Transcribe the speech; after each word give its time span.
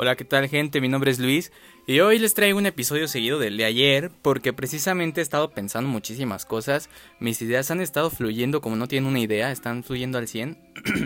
Hola, 0.00 0.14
¿qué 0.14 0.24
tal 0.24 0.48
gente? 0.48 0.80
Mi 0.80 0.86
nombre 0.86 1.10
es 1.10 1.18
Luis 1.18 1.50
y 1.84 1.98
hoy 1.98 2.20
les 2.20 2.32
traigo 2.32 2.56
un 2.56 2.66
episodio 2.66 3.08
seguido 3.08 3.40
del 3.40 3.56
de 3.56 3.64
ayer 3.64 4.12
porque 4.22 4.52
precisamente 4.52 5.20
he 5.20 5.24
estado 5.24 5.50
pensando 5.50 5.90
muchísimas 5.90 6.46
cosas, 6.46 6.88
mis 7.18 7.42
ideas 7.42 7.72
han 7.72 7.80
estado 7.80 8.08
fluyendo 8.08 8.60
como 8.60 8.76
no 8.76 8.86
tienen 8.86 9.10
una 9.10 9.18
idea, 9.18 9.50
están 9.50 9.82
fluyendo 9.82 10.16
al 10.16 10.28
100 10.28 10.56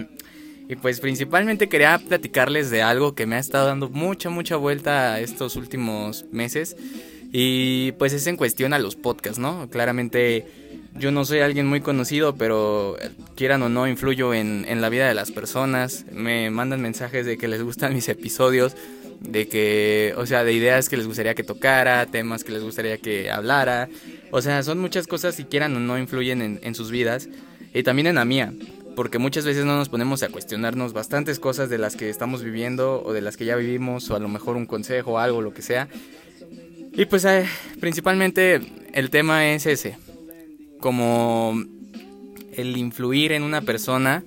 y 0.69 0.77
pues 0.77 1.01
principalmente 1.01 1.71
quería 1.71 1.99
platicarles 2.07 2.69
de 2.69 2.83
algo 2.83 3.15
que 3.15 3.25
me 3.25 3.37
ha 3.37 3.39
estado 3.39 3.67
dando 3.67 3.89
mucha, 3.89 4.29
mucha 4.29 4.57
vuelta 4.57 5.21
estos 5.21 5.57
últimos 5.57 6.27
meses 6.31 6.77
y 7.33 7.93
pues 7.93 8.13
es 8.13 8.27
en 8.27 8.37
cuestión 8.37 8.75
a 8.75 8.79
los 8.79 8.95
podcasts, 8.95 9.39
¿no? 9.39 9.69
Claramente 9.71 10.47
yo 10.95 11.11
no 11.11 11.25
soy 11.25 11.41
alguien 11.41 11.67
muy 11.67 11.81
conocido, 11.81 12.35
pero 12.35 12.97
quieran 13.35 13.63
o 13.63 13.71
no, 13.71 13.89
influyo 13.89 14.35
en, 14.35 14.67
en, 14.69 14.83
la 14.83 14.91
vida 14.91 15.09
de 15.09 15.15
las 15.15 15.33
personas. 15.33 16.05
Me 16.13 16.51
mandan 16.51 16.83
mensajes 16.83 17.25
de 17.25 17.39
que 17.39 17.49
les 17.49 17.63
gustan 17.63 17.95
mis 17.95 18.09
episodios, 18.11 18.77
de 19.21 19.49
que, 19.49 20.13
o 20.19 20.27
sea, 20.27 20.45
de 20.45 20.53
ideas 20.53 20.91
que 20.91 20.99
les 20.99 21.07
gustaría 21.07 21.35
que 21.35 21.43
tocara, 21.43 22.05
temas 22.05 22.45
que 22.45 22.53
les 22.53 22.63
gustaría 22.63 22.99
que 22.99 23.31
hablara. 23.31 23.89
O 24.31 24.43
sea, 24.43 24.63
son 24.63 24.79
muchas 24.79 25.07
cosas 25.07 25.35
si 25.35 25.45
quieran 25.45 25.75
o 25.75 25.81
no 25.81 25.99
influyen 25.99 26.43
en, 26.43 26.61
en 26.63 26.75
sus 26.75 26.91
vidas 26.91 27.31
y 27.73 27.83
también 27.83 28.09
en 28.09 28.17
la 28.17 28.27
mía. 28.27 28.53
Porque 28.95 29.17
muchas 29.17 29.47
veces 29.47 29.65
no 29.65 29.75
nos 29.75 29.89
ponemos 29.89 30.23
a 30.23 30.29
cuestionarnos 30.29 30.93
bastantes 30.93 31.41
cosas 31.41 31.71
de 31.71 31.79
las 31.79 31.97
que 31.97 32.11
estamos 32.11 32.43
viviendo 32.43 33.03
o 33.03 33.15
de 33.15 33.23
las 33.23 33.39
que 33.39 33.47
ya 33.47 33.57
vivimos 33.57 34.11
o 34.11 34.17
a 34.17 34.19
lo 34.19 34.29
mejor 34.29 34.57
un 34.57 34.67
consejo 34.67 35.19
algo, 35.19 35.41
lo 35.41 35.55
que 35.55 35.63
sea. 35.63 35.89
Y 36.95 37.07
pues 37.07 37.25
eh, 37.25 37.47
principalmente 37.81 38.61
el 38.93 39.09
tema 39.09 39.49
es 39.49 39.65
ese, 39.65 39.97
como 40.79 41.55
el 42.53 42.77
influir 42.77 43.33
en 43.33 43.45
una 43.45 43.63
persona, 43.63 44.23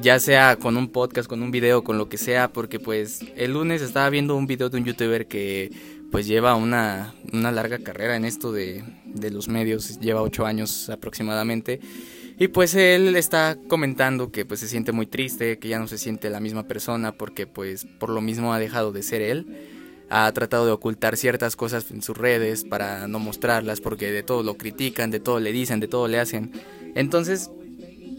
ya 0.00 0.18
sea 0.18 0.56
con 0.56 0.78
un 0.78 0.88
podcast, 0.88 1.28
con 1.28 1.42
un 1.42 1.50
video, 1.50 1.84
con 1.84 1.98
lo 1.98 2.08
que 2.08 2.16
sea, 2.16 2.52
porque 2.52 2.80
pues 2.80 3.20
el 3.36 3.52
lunes 3.52 3.82
estaba 3.82 4.08
viendo 4.08 4.34
un 4.34 4.46
video 4.46 4.70
de 4.70 4.78
un 4.78 4.84
youtuber 4.86 5.26
que 5.26 5.70
pues 6.10 6.26
lleva 6.26 6.54
una, 6.54 7.14
una 7.32 7.52
larga 7.52 7.78
carrera 7.78 8.16
en 8.16 8.24
esto 8.24 8.50
de, 8.50 8.82
de 9.04 9.30
los 9.30 9.48
medios, 9.48 10.00
lleva 10.00 10.22
ocho 10.22 10.46
años 10.46 10.88
aproximadamente. 10.88 11.80
Y 12.38 12.48
pues 12.48 12.74
él 12.74 13.14
está 13.14 13.58
comentando 13.68 14.32
que 14.32 14.46
pues 14.46 14.60
se 14.60 14.68
siente 14.68 14.92
muy 14.92 15.06
triste, 15.06 15.58
que 15.58 15.68
ya 15.68 15.78
no 15.78 15.86
se 15.86 15.98
siente 15.98 16.30
la 16.30 16.40
misma 16.40 16.66
persona 16.66 17.12
porque 17.12 17.46
pues 17.46 17.86
por 17.98 18.08
lo 18.08 18.22
mismo 18.22 18.54
ha 18.54 18.58
dejado 18.58 18.90
de 18.90 19.02
ser 19.02 19.20
él 19.20 19.46
ha 20.14 20.30
tratado 20.32 20.66
de 20.66 20.72
ocultar 20.72 21.16
ciertas 21.16 21.56
cosas 21.56 21.90
en 21.90 22.02
sus 22.02 22.16
redes 22.16 22.64
para 22.64 23.08
no 23.08 23.18
mostrarlas 23.18 23.80
porque 23.80 24.12
de 24.12 24.22
todo 24.22 24.42
lo 24.42 24.58
critican, 24.58 25.10
de 25.10 25.20
todo 25.20 25.40
le 25.40 25.52
dicen, 25.52 25.80
de 25.80 25.88
todo 25.88 26.06
le 26.06 26.20
hacen. 26.20 26.52
Entonces, 26.94 27.50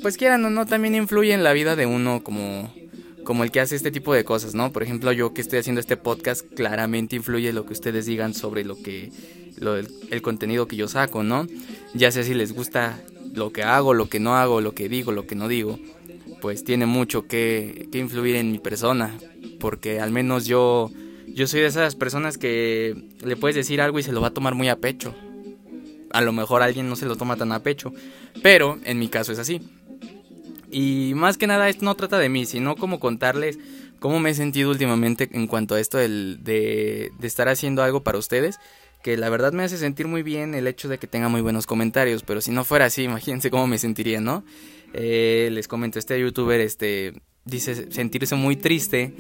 pues 0.01 0.17
quieran 0.17 0.43
o 0.43 0.49
no, 0.49 0.65
también 0.65 0.95
influye 0.95 1.33
en 1.33 1.43
la 1.43 1.53
vida 1.53 1.75
de 1.75 1.85
uno 1.85 2.23
como, 2.23 2.73
como 3.23 3.43
el 3.43 3.51
que 3.51 3.59
hace 3.59 3.75
este 3.75 3.91
tipo 3.91 4.11
de 4.11 4.23
cosas, 4.23 4.55
¿no? 4.55 4.71
Por 4.71 4.81
ejemplo, 4.81 5.11
yo 5.11 5.35
que 5.35 5.41
estoy 5.41 5.59
haciendo 5.59 5.81
este 5.81 5.95
podcast, 5.95 6.43
claramente 6.55 7.15
influye 7.15 7.53
lo 7.53 7.67
que 7.67 7.73
ustedes 7.73 8.07
digan 8.07 8.33
sobre 8.33 8.65
lo 8.65 8.75
que, 8.75 9.11
el, 10.09 10.21
contenido 10.23 10.67
que 10.67 10.75
yo 10.75 10.87
saco, 10.87 11.21
¿no? 11.21 11.45
Ya 11.93 12.11
sea 12.11 12.23
si 12.23 12.33
les 12.33 12.53
gusta 12.53 12.99
lo 13.35 13.53
que 13.53 13.61
hago, 13.61 13.93
lo 13.93 14.09
que 14.09 14.19
no 14.19 14.35
hago, 14.35 14.61
lo 14.61 14.73
que 14.73 14.89
digo, 14.89 15.11
lo 15.11 15.27
que 15.27 15.35
no 15.35 15.47
digo, 15.47 15.77
pues 16.41 16.63
tiene 16.63 16.87
mucho 16.87 17.27
que, 17.27 17.87
que 17.91 17.99
influir 17.99 18.35
en 18.37 18.51
mi 18.51 18.57
persona, 18.57 19.15
porque 19.59 19.99
al 19.99 20.09
menos 20.09 20.47
yo 20.47 20.89
yo 21.27 21.47
soy 21.47 21.61
de 21.61 21.67
esas 21.67 21.95
personas 21.95 22.37
que 22.37 22.95
le 23.23 23.35
puedes 23.35 23.55
decir 23.55 23.81
algo 23.81 23.99
y 23.99 24.03
se 24.03 24.11
lo 24.11 24.21
va 24.21 24.27
a 24.27 24.33
tomar 24.33 24.55
muy 24.55 24.69
a 24.69 24.77
pecho. 24.77 25.15
A 26.11 26.21
lo 26.21 26.31
mejor 26.31 26.61
alguien 26.61 26.89
no 26.89 26.95
se 26.95 27.05
lo 27.05 27.15
toma 27.15 27.37
tan 27.37 27.51
a 27.51 27.63
pecho, 27.63 27.91
pero 28.41 28.79
en 28.83 28.99
mi 28.99 29.07
caso 29.07 29.31
es 29.31 29.39
así. 29.39 29.61
Y 30.69 31.13
más 31.15 31.37
que 31.37 31.47
nada 31.47 31.69
esto 31.69 31.85
no 31.85 31.95
trata 31.95 32.17
de 32.19 32.29
mí, 32.29 32.45
sino 32.45 32.75
como 32.75 32.99
contarles 32.99 33.59
cómo 33.99 34.19
me 34.19 34.31
he 34.31 34.33
sentido 34.33 34.69
últimamente 34.69 35.29
en 35.31 35.47
cuanto 35.47 35.75
a 35.75 35.79
esto 35.79 35.97
de, 35.97 36.37
de, 36.41 37.11
estar 37.21 37.47
haciendo 37.47 37.83
algo 37.83 38.03
para 38.03 38.17
ustedes. 38.17 38.59
Que 39.03 39.17
la 39.17 39.29
verdad 39.29 39.53
me 39.53 39.63
hace 39.63 39.77
sentir 39.77 40.07
muy 40.07 40.23
bien 40.23 40.55
el 40.55 40.65
hecho 40.65 40.87
de 40.87 40.97
que 40.97 41.07
tenga 41.07 41.29
muy 41.29 41.41
buenos 41.41 41.67
comentarios, 41.67 42.23
pero 42.23 42.41
si 42.41 42.51
no 42.51 42.63
fuera 42.63 42.85
así, 42.85 43.03
imagínense 43.03 43.49
cómo 43.49 43.67
me 43.67 43.77
sentiría, 43.77 44.21
¿no? 44.21 44.43
Eh, 44.93 45.49
les 45.51 45.67
comento, 45.67 45.99
este 45.99 46.19
youtuber 46.19 46.59
este, 46.59 47.13
dice 47.45 47.91
sentirse 47.91 48.35
muy 48.35 48.55
triste 48.55 49.13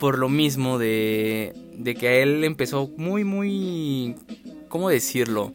por 0.00 0.18
lo 0.18 0.28
mismo 0.28 0.78
de, 0.78 1.52
de 1.74 1.94
que 1.94 2.22
él 2.22 2.42
empezó 2.42 2.90
muy, 2.96 3.22
muy, 3.22 4.16
¿cómo 4.68 4.88
decirlo? 4.88 5.52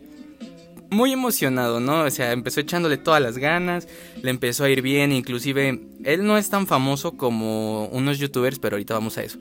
Muy 0.92 1.12
emocionado, 1.12 1.80
¿no? 1.82 2.04
O 2.04 2.12
sea, 2.12 2.32
empezó 2.32 2.62
echándole 2.62 2.98
todas 2.98 3.22
las 3.22 3.40
ganas, 3.40 3.88
le 4.22 4.30
empezó 4.30 4.64
a 4.64 4.70
ir 4.70 4.82
bien, 4.84 5.12
inclusive 5.12 5.82
él 6.04 6.26
no 6.26 6.38
es 6.38 6.50
tan 6.50 6.68
famoso 6.68 7.18
como 7.18 7.88
unos 7.88 8.20
youtubers, 8.20 8.60
pero 8.60 8.76
ahorita 8.76 8.94
vamos 8.94 9.18
a 9.18 9.24
eso. 9.24 9.40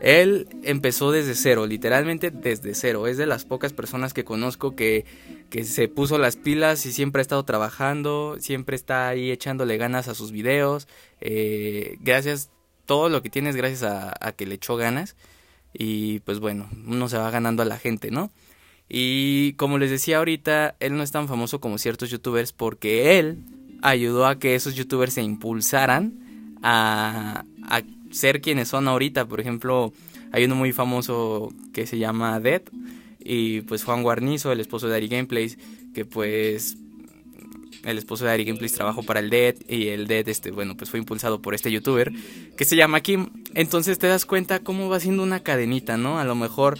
Él 0.00 0.46
empezó 0.62 1.10
desde 1.10 1.34
cero, 1.34 1.66
literalmente 1.66 2.30
desde 2.30 2.74
cero. 2.74 3.06
Es 3.06 3.16
de 3.16 3.26
las 3.26 3.44
pocas 3.44 3.72
personas 3.72 4.12
que 4.12 4.24
conozco 4.24 4.76
que, 4.76 5.04
que 5.50 5.64
se 5.64 5.88
puso 5.88 6.18
las 6.18 6.36
pilas 6.36 6.84
y 6.86 6.92
siempre 6.92 7.20
ha 7.20 7.22
estado 7.22 7.44
trabajando, 7.44 8.36
siempre 8.38 8.76
está 8.76 9.08
ahí 9.08 9.30
echándole 9.30 9.78
ganas 9.78 10.06
a 10.08 10.14
sus 10.14 10.30
videos. 10.30 10.88
Eh, 11.20 11.96
gracias 12.00 12.50
todo 12.86 13.08
lo 13.08 13.22
que 13.22 13.30
tienes 13.30 13.56
gracias 13.56 13.82
a, 13.82 14.32
que 14.32 14.46
le 14.46 14.56
echó 14.56 14.76
ganas. 14.76 15.16
Y 15.72 16.20
pues 16.20 16.38
bueno, 16.38 16.68
uno 16.86 17.08
se 17.08 17.18
va 17.18 17.30
ganando 17.30 17.62
a 17.62 17.66
la 17.66 17.78
gente, 17.78 18.10
¿no? 18.10 18.30
Y 18.88 19.54
como 19.54 19.78
les 19.78 19.90
decía 19.90 20.18
ahorita, 20.18 20.76
él 20.78 20.96
no 20.96 21.02
es 21.02 21.10
tan 21.10 21.26
famoso 21.26 21.60
como 21.60 21.78
ciertos 21.78 22.10
youtubers 22.10 22.52
porque 22.52 23.18
él 23.18 23.38
ayudó 23.82 24.26
a 24.26 24.38
que 24.38 24.54
esos 24.54 24.74
youtubers 24.74 25.14
se 25.14 25.22
impulsaran 25.22 26.56
a, 26.62 27.44
a 27.68 27.82
ser 28.12 28.40
quienes 28.40 28.68
son 28.68 28.86
ahorita. 28.86 29.26
Por 29.26 29.40
ejemplo, 29.40 29.92
hay 30.32 30.44
uno 30.44 30.54
muy 30.54 30.72
famoso 30.72 31.52
que 31.72 31.86
se 31.86 31.98
llama 31.98 32.38
Dead 32.40 32.62
y 33.24 33.62
pues 33.62 33.84
Juan 33.84 34.02
Guarnizo, 34.02 34.52
el 34.52 34.60
esposo 34.60 34.88
de 34.88 34.96
Ari 34.96 35.08
Gameplays, 35.08 35.58
que 35.94 36.04
pues 36.04 36.76
el 37.84 37.98
esposo 37.98 38.24
de 38.24 38.32
Ari 38.32 38.44
Gameplays 38.44 38.72
trabajó 38.72 39.02
para 39.02 39.20
el 39.20 39.30
Dead 39.30 39.54
y 39.68 39.88
el 39.88 40.06
Dead, 40.06 40.28
este, 40.28 40.50
bueno, 40.50 40.76
pues 40.76 40.90
fue 40.90 40.98
impulsado 40.98 41.40
por 41.40 41.54
este 41.54 41.70
youtuber 41.70 42.12
que 42.56 42.64
se 42.64 42.76
llama 42.76 43.00
Kim. 43.00 43.30
Entonces 43.54 43.98
te 43.98 44.06
das 44.06 44.26
cuenta 44.26 44.60
cómo 44.60 44.88
va 44.88 45.00
siendo 45.00 45.22
una 45.22 45.40
cadenita, 45.40 45.96
¿no? 45.96 46.18
A 46.18 46.24
lo 46.24 46.34
mejor 46.34 46.78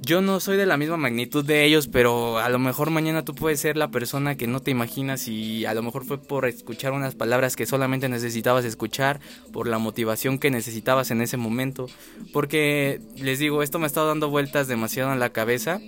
yo 0.00 0.20
no 0.20 0.40
soy 0.40 0.56
de 0.56 0.66
la 0.66 0.76
misma 0.76 0.96
magnitud 0.96 1.44
de 1.44 1.64
ellos, 1.64 1.88
pero 1.88 2.38
a 2.38 2.48
lo 2.48 2.58
mejor 2.58 2.90
mañana 2.90 3.24
tú 3.24 3.34
puedes 3.34 3.60
ser 3.60 3.76
la 3.76 3.90
persona 3.90 4.36
que 4.36 4.46
no 4.46 4.60
te 4.60 4.70
imaginas 4.70 5.26
y 5.26 5.64
a 5.64 5.74
lo 5.74 5.82
mejor 5.82 6.04
fue 6.04 6.18
por 6.18 6.46
escuchar 6.46 6.92
unas 6.92 7.14
palabras 7.14 7.56
que 7.56 7.66
solamente 7.66 8.08
necesitabas 8.08 8.64
escuchar, 8.64 9.20
por 9.52 9.66
la 9.66 9.78
motivación 9.78 10.38
que 10.38 10.50
necesitabas 10.50 11.10
en 11.10 11.22
ese 11.22 11.36
momento, 11.36 11.86
porque 12.32 13.00
les 13.16 13.38
digo, 13.38 13.62
esto 13.62 13.78
me 13.78 13.84
ha 13.84 13.88
estado 13.88 14.08
dando 14.08 14.28
vueltas 14.28 14.68
demasiado 14.68 15.12
en 15.12 15.18
la 15.18 15.30
cabeza 15.30 15.80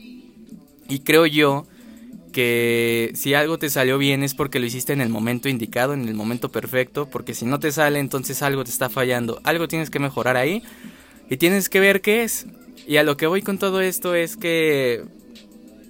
y 0.88 1.00
creo 1.00 1.26
yo 1.26 1.66
que 2.32 3.12
si 3.14 3.34
algo 3.34 3.58
te 3.58 3.70
salió 3.70 3.98
bien 3.98 4.22
es 4.22 4.34
porque 4.34 4.60
lo 4.60 4.66
hiciste 4.66 4.92
en 4.92 5.00
el 5.00 5.08
momento 5.08 5.48
indicado, 5.48 5.94
en 5.94 6.08
el 6.08 6.14
momento 6.14 6.50
perfecto, 6.50 7.08
porque 7.08 7.34
si 7.34 7.44
no 7.44 7.60
te 7.60 7.72
sale 7.72 7.98
entonces 7.98 8.42
algo 8.42 8.64
te 8.64 8.70
está 8.70 8.88
fallando, 8.88 9.40
algo 9.44 9.68
tienes 9.68 9.90
que 9.90 9.98
mejorar 9.98 10.36
ahí 10.36 10.62
y 11.28 11.36
tienes 11.36 11.68
que 11.68 11.80
ver 11.80 12.00
qué 12.00 12.24
es. 12.24 12.46
Y 12.86 12.96
a 12.96 13.02
lo 13.02 13.16
que 13.16 13.26
voy 13.26 13.42
con 13.42 13.58
todo 13.58 13.80
esto 13.80 14.14
es 14.14 14.36
que, 14.36 15.04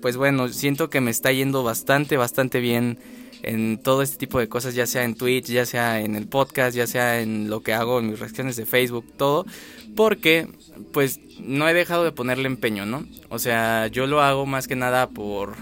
pues 0.01 0.17
bueno, 0.17 0.49
siento 0.49 0.91
que 0.91 1.01
me 1.01 1.11
está 1.11 1.33
yendo 1.33 1.63
bastante, 1.63 2.17
bastante 2.17 2.61
bien 2.61 2.99
en 3.43 3.79
todo 3.79 4.03
este 4.03 4.17
tipo 4.17 4.41
de 4.41 4.49
cosas, 4.49 4.75
ya 4.75 4.87
sea 4.87 5.05
en 5.05 5.15
Twitch, 5.15 5.47
ya 5.47 5.65
sea 5.65 6.01
en 6.01 6.17
el 6.17 6.27
podcast, 6.27 6.77
ya 6.77 6.87
sea 6.87 7.21
en 7.21 7.49
lo 7.49 7.61
que 7.61 7.73
hago 7.73 8.01
en 8.01 8.11
mis 8.11 8.19
reacciones 8.19 8.57
de 8.57 8.67
Facebook, 8.67 9.05
todo, 9.17 9.47
porque 9.95 10.49
pues 10.93 11.21
no 11.41 11.69
he 11.69 11.75
dejado 11.75 12.05
de 12.05 12.13
ponerle 12.13 12.47
empeño, 12.47 12.87
¿no? 12.87 13.07
O 13.29 13.39
sea, 13.39 13.87
yo 13.87 14.07
lo 14.07 14.23
hago 14.23 14.47
más 14.47 14.67
que 14.67 14.77
nada 14.77 15.09
por 15.11 15.55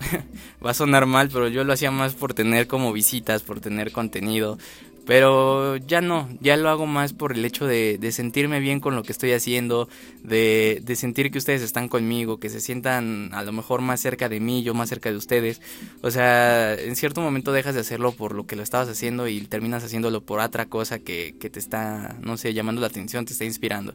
va 0.64 0.70
a 0.70 0.74
sonar 0.74 1.06
mal, 1.06 1.28
pero 1.32 1.48
yo 1.48 1.64
lo 1.64 1.72
hacía 1.72 1.90
más 1.90 2.14
por 2.14 2.34
tener 2.34 2.66
como 2.66 2.92
visitas, 2.92 3.42
por 3.42 3.60
tener 3.60 3.92
contenido. 3.92 4.58
Pero 5.06 5.76
ya 5.76 6.00
no, 6.00 6.28
ya 6.40 6.56
lo 6.56 6.68
hago 6.68 6.84
más 6.84 7.12
por 7.12 7.32
el 7.32 7.44
hecho 7.44 7.64
de, 7.64 7.96
sentirme 8.10 8.58
bien 8.58 8.80
con 8.80 8.96
lo 8.96 9.04
que 9.04 9.12
estoy 9.12 9.30
haciendo, 9.32 9.88
de, 10.24 10.82
de, 10.84 10.96
sentir 10.96 11.30
que 11.30 11.38
ustedes 11.38 11.62
están 11.62 11.86
conmigo, 11.86 12.40
que 12.40 12.48
se 12.48 12.60
sientan 12.60 13.30
a 13.32 13.44
lo 13.44 13.52
mejor 13.52 13.82
más 13.82 14.00
cerca 14.00 14.28
de 14.28 14.40
mí, 14.40 14.64
yo 14.64 14.74
más 14.74 14.88
cerca 14.88 15.08
de 15.08 15.16
ustedes. 15.16 15.60
O 16.02 16.10
sea, 16.10 16.74
en 16.74 16.96
cierto 16.96 17.20
momento 17.20 17.52
dejas 17.52 17.76
de 17.76 17.82
hacerlo 17.82 18.10
por 18.10 18.34
lo 18.34 18.48
que 18.48 18.56
lo 18.56 18.64
estabas 18.64 18.88
haciendo 18.88 19.28
y 19.28 19.40
terminas 19.42 19.84
haciéndolo 19.84 20.22
por 20.22 20.40
otra 20.40 20.66
cosa 20.66 20.98
que, 20.98 21.36
que 21.38 21.50
te 21.50 21.60
está, 21.60 22.16
no 22.22 22.36
sé, 22.36 22.52
llamando 22.52 22.80
la 22.80 22.88
atención, 22.88 23.26
te 23.26 23.32
está 23.32 23.44
inspirando. 23.44 23.94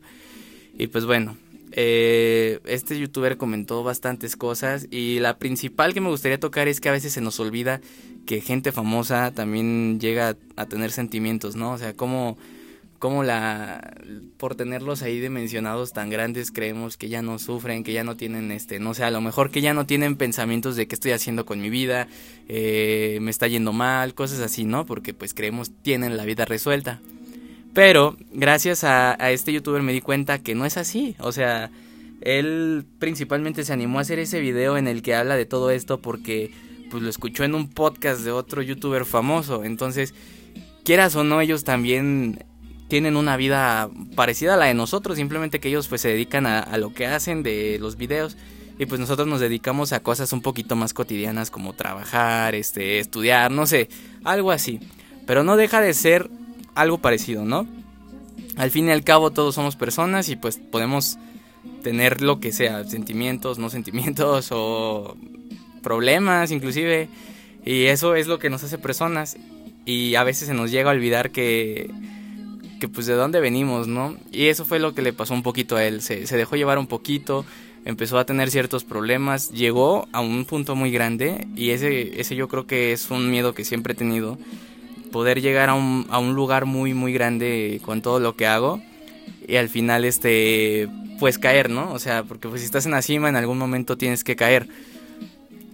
Y 0.77 0.88
pues 0.88 1.06
bueno, 1.06 1.36
eh, 1.71 2.59
este 2.65 3.00
youtuber 3.00 3.38
comentó 3.38 3.83
bastantes 3.83 4.35
cosas 4.35 4.88
y 4.91 5.19
la 5.19 5.38
principal 5.38 5.94
que 5.94 6.01
me 6.01 6.09
gustaría 6.09 6.39
tocar 6.39 6.68
es 6.68 6.81
que 6.81 6.89
a 6.89 6.91
veces 6.91 7.13
se 7.13 7.21
nos 7.21 7.39
olvida 7.39 7.81
que 8.25 8.41
gente 8.41 8.71
famosa 8.71 9.31
también 9.31 10.00
llega 10.00 10.35
a 10.56 10.65
tener 10.65 10.91
sentimientos, 10.91 11.56
¿no? 11.56 11.71
O 11.71 11.77
sea, 11.77 11.94
como, 11.94 12.38
como 13.00 13.23
la 13.23 13.95
por 14.38 14.56
tenerlos 14.56 15.01
ahí 15.01 15.19
dimensionados 15.19 15.94
tan 15.94 16.09
grandes 16.09 16.51
creemos 16.51 16.97
que 16.97 17.09
ya 17.09 17.21
no 17.21 17.39
sufren, 17.39 17.83
que 17.83 17.94
ya 17.94 18.03
no 18.03 18.17
tienen 18.17 18.51
este, 18.51 18.79
no 18.79 18.94
sé, 18.94 19.03
a 19.06 19.12
lo 19.12 19.21
mejor 19.21 19.50
que 19.50 19.62
ya 19.62 19.74
no 19.74 19.85
tienen 19.85 20.17
pensamientos 20.17 20.75
de 20.75 20.88
qué 20.88 20.95
estoy 20.95 21.12
haciendo 21.12 21.45
con 21.45 21.62
mi 21.62 21.69
vida, 21.69 22.07
eh, 22.50 23.19
me 23.21 23.31
está 23.31 23.47
yendo 23.47 23.71
mal, 23.71 24.13
cosas 24.13 24.39
así, 24.39 24.65
¿no? 24.65 24.85
Porque 24.85 25.13
pues 25.13 25.33
creemos 25.33 25.71
tienen 25.81 26.17
la 26.17 26.25
vida 26.25 26.45
resuelta. 26.45 27.00
Pero 27.73 28.18
gracias 28.33 28.83
a, 28.83 29.15
a 29.23 29.31
este 29.31 29.53
youtuber 29.53 29.81
me 29.81 29.94
di 29.94 30.01
cuenta 30.01 30.39
que 30.39 30.56
no 30.56 30.65
es 30.65 30.77
así. 30.77 31.15
O 31.19 31.31
sea, 31.31 31.71
él 32.21 32.85
principalmente 33.00 33.63
se 33.63 33.73
animó 33.73 34.00
a 34.00 34.01
hacer 34.01 34.19
ese 34.19 34.39
video 34.39 34.77
en 34.77 34.88
el 34.88 35.01
que 35.01 35.15
habla 35.15 35.35
de 35.35 35.45
todo 35.45 35.71
esto 35.71 36.01
porque 36.01 36.51
pues 36.91 37.01
lo 37.01 37.09
escuchó 37.09 37.44
en 37.44 37.56
un 37.56 37.69
podcast 37.69 38.21
de 38.21 38.31
otro 38.31 38.62
youtuber 38.62 39.06
famoso. 39.06 39.63
Entonces, 39.63 40.13
quieras 40.83 41.15
o 41.15 41.23
no, 41.23 41.41
ellos 41.41 41.63
también 41.63 42.44
tienen 42.88 43.15
una 43.15 43.38
vida 43.38 43.89
parecida 44.15 44.56
a 44.56 44.57
la 44.57 44.65
de 44.65 44.74
nosotros, 44.74 45.15
simplemente 45.17 45.62
que 45.62 45.69
ellos 45.69 45.88
pues 45.88 46.01
se 46.01 46.09
dedican 46.09 46.45
a, 46.45 46.77
lo 46.77 46.94
que 46.94 47.07
hacen 47.07 47.41
de 47.41 47.77
los 47.79 47.95
videos 47.95 48.35
y 48.77 48.85
pues 48.85 49.00
nosotros 49.00 49.27
nos 49.27 49.39
dedicamos 49.39 49.94
a 49.94 50.01
cosas 50.01 50.33
un 50.33 50.41
poquito 50.41 50.75
más 50.75 50.94
cotidianas 50.94 51.51
como 51.51 51.71
trabajar, 51.71 52.53
este, 52.53 53.00
estudiar, 53.00 53.50
no 53.51 53.65
sé, 53.65 53.88
algo 54.25 54.51
así. 54.51 54.81
Pero 55.25 55.44
no 55.44 55.56
deja 55.56 55.79
de 55.79 55.94
ser 55.94 56.29
algo 56.75 57.00
parecido, 57.00 57.45
¿no? 57.45 57.68
Al 58.57 58.71
fin 58.71 58.88
y 58.88 58.91
al 58.91 59.03
cabo 59.03 59.31
todos 59.31 59.56
somos 59.56 59.75
personas 59.75 60.29
y 60.29 60.35
pues 60.35 60.57
podemos 60.57 61.18
tener 61.83 62.21
lo 62.21 62.39
que 62.39 62.51
sea, 62.51 62.83
sentimientos, 62.85 63.59
no 63.59 63.69
sentimientos 63.69 64.50
o 64.51 65.15
problemas 65.81 66.51
inclusive. 66.51 67.09
Y 67.65 67.85
eso 67.85 68.15
es 68.15 68.27
lo 68.27 68.39
que 68.39 68.50
nos 68.50 68.63
hace 68.63 68.77
personas. 68.77 69.38
Y 69.85 70.15
a 70.15 70.23
veces 70.23 70.47
se 70.47 70.53
nos 70.53 70.71
llega 70.71 70.91
a 70.91 70.94
olvidar 70.94 71.31
que, 71.31 71.89
que 72.79 72.88
pues 72.88 73.06
de 73.07 73.13
dónde 73.13 73.39
venimos, 73.39 73.88
¿no? 73.88 74.15
Y 74.31 74.47
eso 74.47 74.65
fue 74.65 74.79
lo 74.79 74.94
que 74.94 75.01
le 75.01 75.13
pasó 75.13 75.33
un 75.33 75.44
poquito 75.44 75.75
a 75.75 75.83
él. 75.83 76.01
Se, 76.01 76.27
se 76.27 76.38
dejó 76.38 76.56
llevar 76.56 76.77
un 76.77 76.88
poquito, 76.88 77.45
empezó 77.85 78.19
a 78.19 78.25
tener 78.25 78.51
ciertos 78.51 78.83
problemas, 78.83 79.51
llegó 79.51 80.07
a 80.12 80.21
un 80.21 80.45
punto 80.45 80.75
muy 80.75 80.91
grande 80.91 81.47
y 81.56 81.71
ese, 81.71 82.19
ese 82.19 82.35
yo 82.35 82.47
creo 82.47 82.67
que 82.67 82.94
es 82.94 83.09
un 83.09 83.29
miedo 83.31 83.53
que 83.53 83.65
siempre 83.65 83.94
he 83.94 83.95
tenido. 83.95 84.38
Poder 85.12 85.42
llegar 85.42 85.69
a 85.69 85.74
un, 85.74 86.08
a 86.10 86.19
un 86.19 86.34
lugar 86.34 86.66
muy, 86.66 86.94
muy 86.94 87.13
grande 87.13 87.81
con 87.84 88.02
todo 88.02 88.19
lo 88.19 88.36
que 88.36 88.48
hago 88.48 88.81
y 89.48 89.56
al 89.58 89.69
final 89.69 90.06
este 90.06 90.88
pues 91.19 91.38
caer, 91.38 91.69
¿no? 91.69 91.94
O 91.94 92.00
sea, 92.00 92.24
porque 92.24 92.48
pues 92.48 92.62
si 92.62 92.66
estás 92.66 92.86
en 92.86 92.94
la 92.94 93.02
cima 93.04 93.30
en 93.30 93.36
algún 93.36 93.58
momento 93.58 93.98
tienes 93.98 94.24
que 94.24 94.36
caer. 94.36 94.68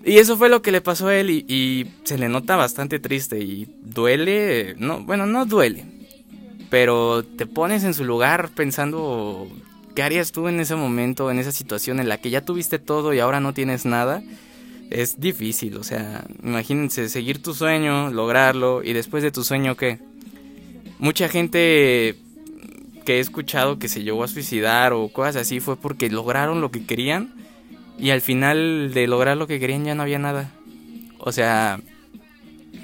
Y 0.03 0.17
eso 0.17 0.37
fue 0.37 0.49
lo 0.49 0.61
que 0.61 0.71
le 0.71 0.81
pasó 0.81 1.07
a 1.07 1.15
él 1.15 1.29
y, 1.29 1.87
se 2.03 2.17
le 2.17 2.29
nota 2.29 2.55
bastante 2.55 2.99
triste 2.99 3.39
y 3.39 3.67
duele, 3.81 4.75
no, 4.77 5.01
bueno, 5.03 5.25
no 5.25 5.45
duele, 5.45 5.85
pero 6.69 7.23
te 7.23 7.45
pones 7.45 7.83
en 7.83 7.93
su 7.93 8.05
lugar 8.05 8.49
pensando 8.55 9.47
qué 9.95 10.03
harías 10.03 10.31
tú 10.31 10.47
en 10.47 10.59
ese 10.59 10.75
momento, 10.75 11.29
en 11.29 11.39
esa 11.39 11.51
situación 11.51 11.99
en 11.99 12.07
la 12.07 12.19
que 12.19 12.29
ya 12.29 12.41
tuviste 12.41 12.79
todo 12.79 13.13
y 13.13 13.19
ahora 13.19 13.39
no 13.39 13.53
tienes 13.53 13.85
nada. 13.85 14.21
Es 14.89 15.19
difícil, 15.19 15.77
o 15.77 15.83
sea, 15.83 16.25
imagínense 16.43 17.09
seguir 17.09 17.41
tu 17.41 17.53
sueño, 17.53 18.09
lograrlo 18.09 18.83
y 18.83 18.93
después 18.93 19.21
de 19.21 19.31
tu 19.31 19.43
sueño 19.43 19.75
qué. 19.75 19.99
Mucha 20.99 21.27
gente 21.27 22.15
que 23.05 23.17
he 23.17 23.19
escuchado 23.19 23.79
que 23.79 23.89
se 23.89 24.03
llegó 24.03 24.23
a 24.23 24.27
suicidar 24.27 24.93
o 24.93 25.09
cosas 25.09 25.35
así 25.35 25.59
fue 25.59 25.75
porque 25.75 26.09
lograron 26.09 26.61
lo 26.61 26.71
que 26.71 26.85
querían 26.85 27.33
y 27.99 28.11
al 28.11 28.21
final 28.21 28.93
de 28.93 29.07
lograr 29.07 29.37
lo 29.37 29.47
que 29.47 29.59
querían 29.59 29.85
ya 29.85 29.95
no 29.95 30.03
había 30.03 30.19
nada. 30.19 30.51
O 31.19 31.31
sea, 31.31 31.79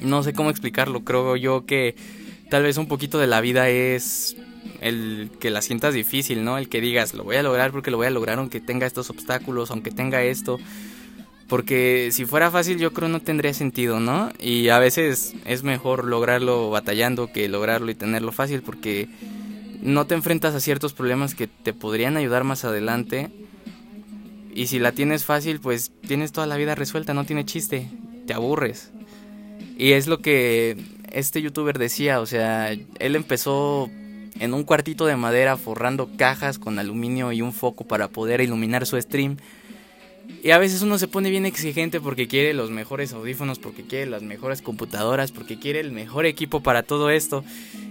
no 0.01 0.23
sé 0.23 0.33
cómo 0.33 0.49
explicarlo. 0.49 1.03
Creo 1.03 1.35
yo 1.35 1.65
que 1.65 1.95
tal 2.49 2.63
vez 2.63 2.77
un 2.77 2.87
poquito 2.87 3.19
de 3.19 3.27
la 3.27 3.41
vida 3.41 3.69
es 3.69 4.35
el 4.81 5.29
que 5.39 5.49
la 5.49 5.61
sientas 5.61 5.93
difícil, 5.93 6.43
¿no? 6.43 6.57
El 6.57 6.67
que 6.69 6.81
digas, 6.81 7.13
lo 7.13 7.23
voy 7.23 7.37
a 7.37 7.43
lograr 7.43 7.71
porque 7.71 7.91
lo 7.91 7.97
voy 7.97 8.07
a 8.07 8.11
lograr 8.11 8.39
aunque 8.39 8.59
tenga 8.59 8.85
estos 8.85 9.09
obstáculos, 9.09 9.71
aunque 9.71 9.91
tenga 9.91 10.23
esto. 10.23 10.59
Porque 11.53 12.09
si 12.11 12.25
fuera 12.25 12.49
fácil 12.49 12.79
yo 12.79 12.93
creo 12.93 13.09
no 13.09 13.19
tendría 13.19 13.53
sentido, 13.53 13.99
¿no? 13.99 14.31
Y 14.39 14.69
a 14.69 14.79
veces 14.79 15.35
es 15.45 15.61
mejor 15.61 16.03
lograrlo 16.03 16.71
batallando 16.71 17.31
que 17.31 17.47
lograrlo 17.47 17.91
y 17.91 17.93
tenerlo 17.93 18.31
fácil 18.31 18.63
porque 18.63 19.07
no 19.79 20.07
te 20.07 20.15
enfrentas 20.15 20.55
a 20.55 20.59
ciertos 20.59 20.93
problemas 20.93 21.35
que 21.35 21.45
te 21.45 21.71
podrían 21.71 22.17
ayudar 22.17 22.43
más 22.43 22.65
adelante 22.65 23.29
y 24.55 24.65
si 24.65 24.79
la 24.79 24.93
tienes 24.93 25.25
fácil, 25.25 25.59
pues 25.59 25.91
tienes 26.07 26.31
toda 26.31 26.47
la 26.47 26.57
vida 26.57 26.73
resuelta, 26.73 27.13
no 27.13 27.23
tiene 27.23 27.45
chiste, 27.45 27.87
te 28.25 28.33
aburres. 28.33 28.89
Y 29.77 29.91
es 29.91 30.07
lo 30.07 30.23
que 30.23 30.75
este 31.11 31.39
youtuber 31.39 31.77
decía, 31.77 32.19
o 32.19 32.25
sea, 32.25 32.71
él 32.71 33.15
empezó 33.15 33.91
en 34.39 34.55
un 34.55 34.63
cuartito 34.63 35.05
de 35.05 35.17
madera 35.17 35.57
forrando 35.57 36.09
cajas 36.17 36.57
con 36.57 36.79
aluminio 36.79 37.31
y 37.31 37.43
un 37.43 37.53
foco 37.53 37.85
para 37.85 38.07
poder 38.07 38.41
iluminar 38.41 38.87
su 38.87 38.99
stream. 38.99 39.37
Y 40.43 40.51
a 40.51 40.57
veces 40.57 40.81
uno 40.81 40.97
se 40.97 41.07
pone 41.07 41.29
bien 41.29 41.45
exigente 41.45 42.01
porque 42.01 42.27
quiere 42.27 42.53
los 42.53 42.69
mejores 42.69 43.13
audífonos, 43.13 43.59
porque 43.59 43.83
quiere 43.83 44.07
las 44.11 44.23
mejores 44.23 44.61
computadoras, 44.61 45.31
porque 45.31 45.57
quiere 45.57 45.79
el 45.79 45.91
mejor 45.91 46.25
equipo 46.25 46.61
para 46.61 46.83
todo 46.83 47.09
esto. 47.09 47.45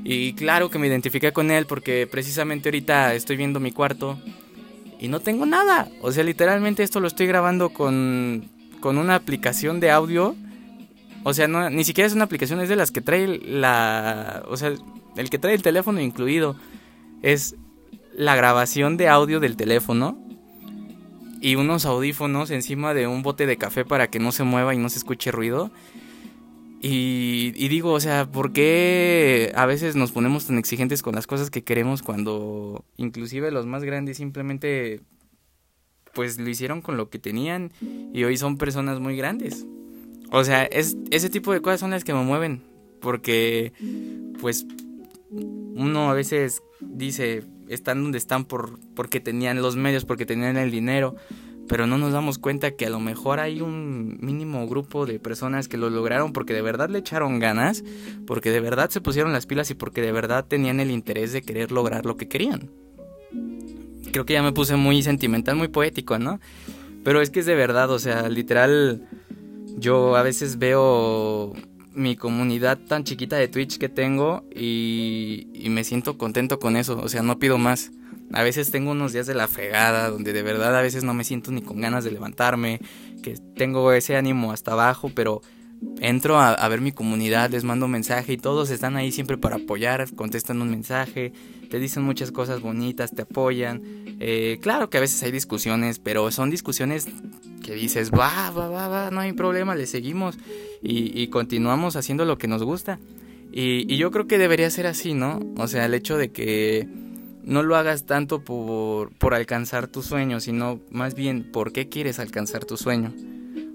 Y 0.05 0.35
claro 0.35 0.69
que 0.69 0.79
me 0.79 0.87
identifiqué 0.87 1.33
con 1.33 1.51
él 1.51 1.65
porque 1.67 2.07
precisamente 2.07 2.69
ahorita 2.69 3.15
estoy 3.15 3.37
viendo 3.37 3.59
mi 3.59 3.73
cuarto 3.73 4.19
y 5.01 5.09
no 5.09 5.21
tengo 5.21 5.47
nada. 5.47 5.89
O 6.03 6.13
sea, 6.13 6.25
literalmente 6.25 6.83
esto 6.83 7.01
lo 7.01 7.07
estoy 7.07 7.27
grabando 7.27 7.71
con, 7.71 8.51
con 8.81 8.99
una 8.99 9.15
aplicación 9.15 9.81
de 9.81 9.91
audio. 9.91 10.37
O 11.25 11.33
sea, 11.33 11.49
no, 11.49 11.71
ni 11.71 11.85
siquiera 11.85 12.07
es 12.07 12.15
una 12.15 12.25
aplicación, 12.25 12.61
es 12.61 12.69
de 12.69 12.77
las 12.77 12.91
que 12.91 13.01
trae 13.01 13.27
la... 13.27 14.43
O 14.49 14.57
sea, 14.57 14.75
el 15.17 15.31
que 15.31 15.39
trae 15.39 15.55
el 15.55 15.63
teléfono 15.63 16.01
incluido. 16.01 16.57
Es 17.23 17.57
la 18.15 18.37
grabación 18.37 18.97
de 18.97 19.09
audio 19.09 19.41
del 19.41 19.57
teléfono. 19.57 20.19
Y 21.43 21.57
unos 21.57 21.85
audífonos 21.85 22.51
encima 22.51 22.95
de 22.95 23.09
un 23.09 23.23
bote 23.23 23.47
de 23.47 23.59
café 23.59 23.85
para 23.85 24.09
que 24.09 24.21
no 24.21 24.31
se 24.31 24.45
mueva 24.45 24.75
y 24.75 24.79
no 24.79 24.89
se 24.89 24.99
escuche 24.99 25.33
ruido. 25.33 25.73
Y, 26.85 27.69
digo, 27.69 27.93
o 27.93 28.01
sea, 28.01 28.31
¿por 28.31 28.53
qué 28.53 29.53
a 29.55 29.67
veces 29.67 29.95
nos 29.95 30.11
ponemos 30.11 30.47
tan 30.47 30.59
exigentes 30.59 31.03
con 31.03 31.15
las 31.15 31.29
cosas 31.29 31.51
que 31.51 31.63
queremos 31.63 32.03
cuando 32.03 32.85
inclusive 32.97 33.53
los 33.53 33.67
más 33.67 33.85
grandes 33.85 34.17
simplemente 34.17 35.01
pues 36.13 36.39
lo 36.39 36.49
hicieron 36.49 36.83
con 36.83 36.97
lo 36.97 37.09
que 37.09 37.21
tenían 37.21 37.73
y 38.13 38.25
hoy 38.25 38.37
son 38.37 38.57
personas 38.57 38.99
muy 38.99 39.17
grandes? 39.17 39.65
O 40.33 40.43
sea, 40.43 40.65
es, 40.65 40.97
ese 41.11 41.31
tipo 41.31 41.53
de 41.53 41.61
cosas 41.61 41.81
son 41.81 41.91
las 41.91 42.05
que 42.05 42.15
me 42.15 42.23
mueven 42.23 42.63
porque 43.01 43.73
pues 44.41 44.67
uno 45.31 46.11
a 46.11 46.15
veces 46.15 46.63
dice, 46.81 47.45
están 47.75 48.03
donde 48.03 48.19
están 48.19 48.45
por, 48.45 48.79
porque 48.95 49.21
tenían 49.21 49.63
los 49.63 49.77
medios, 49.77 50.05
porque 50.05 50.27
tenían 50.27 50.57
el 50.57 50.71
dinero, 50.71 51.17
pero 51.69 51.87
no 51.87 51.99
nos 51.99 52.13
damos 52.13 52.39
cuenta 52.39 52.73
que 52.73 52.87
a 52.87 52.91
lo 52.91 53.01
mejor 53.01 53.41
hay 53.41 53.61
un 53.61 54.19
mínimo 54.21 54.67
grupo 54.67 55.07
de 55.07 55.19
personas 55.19 55.69
que 55.69 55.77
lo 55.77 55.91
lograron 55.91 56.33
porque 56.33 56.55
de 56.55 56.63
verdad 56.63 56.91
le 56.91 56.99
echaron 56.99 57.39
ganas, 57.39 57.85
porque 58.27 58.51
de 58.51 58.61
verdad 58.61 58.91
se 58.91 59.01
pusieron 59.01 59.33
las 59.33 59.47
pilas 59.47 59.71
y 59.71 59.75
porque 59.75 60.03
de 60.03 60.13
verdad 60.13 60.45
tenían 60.47 60.81
el 60.81 60.91
interés 60.91 61.33
de 61.33 61.43
querer 61.43 61.73
lograr 61.73 62.05
lo 62.05 62.17
que 62.17 62.29
querían. 62.29 62.71
Creo 64.13 64.27
que 64.27 64.35
ya 64.35 64.43
me 64.43 64.53
puse 64.53 64.77
muy 64.77 65.03
sentimental, 65.03 65.57
muy 65.57 65.69
poético, 65.69 66.19
¿no? 66.19 66.41
Pero 67.05 67.23
es 67.23 67.31
que 67.31 67.41
es 67.41 67.47
de 67.47 67.55
verdad, 67.55 67.91
o 67.91 67.99
sea, 67.99 68.29
literal, 68.29 69.09
yo 69.79 70.17
a 70.17 70.23
veces 70.23 70.59
veo 70.59 71.55
mi 71.95 72.17
comunidad 72.17 72.79
tan 72.79 73.05
chiquita 73.05 73.37
de 73.37 73.49
Twitch 73.49 73.79
que 73.79 73.89
tengo 73.89 74.45
y, 74.55 75.49
me 75.71 75.85
siento 75.85 76.19
contento 76.19 76.59
con 76.59 76.77
eso, 76.77 76.99
o 77.01 77.09
sea, 77.09 77.23
no 77.23 77.39
pido 77.39 77.59
más. 77.59 77.93
A 78.33 78.43
veces 78.43 78.71
tengo 78.71 78.91
unos 78.91 79.13
días 79.13 79.27
de 79.27 79.35
la 79.35 79.49
fregada 79.49 80.09
donde 80.11 80.33
de 80.33 80.43
verdad 80.43 80.77
a 80.77 80.83
veces 80.83 81.05
no 81.05 81.15
me 81.15 81.25
siento 81.25 81.51
ni 81.51 81.63
con 81.63 81.81
ganas 81.81 82.05
de 82.05 82.11
levantarme, 82.11 82.81
que 83.23 83.35
tengo 83.57 83.93
ese 83.93 84.17
ánimo 84.17 84.53
hasta 84.53 84.73
abajo, 84.73 85.11
pero 85.15 85.43
entro 86.01 86.39
a, 86.39 86.69
ver 86.69 86.81
mi 86.81 86.93
comunidad, 86.93 87.51
les 87.51 87.65
mando 87.65 87.87
un 87.87 87.93
mensaje 87.93 88.35
y 88.35 88.37
todos 88.37 88.71
están 88.71 88.97
ahí 88.97 89.13
siempre 89.13 89.39
para 89.39 89.57
apoyar, 89.57 90.13
contestan 90.15 90.63
un 90.63 90.71
mensaje, 90.71 91.33
te 91.71 91.79
dicen 91.79 92.03
muchas 92.03 92.33
cosas 92.33 92.61
bonitas, 92.61 93.13
te 93.13 93.23
apoyan. 93.23 93.83
Eh, 94.21 94.59
claro 94.63 94.91
que 94.91 94.99
a 94.99 95.01
veces 95.01 95.23
hay 95.23 95.33
discusiones, 95.33 95.99
pero 95.99 96.31
son 96.31 96.51
discusiones 96.51 97.07
que 97.63 97.75
dices, 97.75 98.11
va, 98.11 98.51
va, 98.51 98.69
va, 98.69 98.89
va, 98.89 99.11
no 99.11 99.21
hay 99.21 99.33
problema, 99.33 99.75
le 99.75 99.87
seguimos 99.87 100.39
y, 100.83 101.27
continuamos 101.29 101.97
haciendo 101.97 102.25
lo 102.25 102.39
que 102.39 102.49
nos 102.49 102.63
gusta. 102.63 102.99
y 103.53 103.97
yo 103.97 104.11
creo 104.11 104.27
que 104.27 104.39
debería 104.39 104.71
ser 104.71 104.87
así, 104.87 105.15
¿no? 105.15 105.41
O 105.57 105.67
sea, 105.69 105.85
el 105.85 105.95
hecho 105.95 106.17
de 106.17 106.33
que 106.33 106.89
no 107.45 107.63
lo 107.63 107.77
hagas 107.77 108.07
tanto 108.07 108.45
por, 108.45 109.13
por 109.15 109.35
alcanzar 109.35 109.89
tu 109.89 110.03
sueño, 110.03 110.41
sino 110.41 110.81
más 110.91 111.15
bien 111.15 111.51
por 111.51 111.73
qué 111.73 111.89
quieres 111.89 112.19
alcanzar 112.19 112.65
tu 112.65 112.77
sueño. 112.77 113.13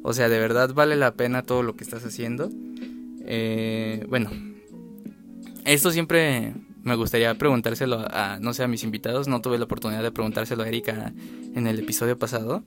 O 0.03 0.13
sea, 0.13 0.29
de 0.29 0.39
verdad 0.39 0.73
vale 0.73 0.95
la 0.95 1.15
pena 1.15 1.43
todo 1.43 1.63
lo 1.63 1.75
que 1.75 1.83
estás 1.83 2.05
haciendo. 2.05 2.49
Eh, 3.25 4.05
bueno, 4.07 4.29
esto 5.65 5.91
siempre 5.91 6.53
me 6.83 6.95
gustaría 6.95 7.35
preguntárselo 7.35 8.05
a, 8.09 8.39
no 8.39 8.53
sé, 8.53 8.63
a 8.63 8.67
mis 8.67 8.83
invitados. 8.83 9.27
No 9.27 9.41
tuve 9.41 9.57
la 9.57 9.65
oportunidad 9.65 10.01
de 10.01 10.11
preguntárselo 10.11 10.63
a 10.63 10.67
Erika 10.67 11.13
en 11.53 11.67
el 11.67 11.79
episodio 11.79 12.17
pasado. 12.17 12.63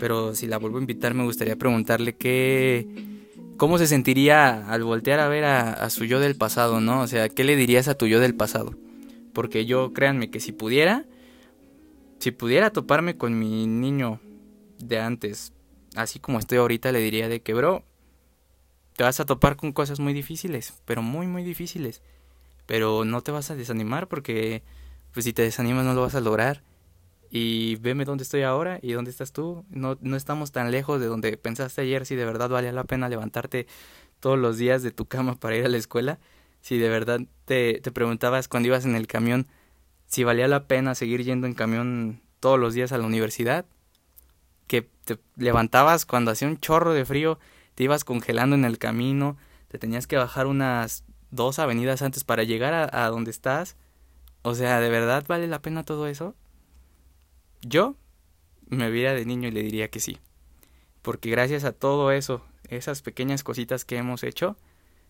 Pero 0.00 0.34
si 0.34 0.46
la 0.46 0.56
vuelvo 0.56 0.78
a 0.78 0.80
invitar, 0.80 1.12
me 1.12 1.24
gustaría 1.24 1.56
preguntarle 1.56 2.14
qué, 2.14 2.86
cómo 3.62 3.78
se 3.78 3.86
sentiría 3.86 4.66
al 4.72 4.82
voltear 4.82 5.20
a 5.20 5.28
ver 5.28 5.44
a, 5.44 5.88
su 5.88 6.04
yo 6.04 6.18
del 6.18 6.34
pasado, 6.34 6.80
¿no? 6.80 7.00
O 7.00 7.06
sea, 7.06 7.28
¿qué 7.28 7.44
le 7.44 7.54
dirías 7.54 7.86
a 7.86 7.94
tu 7.94 8.08
yo 8.08 8.18
del 8.18 8.34
pasado? 8.34 8.74
Porque 9.32 9.66
yo, 9.66 9.92
créanme 9.92 10.32
que 10.32 10.40
si 10.40 10.50
pudiera, 10.50 11.04
si 12.18 12.32
pudiera 12.32 12.70
toparme 12.70 13.16
con 13.16 13.38
mi 13.38 13.68
niño 13.68 14.18
de 14.80 14.98
antes, 14.98 15.52
así 15.94 16.18
como 16.18 16.40
estoy 16.40 16.58
ahorita, 16.58 16.90
le 16.90 16.98
diría 16.98 17.28
de 17.28 17.40
que, 17.40 17.54
bro, 17.54 17.84
te 18.96 19.04
vas 19.04 19.20
a 19.20 19.26
topar 19.26 19.54
con 19.54 19.70
cosas 19.70 20.00
muy 20.00 20.12
difíciles, 20.12 20.74
pero 20.84 21.00
muy, 21.00 21.28
muy 21.28 21.44
difíciles. 21.44 22.02
Pero 22.66 23.04
no 23.04 23.20
te 23.20 23.30
vas 23.30 23.52
a 23.52 23.54
desanimar 23.54 24.08
porque 24.08 24.64
pues 25.14 25.24
si 25.24 25.32
te 25.32 25.42
desanimas 25.42 25.84
no 25.84 25.94
lo 25.94 26.00
vas 26.00 26.16
a 26.16 26.20
lograr. 26.20 26.64
Y 27.34 27.76
veme 27.76 28.04
dónde 28.04 28.24
estoy 28.24 28.42
ahora 28.42 28.78
y 28.82 28.92
dónde 28.92 29.10
estás 29.10 29.32
tú. 29.32 29.64
No, 29.70 29.96
no 30.02 30.16
estamos 30.16 30.52
tan 30.52 30.70
lejos 30.70 31.00
de 31.00 31.06
donde 31.06 31.34
pensaste 31.38 31.80
ayer 31.80 32.04
si 32.04 32.14
de 32.14 32.26
verdad 32.26 32.50
valía 32.50 32.72
la 32.72 32.84
pena 32.84 33.08
levantarte 33.08 33.66
todos 34.20 34.38
los 34.38 34.58
días 34.58 34.82
de 34.82 34.90
tu 34.90 35.06
cama 35.06 35.36
para 35.36 35.56
ir 35.56 35.64
a 35.64 35.70
la 35.70 35.78
escuela. 35.78 36.18
Si 36.60 36.76
de 36.76 36.90
verdad 36.90 37.20
te, 37.46 37.80
te 37.80 37.90
preguntabas 37.90 38.48
cuando 38.48 38.66
ibas 38.66 38.84
en 38.84 38.96
el 38.96 39.06
camión 39.06 39.46
si 40.06 40.24
valía 40.24 40.46
la 40.46 40.66
pena 40.68 40.94
seguir 40.94 41.24
yendo 41.24 41.46
en 41.46 41.54
camión 41.54 42.20
todos 42.38 42.60
los 42.60 42.74
días 42.74 42.92
a 42.92 42.98
la 42.98 43.06
universidad. 43.06 43.64
Que 44.66 44.82
te 44.82 45.18
levantabas 45.36 46.04
cuando 46.04 46.32
hacía 46.32 46.48
un 46.48 46.60
chorro 46.60 46.92
de 46.92 47.06
frío, 47.06 47.38
te 47.74 47.84
ibas 47.84 48.04
congelando 48.04 48.56
en 48.56 48.66
el 48.66 48.76
camino, 48.76 49.38
te 49.68 49.78
tenías 49.78 50.06
que 50.06 50.18
bajar 50.18 50.46
unas 50.46 51.04
dos 51.30 51.58
avenidas 51.58 52.02
antes 52.02 52.24
para 52.24 52.42
llegar 52.42 52.74
a, 52.74 53.06
a 53.06 53.08
donde 53.08 53.30
estás. 53.30 53.76
O 54.42 54.54
sea, 54.54 54.80
¿de 54.80 54.90
verdad 54.90 55.24
vale 55.26 55.46
la 55.46 55.62
pena 55.62 55.82
todo 55.82 56.06
eso? 56.08 56.34
Yo 57.62 57.96
me 58.68 58.90
viera 58.90 59.14
de 59.14 59.24
niño 59.24 59.48
y 59.48 59.52
le 59.52 59.62
diría 59.62 59.88
que 59.88 60.00
sí. 60.00 60.18
Porque 61.00 61.30
gracias 61.30 61.64
a 61.64 61.72
todo 61.72 62.12
eso, 62.12 62.44
esas 62.68 63.02
pequeñas 63.02 63.42
cositas 63.42 63.84
que 63.84 63.96
hemos 63.96 64.22
hecho, 64.22 64.56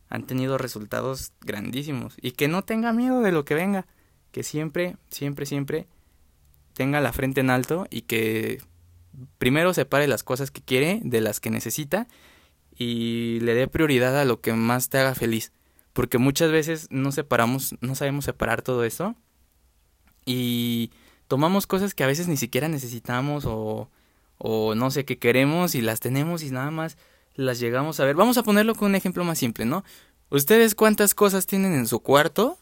han 0.09 0.27
tenido 0.27 0.59
resultados 0.59 1.33
grandísimos. 1.41 2.15
Y 2.21 2.33
que 2.33 2.49
no 2.49 2.63
tenga 2.63 2.93
miedo 2.93 3.21
de 3.21 3.33
lo 3.33 3.45
que 3.45 3.55
venga. 3.55 3.87
Que 4.31 4.43
siempre, 4.43 4.97
siempre, 5.11 5.47
siempre 5.47 5.87
tenga 6.75 7.01
la 7.01 7.13
frente 7.13 7.41
en 7.41 7.51
alto 7.51 7.87
y 7.91 8.03
que 8.03 8.63
primero 9.39 9.75
separe 9.75 10.07
las 10.07 10.23
cosas 10.23 10.51
que 10.51 10.63
quiere 10.63 11.01
de 11.05 11.21
las 11.21 11.41
que 11.41 11.51
necesita 11.51 12.09
y 12.77 13.41
le 13.41 13.55
dé 13.55 13.69
prioridad 13.69 14.19
a 14.19 14.25
lo 14.25 14.41
que 14.41 14.53
más 14.55 14.89
te 14.89 14.99
haga 14.99 15.15
feliz. 15.15 15.53
Porque 15.93 16.19
muchas 16.19 16.51
veces 16.51 16.89
no 16.91 17.13
separamos, 17.13 17.75
no 17.81 17.95
sabemos 17.95 18.25
separar 18.25 18.63
todo 18.63 18.85
eso 18.85 19.15
y 20.25 20.91
tomamos 21.33 21.67
cosas 21.67 21.95
que 21.95 22.05
a 22.05 22.07
veces 22.07 22.29
ni 22.29 22.37
siquiera 22.37 22.69
necesitamos 22.69 23.47
o, 23.47 23.89
o 24.37 24.75
no 24.75 24.91
sé, 24.91 25.07
que 25.07 25.17
queremos 25.17 25.75
y 25.75 25.81
las 25.81 25.99
tenemos 25.99 26.43
y 26.43 26.51
nada 26.51 26.71
más 26.71 26.99
las 27.37 27.59
llegamos 27.59 28.01
a 28.01 28.05
ver. 28.05 28.17
Vamos 28.17 28.37
a 28.37 28.43
ponerlo 28.43 28.75
con 28.75 28.91
un 28.91 28.97
ejemplo 28.97 29.25
más 29.25 29.39
simple, 29.39 29.65
¿no? 29.65 29.83
¿Ustedes 30.29 30.75
cuántas 30.75 31.15
cosas 31.15 31.47
tienen 31.47 31.73
en 31.73 31.87
su 31.87 32.01
cuarto 32.01 32.59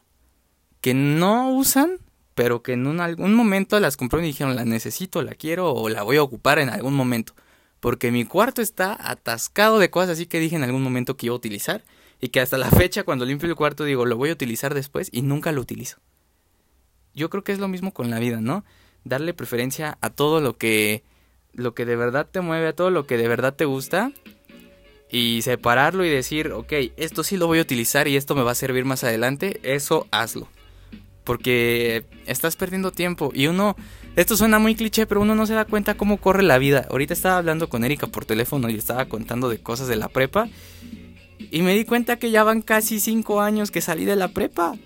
que 0.83 0.95
no 0.95 1.51
usan, 1.51 1.99
pero 2.37 2.63
que 2.63 2.75
en 2.75 2.87
un, 2.87 3.01
algún 3.01 3.35
momento 3.35 3.81
las 3.81 3.97
compraron 3.97 4.25
y 4.25 4.29
dijeron, 4.29 4.55
la 4.55 4.65
necesito, 4.65 5.21
la 5.23 5.35
quiero 5.35 5.73
o 5.73 5.89
la 5.89 6.05
voy 6.05 6.19
a 6.19 6.23
ocupar 6.23 6.61
en 6.61 6.69
algún 6.69 6.95
momento? 6.95 7.35
Porque 7.81 8.13
mi 8.13 8.25
cuarto 8.25 8.63
está 8.63 8.97
atascado 9.01 9.81
de 9.81 9.91
cosas 9.91 10.11
así 10.11 10.27
que 10.27 10.39
dije 10.39 10.55
en 10.55 10.63
algún 10.63 10.85
momento 10.85 11.17
que 11.17 11.27
iba 11.27 11.33
a 11.33 11.39
utilizar 11.39 11.83
y 12.21 12.29
que 12.29 12.39
hasta 12.39 12.57
la 12.57 12.71
fecha 12.71 13.03
cuando 13.03 13.25
limpio 13.25 13.49
el 13.49 13.57
cuarto 13.57 13.83
digo, 13.83 14.07
lo 14.07 14.17
voy 14.17 14.31
a 14.31 14.35
utilizar 14.35 14.75
después 14.75 15.09
y 15.11 15.23
nunca 15.23 15.51
lo 15.51 15.61
utilizo. 15.61 15.99
Yo 17.15 17.31
creo 17.31 17.45
que 17.45 17.53
es 17.53 17.59
lo 17.59 17.69
mismo 17.69 17.93
con 17.93 18.11
la 18.11 18.19
vida, 18.19 18.41
¿no? 18.41 18.65
Darle 19.05 19.35
preferencia 19.35 19.99
a 20.01 20.11
todo 20.11 20.41
lo 20.41 20.57
que 20.57 21.03
lo 21.53 21.75
que 21.75 21.85
de 21.85 21.97
verdad 21.97 22.29
te 22.31 22.41
mueve, 22.41 22.69
a 22.69 22.73
todo 22.75 22.91
lo 22.91 23.07
que 23.07 23.17
de 23.17 23.29
verdad 23.29 23.55
te 23.55 23.65
gusta 23.65 24.13
y 25.11 25.43
separarlo 25.43 26.05
y 26.05 26.09
decir, 26.09 26.53
ok, 26.53 26.73
esto 26.97 27.25
sí 27.25 27.37
lo 27.37 27.47
voy 27.47 27.59
a 27.59 27.63
utilizar 27.63 28.07
y 28.07 28.17
esto 28.17 28.35
me 28.35 28.43
va 28.43 28.53
a 28.53 28.57
servir 28.57 28.85
más 28.85 29.03
adelante, 29.03 29.61
eso 29.63 30.07
hazlo. 30.13 30.49
Porque 31.25 32.05
estás 32.27 32.57
perdiendo 32.57 32.93
tiempo 32.93 33.31
y 33.35 33.47
uno, 33.47 33.77
esto 34.17 34.37
suena 34.37 34.59
muy 34.59 34.75
cliché, 34.75 35.07
pero 35.07 35.21
uno 35.21 35.35
no 35.35 35.47
se 35.47 35.55
da 35.55 35.65
cuenta 35.65 35.97
cómo 35.97 36.19
corre 36.19 36.43
la 36.43 36.59
vida. 36.59 36.87
Ahorita 36.91 37.15
estaba 37.15 37.39
hablando 37.39 37.69
con 37.69 37.85
Erika 37.85 38.07
por 38.07 38.25
teléfono 38.25 38.71
y 38.71 38.77
estaba 38.77 39.07
contando 39.07 39.49
de 39.49 39.59
cosas 39.59 39.89
de 39.89 39.97
la 39.97 40.09
prepa 40.09 40.49
y 41.51 41.63
me 41.63 41.75
di 41.75 41.85
cuenta 41.85 42.17
que 42.17 42.31
ya 42.31 42.45
van 42.45 42.63
casi 42.63 43.01
cinco 43.01 43.41
años 43.41 43.71
que 43.71 43.81
salí 43.81 44.05
de 44.05 44.17
la 44.17 44.29
prepa. 44.29 44.77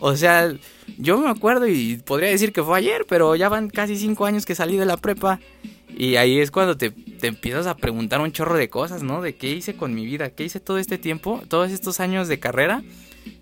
O 0.00 0.16
sea, 0.16 0.52
yo 0.98 1.18
me 1.18 1.28
acuerdo 1.28 1.66
y 1.66 1.96
podría 1.96 2.30
decir 2.30 2.52
que 2.52 2.62
fue 2.62 2.78
ayer, 2.78 3.06
pero 3.08 3.36
ya 3.36 3.48
van 3.48 3.68
casi 3.68 3.96
cinco 3.96 4.26
años 4.26 4.46
que 4.46 4.54
salí 4.54 4.76
de 4.76 4.86
la 4.86 4.96
prepa. 4.96 5.40
Y 5.88 6.16
ahí 6.16 6.40
es 6.40 6.50
cuando 6.50 6.76
te, 6.76 6.90
te, 6.90 7.26
empiezas 7.26 7.66
a 7.66 7.76
preguntar 7.76 8.20
un 8.20 8.32
chorro 8.32 8.56
de 8.56 8.70
cosas, 8.70 9.02
¿no? 9.02 9.20
De 9.20 9.34
qué 9.34 9.50
hice 9.50 9.74
con 9.74 9.94
mi 9.94 10.06
vida, 10.06 10.30
qué 10.30 10.44
hice 10.44 10.58
todo 10.58 10.78
este 10.78 10.98
tiempo, 10.98 11.42
todos 11.48 11.70
estos 11.70 12.00
años 12.00 12.28
de 12.28 12.40
carrera. 12.40 12.82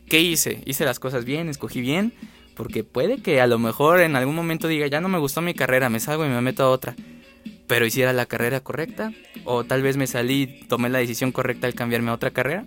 ¿Qué 0.09 0.21
hice? 0.21 0.61
¿Hice 0.67 0.85
las 0.85 0.99
cosas 0.99 1.25
bien? 1.25 1.49
¿Escogí 1.49 1.81
bien? 1.81 2.13
Porque 2.57 2.83
puede 2.83 3.23
que 3.23 3.41
a 3.41 3.47
lo 3.47 3.59
mejor 3.59 4.01
en 4.01 4.17
algún 4.17 4.35
momento 4.35 4.67
diga, 4.69 4.87
ya 4.89 5.01
no 5.01 5.09
me 5.09 5.19
gustó 5.19 5.41
mi 5.41 5.55
carrera, 5.55 5.89
me 5.89 6.01
salgo 6.01 6.27
y 6.27 6.29
me 6.29 6.41
meto 6.41 6.65
a 6.65 6.71
otra. 6.71 6.97
Pero 7.69 7.87
hiciera 7.87 8.13
la 8.13 8.27
carrera 8.27 8.61
correcta. 8.61 9.13
O 9.45 9.65
tal 9.65 9.83
vez 9.83 9.97
me 9.97 10.09
salí 10.09 10.67
tomé 10.69 10.89
la 10.89 10.99
decisión 10.99 11.31
correcta 11.31 11.69
al 11.69 11.75
cambiarme 11.75 12.11
a 12.11 12.15
otra 12.15 12.33
carrera. 12.33 12.67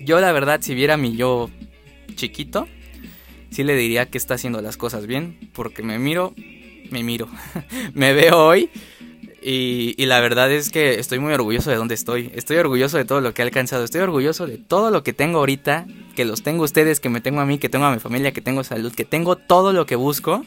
Yo 0.00 0.18
la 0.20 0.32
verdad, 0.32 0.60
si 0.62 0.74
viera 0.74 0.96
mi 0.96 1.16
yo 1.16 1.50
chiquito, 2.16 2.66
sí 3.50 3.62
le 3.62 3.76
diría 3.76 4.06
que 4.06 4.18
está 4.18 4.34
haciendo 4.34 4.60
las 4.60 4.76
cosas 4.76 5.06
bien. 5.06 5.50
Porque 5.52 5.82
me 5.82 5.98
miro 5.98 6.34
me 6.90 7.02
miro, 7.02 7.28
me 7.94 8.12
veo 8.12 8.38
hoy 8.38 8.70
y, 9.48 9.94
la 10.06 10.18
verdad 10.20 10.50
es 10.50 10.70
que 10.70 10.98
estoy 10.98 11.20
muy 11.20 11.32
orgulloso 11.32 11.70
de 11.70 11.76
dónde 11.76 11.94
estoy. 11.94 12.32
Estoy 12.34 12.56
orgulloso 12.56 12.96
de 12.96 13.04
todo 13.04 13.20
lo 13.20 13.32
que 13.32 13.42
he 13.42 13.44
alcanzado. 13.44 13.84
Estoy 13.84 14.00
orgulloso 14.00 14.44
de 14.44 14.58
todo 14.58 14.90
lo 14.90 15.04
que 15.04 15.12
tengo 15.12 15.38
ahorita. 15.38 15.86
Que 16.16 16.24
los 16.24 16.42
tengo 16.42 16.64
ustedes, 16.64 16.98
que 16.98 17.10
me 17.10 17.20
tengo 17.20 17.38
a 17.40 17.46
mí, 17.46 17.58
que 17.58 17.68
tengo 17.68 17.84
a 17.84 17.92
mi 17.92 18.00
familia, 18.00 18.32
que 18.32 18.40
tengo 18.40 18.64
salud, 18.64 18.92
que 18.92 19.04
tengo 19.04 19.36
todo 19.36 19.72
lo 19.72 19.86
que 19.86 19.94
busco. 19.94 20.44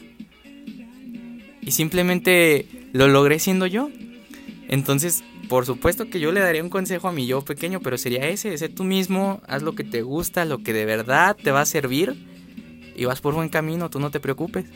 Y 1.62 1.70
simplemente 1.70 2.66
lo 2.92 3.08
logré 3.08 3.38
siendo 3.38 3.64
yo. 3.64 3.88
Entonces, 4.68 5.24
por 5.50 5.66
supuesto 5.66 6.08
que 6.08 6.20
yo 6.20 6.30
le 6.30 6.38
daría 6.38 6.62
un 6.62 6.70
consejo 6.70 7.08
a 7.08 7.12
mi 7.12 7.26
yo 7.26 7.44
pequeño, 7.44 7.80
pero 7.80 7.98
sería 7.98 8.28
ese, 8.28 8.56
sé 8.56 8.68
tú 8.68 8.84
mismo, 8.84 9.42
haz 9.48 9.62
lo 9.62 9.74
que 9.74 9.82
te 9.82 10.02
gusta, 10.02 10.44
lo 10.44 10.62
que 10.62 10.72
de 10.72 10.84
verdad 10.84 11.36
te 11.36 11.50
va 11.50 11.62
a 11.62 11.66
servir 11.66 12.14
y 12.94 13.04
vas 13.04 13.20
por 13.20 13.34
buen 13.34 13.48
camino, 13.48 13.90
tú 13.90 13.98
no 13.98 14.12
te 14.12 14.20
preocupes. 14.20 14.66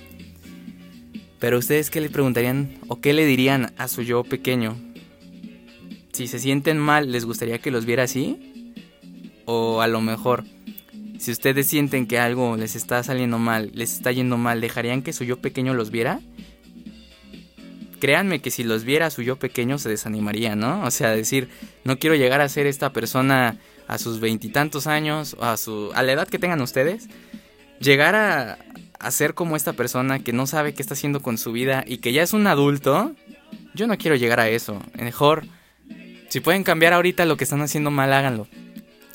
Pero 1.39 1.59
ustedes 1.59 1.91
qué 1.91 2.01
le 2.01 2.11
preguntarían 2.11 2.81
o 2.89 3.01
qué 3.01 3.13
le 3.13 3.25
dirían 3.25 3.73
a 3.79 3.87
su 3.87 4.03
yo 4.03 4.25
pequeño? 4.25 4.77
Si 6.13 6.27
se 6.27 6.41
sienten 6.41 6.79
mal, 6.79 7.13
¿les 7.13 7.25
gustaría 7.25 7.61
que 7.61 7.71
los 7.71 7.85
viera 7.85 8.03
así? 8.03 8.75
O 9.45 9.81
a 9.81 9.87
lo 9.87 10.01
mejor, 10.01 10.43
si 11.21 11.31
ustedes 11.31 11.69
sienten 11.69 12.09
que 12.09 12.19
algo 12.19 12.57
les 12.57 12.75
está 12.75 13.01
saliendo 13.05 13.39
mal, 13.39 13.71
les 13.75 13.93
está 13.93 14.11
yendo 14.11 14.39
mal, 14.39 14.61
¿dejarían 14.61 15.03
que 15.03 15.13
su 15.13 15.23
yo 15.23 15.41
pequeño 15.41 15.73
los 15.73 15.93
viera? 15.93 16.21
Créanme 18.05 18.43
que 18.43 18.51
si 18.51 18.65
los 18.65 18.85
viera 18.85 19.09
su 19.09 19.23
yo 19.23 19.37
pequeño 19.37 19.79
se 19.79 19.89
desanimaría, 19.89 20.57
¿no? 20.57 20.85
O 20.85 20.91
sea, 20.91 21.17
decir, 21.17 21.49
no 21.85 21.99
quiero 21.99 22.17
llegar 22.17 22.43
a 22.43 22.51
ser 22.51 22.67
esta 22.67 22.93
persona 22.93 23.57
a 23.89 23.97
sus 23.97 24.21
veintitantos 24.21 24.87
años, 24.87 25.39
a, 25.41 25.57
su, 25.57 25.91
a 25.95 26.03
la 26.03 26.13
edad 26.13 26.29
que 26.29 26.39
tengan 26.39 26.61
ustedes, 26.61 27.09
llegar 27.81 28.15
a, 28.15 28.59
Hacer 28.99 29.35
como 29.35 29.57
esta 29.57 29.73
persona 29.73 30.21
que 30.21 30.33
no 30.33 30.47
sabe 30.47 30.73
qué 30.75 30.83
está 30.83 30.95
haciendo 30.95 31.21
con 31.21 31.39
su 31.39 31.53
vida 31.53 31.83
y 31.87 31.99
que 31.99 32.13
ya 32.13 32.23
es 32.23 32.33
un 32.33 32.47
adulto, 32.47 33.13
yo 33.75 33.87
no 33.87 33.99
quiero 33.99 34.17
llegar 34.17 34.41
a 34.41 34.49
eso. 34.49 34.81
Mejor, 34.99 35.45
si 36.29 36.41
pueden 36.41 36.63
cambiar 36.63 36.93
ahorita 36.93 37.25
lo 37.25 37.37
que 37.37 37.45
están 37.45 37.61
haciendo 37.61 37.91
mal, 37.91 38.13
háganlo. 38.13 38.49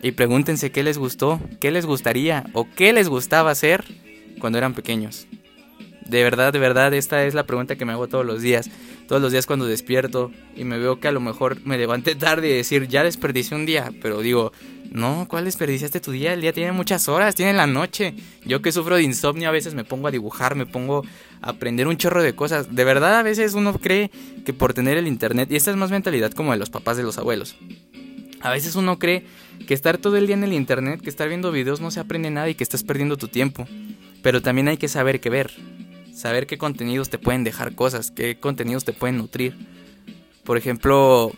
Y 0.01 0.11
pregúntense 0.11 0.71
qué 0.71 0.83
les 0.83 0.97
gustó, 0.97 1.39
qué 1.59 1.71
les 1.71 1.85
gustaría 1.85 2.45
o 2.53 2.67
qué 2.75 2.91
les 2.93 3.09
gustaba 3.09 3.51
hacer 3.51 3.83
cuando 4.39 4.57
eran 4.57 4.73
pequeños. 4.73 5.27
De 6.09 6.23
verdad, 6.23 6.51
de 6.51 6.59
verdad, 6.59 6.93
esta 6.95 7.23
es 7.25 7.35
la 7.35 7.45
pregunta 7.45 7.75
que 7.75 7.85
me 7.85 7.91
hago 7.91 8.07
todos 8.07 8.25
los 8.25 8.41
días. 8.41 8.69
Todos 9.07 9.21
los 9.21 9.31
días 9.31 9.45
cuando 9.45 9.65
despierto 9.67 10.31
y 10.55 10.63
me 10.63 10.79
veo 10.79 10.99
que 10.99 11.07
a 11.07 11.11
lo 11.11 11.19
mejor 11.19 11.63
me 11.65 11.77
levanté 11.77 12.15
tarde 12.15 12.49
y 12.49 12.53
decir, 12.53 12.87
ya 12.87 13.03
desperdicié 13.03 13.55
un 13.55 13.67
día. 13.67 13.91
Pero 14.01 14.21
digo, 14.21 14.51
no, 14.91 15.27
¿cuál 15.29 15.45
desperdiciaste 15.45 15.99
tu 15.99 16.11
día? 16.11 16.33
El 16.33 16.41
día 16.41 16.51
tiene 16.51 16.71
muchas 16.71 17.07
horas, 17.07 17.35
tiene 17.35 17.53
la 17.53 17.67
noche. 17.67 18.15
Yo 18.43 18.61
que 18.63 18.71
sufro 18.71 18.95
de 18.95 19.03
insomnio 19.03 19.49
a 19.49 19.51
veces 19.51 19.75
me 19.75 19.83
pongo 19.83 20.07
a 20.07 20.11
dibujar, 20.11 20.55
me 20.55 20.65
pongo 20.65 21.05
a 21.41 21.51
aprender 21.51 21.87
un 21.87 21.97
chorro 21.97 22.23
de 22.23 22.33
cosas. 22.33 22.75
De 22.75 22.83
verdad 22.83 23.19
a 23.19 23.23
veces 23.23 23.53
uno 23.53 23.77
cree 23.77 24.09
que 24.45 24.53
por 24.53 24.73
tener 24.73 24.97
el 24.97 25.07
internet, 25.07 25.51
y 25.51 25.57
esta 25.57 25.69
es 25.69 25.77
más 25.77 25.91
mentalidad 25.91 26.31
como 26.31 26.53
de 26.53 26.57
los 26.57 26.71
papás 26.71 26.97
de 26.97 27.03
los 27.03 27.19
abuelos. 27.19 27.55
A 28.41 28.49
veces 28.51 28.75
uno 28.75 28.97
cree 28.97 29.25
que 29.67 29.73
estar 29.75 29.99
todo 29.99 30.17
el 30.17 30.25
día 30.25 30.35
en 30.35 30.43
el 30.43 30.53
internet, 30.53 31.01
que 31.01 31.09
estar 31.09 31.27
viendo 31.27 31.51
videos 31.51 31.81
no 31.81 31.91
se 31.91 31.99
aprende 31.99 32.31
nada 32.31 32.49
y 32.49 32.55
que 32.55 32.63
estás 32.63 32.83
perdiendo 32.83 33.17
tu 33.17 33.27
tiempo. 33.27 33.67
Pero 34.23 34.41
también 34.41 34.67
hay 34.69 34.77
que 34.77 34.87
saber 34.87 35.19
qué 35.19 35.29
ver. 35.29 35.51
Saber 36.13 36.47
qué 36.47 36.57
contenidos 36.57 37.09
te 37.09 37.17
pueden 37.17 37.43
dejar 37.43 37.75
cosas, 37.75 38.11
qué 38.11 38.39
contenidos 38.39 38.85
te 38.85 38.93
pueden 38.93 39.17
nutrir. 39.17 39.55
Por 40.43 40.57
ejemplo, 40.57 41.31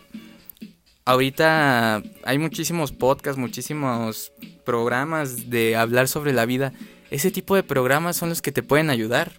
ahorita 1.04 2.02
hay 2.24 2.38
muchísimos 2.38 2.92
podcasts, 2.92 3.38
muchísimos 3.38 4.32
programas 4.64 5.50
de 5.50 5.76
hablar 5.76 6.08
sobre 6.08 6.32
la 6.32 6.46
vida. 6.46 6.72
Ese 7.10 7.30
tipo 7.30 7.54
de 7.54 7.62
programas 7.62 8.16
son 8.16 8.30
los 8.30 8.40
que 8.42 8.52
te 8.52 8.62
pueden 8.62 8.90
ayudar. 8.90 9.32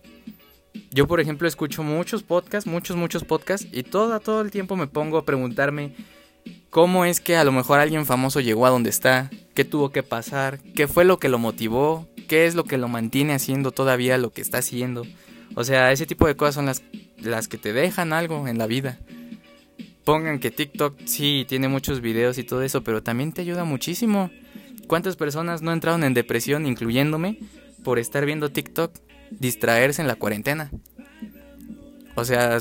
Yo, 0.91 1.07
por 1.07 1.19
ejemplo, 1.19 1.47
escucho 1.47 1.83
muchos 1.83 2.23
podcasts, 2.23 2.69
muchos, 2.69 2.95
muchos 2.95 3.23
podcasts, 3.23 3.67
y 3.71 3.83
todo, 3.83 4.19
todo 4.19 4.41
el 4.41 4.51
tiempo 4.51 4.75
me 4.75 4.87
pongo 4.87 5.17
a 5.17 5.25
preguntarme 5.25 5.95
cómo 6.73 7.05
es 7.05 7.21
que 7.21 7.37
a 7.37 7.45
lo 7.45 7.53
mejor 7.53 7.79
alguien 7.79 8.05
famoso 8.05 8.41
llegó 8.41 8.65
a 8.65 8.69
donde 8.69 8.89
está, 8.89 9.29
qué 9.53 9.63
tuvo 9.63 9.91
que 9.91 10.03
pasar, 10.03 10.59
qué 10.75 10.87
fue 10.87 11.05
lo 11.05 11.19
que 11.19 11.29
lo 11.29 11.39
motivó, 11.39 12.07
qué 12.27 12.45
es 12.45 12.55
lo 12.55 12.65
que 12.65 12.77
lo 12.77 12.89
mantiene 12.89 13.33
haciendo 13.33 13.71
todavía 13.71 14.17
lo 14.17 14.31
que 14.31 14.41
está 14.41 14.57
haciendo. 14.57 15.05
O 15.55 15.63
sea, 15.63 15.91
ese 15.91 16.05
tipo 16.05 16.27
de 16.27 16.35
cosas 16.35 16.55
son 16.55 16.65
las, 16.65 16.83
las 17.17 17.47
que 17.47 17.57
te 17.57 17.71
dejan 17.71 18.11
algo 18.11 18.47
en 18.47 18.57
la 18.57 18.67
vida 18.67 18.99
pongan 20.03 20.39
que 20.39 20.51
TikTok 20.51 20.99
sí 21.05 21.45
tiene 21.47 21.67
muchos 21.67 22.01
videos 22.01 22.37
y 22.37 22.43
todo 22.43 22.61
eso, 22.61 22.83
pero 22.83 23.03
también 23.03 23.31
te 23.31 23.41
ayuda 23.41 23.63
muchísimo. 23.63 24.29
¿Cuántas 24.87 25.15
personas 25.15 25.61
no 25.61 25.71
entraron 25.71 26.03
en 26.03 26.13
depresión, 26.13 26.65
incluyéndome, 26.65 27.39
por 27.83 27.99
estar 27.99 28.25
viendo 28.25 28.51
TikTok, 28.51 28.93
distraerse 29.31 30.01
en 30.01 30.07
la 30.07 30.15
cuarentena? 30.15 30.71
O 32.15 32.25
sea, 32.25 32.59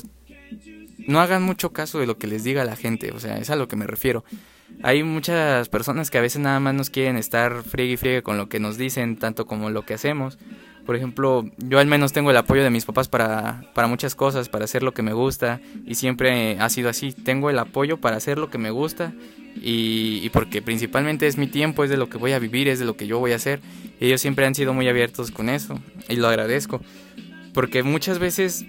no 1.07 1.21
hagan 1.21 1.43
mucho 1.43 1.73
caso 1.73 1.99
de 1.99 2.07
lo 2.07 2.19
que 2.19 2.27
les 2.27 2.45
diga 2.45 2.65
la 2.65 2.77
gente, 2.77 3.13
o 3.13 3.21
sea, 3.21 3.39
es 3.39 3.51
a 3.51 3.57
lo 3.57 3.69
que 3.69 3.77
me 3.77 3.87
refiero. 3.87 4.25
Hay 4.83 5.03
muchas 5.03 5.69
personas 5.69 6.11
que 6.11 6.19
a 6.19 6.23
veces 6.23 6.41
nada 6.41 6.59
más 6.59 6.75
nos 6.75 6.91
quieren 6.91 7.17
estar 7.17 7.63
friegue 7.63 7.93
y 7.93 7.97
friegue 7.97 8.23
con 8.23 8.37
lo 8.37 8.49
que 8.49 8.59
nos 8.59 8.79
dicen, 8.79 9.17
tanto 9.17 9.47
como 9.47 9.71
lo 9.71 9.85
que 9.85 9.95
hacemos. 9.95 10.39
Por 10.87 10.97
ejemplo, 10.97 11.49
yo 11.59 11.79
al 11.79 11.87
menos 11.87 12.13
tengo 12.13 12.31
el 12.31 12.37
apoyo 12.37 12.65
de 12.65 12.71
mis 12.71 12.85
papás 12.85 13.07
para, 13.07 13.71
para 13.75 13.87
muchas 13.87 14.17
cosas, 14.17 14.49
para 14.49 14.65
hacer 14.65 14.83
lo 14.83 14.93
que 14.93 15.03
me 15.03 15.13
gusta, 15.13 15.61
y 15.87 15.95
siempre 15.95 16.59
ha 16.59 16.69
sido 16.71 16.89
así. 16.89 17.13
Tengo 17.13 17.51
el 17.51 17.59
apoyo 17.59 17.99
para 17.99 18.17
hacer 18.17 18.39
lo 18.39 18.51
que 18.51 18.59
me 18.59 18.71
gusta, 18.71 19.13
y, 19.55 20.21
y 20.25 20.31
porque 20.31 20.61
principalmente 20.63 21.29
es 21.29 21.37
mi 21.39 21.47
tiempo, 21.47 21.85
es 21.85 21.91
de 21.91 21.97
lo 21.97 22.09
que 22.09 22.19
voy 22.19 22.33
a 22.33 22.41
vivir, 22.41 22.67
es 22.67 22.81
de 22.81 22.85
lo 22.85 22.97
que 22.97 23.07
yo 23.07 23.21
voy 23.21 23.33
a 23.33 23.37
hacer. 23.37 23.61
Y 24.01 24.07
ellos 24.07 24.21
siempre 24.21 24.45
han 24.45 24.57
sido 24.57 24.75
muy 24.75 24.89
abiertos 24.89 25.31
con 25.31 25.49
eso, 25.49 25.79
y 26.09 26.17
lo 26.17 26.27
agradezco. 26.27 26.81
Porque 27.55 27.85
muchas 27.85 28.19
veces 28.19 28.65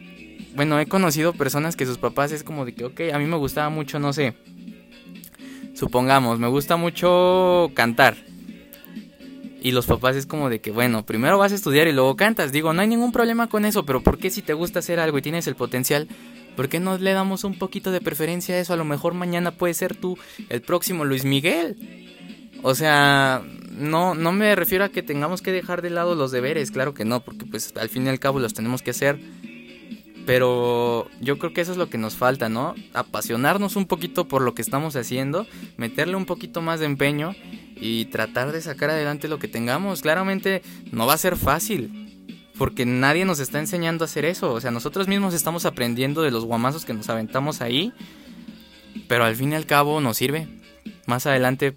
bueno, 0.55 0.79
he 0.79 0.85
conocido 0.85 1.33
personas 1.33 1.75
que 1.75 1.85
sus 1.85 1.97
papás 1.97 2.31
es 2.31 2.43
como 2.43 2.65
de 2.65 2.73
que, 2.73 2.85
ok, 2.85 3.01
a 3.13 3.19
mí 3.19 3.25
me 3.25 3.37
gustaba 3.37 3.69
mucho, 3.69 3.99
no 3.99 4.13
sé, 4.13 4.35
supongamos, 5.73 6.39
me 6.39 6.47
gusta 6.47 6.77
mucho 6.77 7.71
cantar. 7.73 8.15
Y 9.61 9.71
los 9.71 9.85
papás 9.85 10.17
es 10.17 10.25
como 10.25 10.49
de 10.49 10.59
que, 10.59 10.71
bueno, 10.71 11.05
primero 11.05 11.37
vas 11.37 11.53
a 11.53 11.55
estudiar 11.55 11.87
y 11.87 11.93
luego 11.93 12.17
cantas. 12.17 12.51
Digo, 12.51 12.73
no 12.73 12.81
hay 12.81 12.87
ningún 12.87 13.13
problema 13.13 13.47
con 13.47 13.63
eso, 13.63 13.85
pero 13.85 14.01
¿por 14.01 14.17
qué 14.17 14.29
si 14.29 14.41
te 14.41 14.53
gusta 14.53 14.79
hacer 14.79 14.99
algo 14.99 15.17
y 15.17 15.21
tienes 15.21 15.47
el 15.47 15.55
potencial, 15.55 16.09
¿por 16.57 16.67
qué 16.67 16.81
no 16.81 16.97
le 16.97 17.13
damos 17.13 17.45
un 17.45 17.57
poquito 17.57 17.91
de 17.91 18.01
preferencia 18.01 18.55
a 18.55 18.59
eso? 18.59 18.73
A 18.73 18.77
lo 18.77 18.83
mejor 18.83 19.13
mañana 19.13 19.51
puede 19.51 19.73
ser 19.73 19.95
tú 19.95 20.17
el 20.49 20.61
próximo 20.61 21.05
Luis 21.05 21.23
Miguel. 21.23 21.77
O 22.61 22.75
sea, 22.75 23.41
no, 23.71 24.15
no 24.15 24.33
me 24.33 24.53
refiero 24.55 24.83
a 24.83 24.89
que 24.89 25.01
tengamos 25.01 25.41
que 25.41 25.53
dejar 25.53 25.81
de 25.81 25.91
lado 25.91 26.13
los 26.13 26.31
deberes, 26.31 26.69
claro 26.69 26.93
que 26.93 27.05
no, 27.05 27.21
porque 27.21 27.45
pues 27.45 27.73
al 27.77 27.87
fin 27.87 28.05
y 28.05 28.09
al 28.09 28.19
cabo 28.19 28.39
los 28.39 28.53
tenemos 28.53 28.81
que 28.81 28.91
hacer 28.91 29.17
pero 30.25 31.09
yo 31.19 31.37
creo 31.37 31.53
que 31.53 31.61
eso 31.61 31.71
es 31.71 31.77
lo 31.77 31.89
que 31.89 31.97
nos 31.97 32.15
falta, 32.15 32.49
¿no? 32.49 32.75
Apasionarnos 32.93 33.75
un 33.75 33.85
poquito 33.85 34.27
por 34.27 34.41
lo 34.41 34.55
que 34.55 34.61
estamos 34.61 34.95
haciendo, 34.95 35.45
meterle 35.77 36.15
un 36.15 36.25
poquito 36.25 36.61
más 36.61 36.79
de 36.79 36.85
empeño 36.85 37.35
y 37.75 38.05
tratar 38.05 38.51
de 38.51 38.61
sacar 38.61 38.89
adelante 38.89 39.27
lo 39.27 39.39
que 39.39 39.47
tengamos. 39.47 40.01
Claramente 40.01 40.61
no 40.91 41.05
va 41.05 41.13
a 41.13 41.17
ser 41.17 41.35
fácil, 41.35 42.47
porque 42.57 42.85
nadie 42.85 43.25
nos 43.25 43.39
está 43.39 43.59
enseñando 43.59 44.03
a 44.03 44.07
hacer 44.07 44.25
eso. 44.25 44.53
O 44.53 44.61
sea, 44.61 44.71
nosotros 44.71 45.07
mismos 45.07 45.33
estamos 45.33 45.65
aprendiendo 45.65 46.21
de 46.21 46.31
los 46.31 46.45
guamazos 46.45 46.85
que 46.85 46.93
nos 46.93 47.09
aventamos 47.09 47.61
ahí, 47.61 47.91
pero 49.07 49.25
al 49.25 49.35
fin 49.35 49.51
y 49.51 49.55
al 49.55 49.65
cabo 49.65 49.99
nos 49.99 50.17
sirve. 50.17 50.47
Más 51.05 51.25
adelante, 51.25 51.75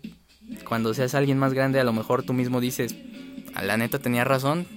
cuando 0.68 0.94
seas 0.94 1.14
alguien 1.14 1.38
más 1.38 1.52
grande, 1.52 1.80
a 1.80 1.84
lo 1.84 1.92
mejor 1.92 2.22
tú 2.22 2.32
mismo 2.32 2.60
dices, 2.60 2.94
a 3.54 3.62
la 3.62 3.76
neta 3.76 3.98
tenía 3.98 4.22
razón, 4.22 4.68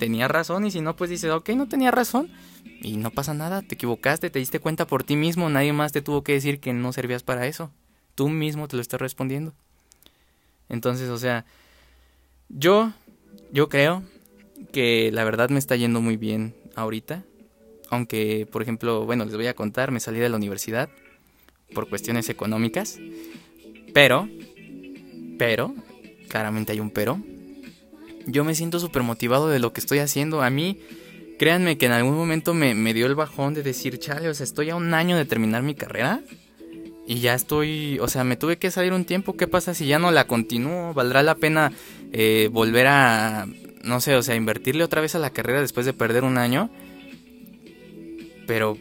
tenía 0.00 0.26
razón, 0.26 0.66
y 0.66 0.72
si 0.72 0.80
no, 0.80 0.96
pues 0.96 1.10
dices, 1.10 1.30
ok, 1.30 1.50
no 1.50 1.68
tenía 1.68 1.92
razón 1.92 2.28
y 2.80 2.96
no 2.96 3.10
pasa 3.10 3.34
nada, 3.34 3.62
te 3.62 3.74
equivocaste, 3.74 4.30
te 4.30 4.38
diste 4.38 4.60
cuenta 4.60 4.86
por 4.86 5.02
ti 5.02 5.16
mismo, 5.16 5.48
nadie 5.48 5.72
más 5.72 5.92
te 5.92 6.02
tuvo 6.02 6.22
que 6.22 6.32
decir 6.32 6.60
que 6.60 6.72
no 6.72 6.92
servías 6.92 7.22
para 7.22 7.46
eso. 7.46 7.70
Tú 8.14 8.28
mismo 8.28 8.68
te 8.68 8.76
lo 8.76 8.82
estás 8.82 9.00
respondiendo. 9.00 9.54
Entonces, 10.68 11.08
o 11.08 11.18
sea, 11.18 11.44
yo, 12.48 12.92
yo 13.52 13.68
creo 13.68 14.02
que 14.72 15.10
la 15.12 15.24
verdad 15.24 15.50
me 15.50 15.58
está 15.58 15.76
yendo 15.76 16.00
muy 16.00 16.16
bien 16.16 16.54
ahorita. 16.74 17.24
Aunque, 17.90 18.46
por 18.50 18.62
ejemplo, 18.62 19.04
bueno, 19.06 19.24
les 19.24 19.34
voy 19.34 19.46
a 19.46 19.54
contar, 19.54 19.90
me 19.90 20.00
salí 20.00 20.18
de 20.18 20.28
la 20.28 20.36
universidad 20.36 20.88
por 21.74 21.88
cuestiones 21.88 22.28
económicas. 22.28 22.98
Pero, 23.94 24.28
pero, 25.38 25.74
claramente 26.28 26.72
hay 26.72 26.80
un 26.80 26.90
pero. 26.90 27.20
Yo 28.26 28.44
me 28.44 28.54
siento 28.54 28.78
súper 28.78 29.02
motivado 29.02 29.48
de 29.48 29.58
lo 29.58 29.72
que 29.72 29.80
estoy 29.80 30.00
haciendo. 30.00 30.42
A 30.42 30.50
mí, 30.50 30.78
créanme 31.38 31.78
que 31.78 31.86
en 31.86 31.92
algún 31.92 32.16
momento 32.16 32.52
me, 32.52 32.74
dio 32.92 33.06
el 33.06 33.14
bajón 33.14 33.54
de 33.54 33.62
decir, 33.62 33.98
chale, 33.98 34.28
o 34.28 34.34
sea, 34.34 34.44
estoy 34.44 34.70
a 34.70 34.76
un 34.76 34.92
año 34.92 35.16
de 35.16 35.24
terminar 35.24 35.62
mi 35.62 35.74
carrera 35.74 36.20
y 37.06 37.20
ya 37.20 37.34
estoy, 37.34 37.98
o 38.00 38.08
sea, 38.08 38.24
me 38.24 38.36
tuve 38.36 38.58
que 38.58 38.70
salir 38.70 38.92
un 38.92 39.04
tiempo, 39.04 39.36
¿qué 39.36 39.46
pasa 39.46 39.72
si 39.72 39.86
ya 39.86 39.98
no 39.98 40.10
la 40.10 40.26
continúo? 40.26 40.92
¿Valdrá 40.92 41.22
la 41.22 41.36
pena 41.36 41.72
eh, 42.12 42.50
volver 42.52 42.88
a, 42.88 43.46
no 43.82 44.00
sé, 44.00 44.14
o 44.16 44.22
sea, 44.22 44.34
invertirle 44.34 44.84
otra 44.84 45.00
vez 45.00 45.14
a 45.14 45.18
la 45.18 45.30
carrera 45.30 45.60
después 45.60 45.86
de 45.86 45.94
perder 45.94 46.24
un 46.24 46.36
año? 46.36 46.70
Pero, 48.46 48.76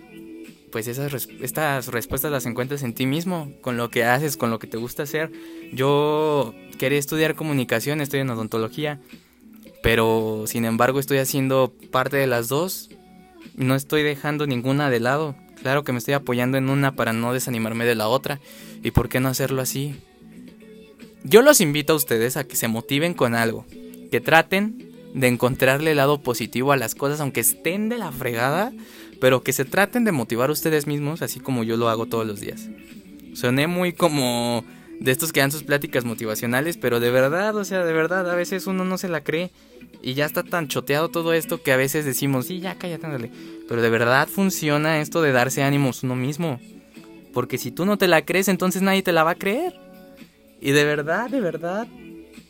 pues 0.72 0.88
esas, 0.88 1.30
estas 1.42 1.88
respuestas 1.88 2.32
las 2.32 2.46
encuentras 2.46 2.84
en 2.84 2.94
ti 2.94 3.06
mismo, 3.06 3.54
con 3.62 3.78
lo 3.78 3.90
que 3.90 4.04
haces, 4.04 4.36
con 4.36 4.50
lo 4.50 4.60
que 4.60 4.68
te 4.68 4.78
gusta 4.78 5.04
hacer. 5.04 5.32
Yo 5.72 6.54
quería 6.78 7.00
estudiar 7.00 7.36
comunicación, 7.36 8.02
estoy 8.02 8.22
en 8.22 8.30
odontología 8.30 9.00
pero 9.88 10.44
sin 10.48 10.66
embargo 10.66 11.00
estoy 11.00 11.20
haciendo 11.20 11.74
parte 11.92 12.18
de 12.18 12.28
las 12.28 12.50
dos. 12.50 12.90
No 13.56 13.74
estoy 13.74 14.04
dejando 14.04 14.46
ninguna 14.46 14.90
de 14.90 15.00
lado. 15.00 15.38
Claro 15.62 15.86
que 15.86 15.94
me 15.94 16.00
estoy 16.00 16.14
apoyando 16.14 16.58
en 16.58 16.70
una 16.70 16.98
para 16.98 17.14
no 17.14 17.32
desanimarme 17.32 17.86
de 17.86 17.96
la 17.96 18.10
otra. 18.10 18.42
¿Y 18.84 18.92
por 18.92 19.08
qué 19.08 19.22
no 19.22 19.30
hacerlo 19.30 19.62
así? 19.62 19.96
Yo 21.24 21.42
los 21.42 21.62
invito 21.62 21.94
a 21.94 21.96
ustedes 21.96 22.36
a 22.36 22.44
que 22.44 22.58
se 22.58 22.68
motiven 22.68 23.14
con 23.14 23.34
algo. 23.34 23.66
Que 24.12 24.20
traten 24.20 24.92
de 25.14 25.28
encontrarle 25.30 25.92
el 25.92 25.98
lado 25.98 26.22
positivo 26.22 26.74
a 26.74 26.78
las 26.78 26.94
cosas, 26.94 27.22
aunque 27.22 27.40
estén 27.40 27.88
de 27.88 27.98
la 27.98 28.12
fregada. 28.12 28.74
Pero 29.22 29.42
que 29.42 29.54
se 29.54 29.64
traten 29.64 30.04
de 30.04 30.12
motivar 30.12 30.52
ustedes 30.52 30.86
mismos, 30.86 31.22
así 31.22 31.40
como 31.40 31.64
yo 31.64 31.78
lo 31.78 31.88
hago 31.88 32.08
todos 32.08 32.28
los 32.28 32.42
días. 32.42 32.68
Soné 33.36 33.68
muy 33.68 33.94
como 33.94 34.66
de 35.00 35.12
estos 35.12 35.32
que 35.32 35.40
dan 35.40 35.52
sus 35.52 35.64
pláticas 35.64 36.06
motivacionales, 36.06 36.78
pero 36.78 37.00
de 37.00 37.12
verdad, 37.12 37.56
o 37.56 37.64
sea, 37.64 37.84
de 37.86 37.94
verdad, 37.94 38.30
a 38.30 38.36
veces 38.36 38.68
uno 38.68 38.84
no 38.86 38.98
se 38.98 39.10
la 39.10 39.22
cree. 39.22 39.52
Y 40.02 40.14
ya 40.14 40.26
está 40.26 40.44
tan 40.44 40.68
choteado 40.68 41.10
todo 41.10 41.34
esto 41.34 41.62
que 41.64 41.72
a 41.72 41.78
veces 41.78 42.06
decimos, 42.06 42.48
sí, 42.48 42.60
ya 42.60 42.76
cállate, 42.76 43.06
ándale. 43.06 43.32
Pero 43.68 43.82
de 43.82 43.90
verdad 43.90 44.28
funciona 44.28 45.02
esto 45.02 45.22
de 45.22 45.32
darse 45.32 45.64
ánimos 45.64 46.04
uno 46.04 46.16
mismo. 46.16 46.60
Porque 47.34 47.58
si 47.58 47.72
tú 47.72 47.86
no 47.86 47.98
te 47.98 48.08
la 48.08 48.24
crees, 48.24 48.48
entonces 48.48 48.82
nadie 48.82 49.02
te 49.02 49.12
la 49.12 49.24
va 49.24 49.32
a 49.32 49.36
creer. 49.36 49.74
Y 50.62 50.72
de 50.72 50.86
verdad, 50.86 51.30
de 51.30 51.42
verdad, 51.42 51.88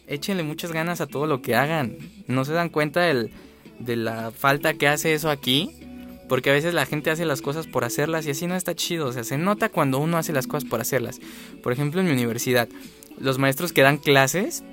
échenle 0.07 0.43
muchas 0.43 0.71
ganas 0.71 1.01
a 1.01 1.07
todo 1.07 1.25
lo 1.25 1.41
que 1.41 1.55
hagan. 1.55 1.97
No 2.27 2.45
se 2.45 2.53
dan 2.53 2.69
cuenta 2.69 3.01
de 3.01 3.95
la 3.95 4.31
falta 4.31 4.73
que 4.73 4.87
hace 4.87 5.13
eso 5.13 5.29
aquí. 5.29 5.86
Porque 6.27 6.49
a 6.49 6.53
veces 6.53 6.73
la 6.73 6.85
gente 6.85 7.09
hace 7.09 7.25
las 7.25 7.41
cosas 7.41 7.67
por 7.67 7.85
hacerlas 7.85 8.25
y 8.25 8.31
así 8.31 8.47
no 8.47 8.55
está 8.55 8.75
chido. 8.75 9.07
O 9.07 9.13
sea, 9.13 9.23
se 9.23 9.37
nota 9.37 9.69
cuando 9.69 9.99
uno 9.99 10.17
hace 10.17 10.33
las 10.33 10.47
cosas 10.47 10.69
por 10.69 10.81
hacerlas. 10.81 11.19
Por 11.63 11.71
ejemplo, 11.71 12.01
en 12.01 12.07
mi 12.07 12.13
universidad, 12.13 12.67
los 13.19 13.37
maestros 13.37 13.73
que 13.73 13.81
dan 13.81 13.97
clases 13.97 14.63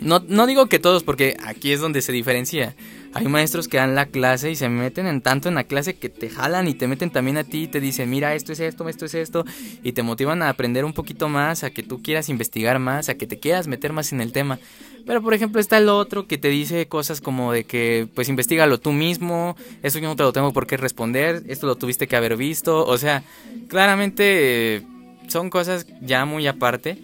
no, 0.00 0.22
no 0.28 0.46
digo 0.46 0.66
que 0.66 0.78
todos, 0.78 1.02
porque 1.02 1.36
aquí 1.44 1.72
es 1.72 1.80
donde 1.80 2.02
se 2.02 2.12
diferencia. 2.12 2.74
Hay 3.16 3.28
maestros 3.28 3.66
que 3.66 3.78
dan 3.78 3.94
la 3.94 4.04
clase 4.04 4.50
y 4.50 4.56
se 4.56 4.68
meten 4.68 5.06
en 5.06 5.22
tanto 5.22 5.48
en 5.48 5.54
la 5.54 5.64
clase 5.64 5.94
que 5.94 6.10
te 6.10 6.28
jalan 6.28 6.68
y 6.68 6.74
te 6.74 6.86
meten 6.86 7.08
también 7.08 7.38
a 7.38 7.44
ti 7.44 7.62
y 7.62 7.66
te 7.66 7.80
dicen, 7.80 8.10
mira, 8.10 8.34
esto 8.34 8.52
es 8.52 8.60
esto, 8.60 8.86
esto 8.90 9.06
es 9.06 9.14
esto, 9.14 9.46
y 9.82 9.92
te 9.92 10.02
motivan 10.02 10.42
a 10.42 10.50
aprender 10.50 10.84
un 10.84 10.92
poquito 10.92 11.30
más, 11.30 11.64
a 11.64 11.70
que 11.70 11.82
tú 11.82 12.02
quieras 12.02 12.28
investigar 12.28 12.78
más, 12.78 13.08
a 13.08 13.14
que 13.14 13.26
te 13.26 13.38
quieras 13.38 13.68
meter 13.68 13.94
más 13.94 14.12
en 14.12 14.20
el 14.20 14.32
tema. 14.32 14.58
Pero 15.06 15.22
por 15.22 15.32
ejemplo 15.32 15.62
está 15.62 15.78
el 15.78 15.88
otro 15.88 16.26
que 16.26 16.36
te 16.36 16.48
dice 16.48 16.88
cosas 16.88 17.22
como 17.22 17.52
de 17.52 17.64
que 17.64 18.06
pues 18.14 18.28
investigalo 18.28 18.78
tú 18.78 18.92
mismo, 18.92 19.56
eso 19.82 19.98
yo 19.98 20.08
no 20.08 20.16
te 20.16 20.22
lo 20.22 20.34
tengo 20.34 20.52
por 20.52 20.66
qué 20.66 20.76
responder, 20.76 21.42
esto 21.46 21.66
lo 21.66 21.76
tuviste 21.76 22.06
que 22.08 22.16
haber 22.16 22.36
visto, 22.36 22.84
o 22.84 22.98
sea, 22.98 23.22
claramente 23.68 24.82
son 25.28 25.48
cosas 25.48 25.86
ya 26.02 26.26
muy 26.26 26.46
aparte, 26.46 26.98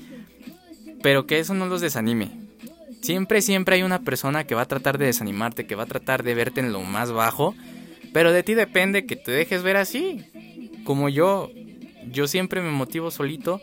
pero 1.03 1.27
que 1.27 1.39
eso 1.39 1.55
no 1.55 1.65
los 1.65 1.81
desanime 1.81 2.42
Siempre, 3.03 3.43
siempre 3.43 3.75
hay 3.75 3.83
una 3.83 4.03
persona 4.03 4.45
que 4.45 4.55
va 4.55 4.63
a 4.63 4.69
tratar 4.69 4.97
de 4.97 5.07
desanimarte, 5.07 5.67
que 5.67 5.75
va 5.75 5.83
a 5.83 5.87
tratar 5.87 6.23
de 6.23 6.35
verte 6.37 6.61
en 6.61 6.73
lo 6.73 6.81
más 6.83 7.11
bajo, 7.11 7.55
pero 8.13 8.33
de 8.33 8.45
ti 8.45 8.55
depende 8.55 9.07
que 9.07 9.17
te 9.17 9.33
dejes 9.33 9.65
ver 9.65 9.77
así. 9.77 10.25
Como 10.85 11.09
yo, 11.09 11.51
yo 12.13 12.29
siempre 12.29 12.63
me 12.63 12.71
motivo 12.71 13.11
solito 13.11 13.61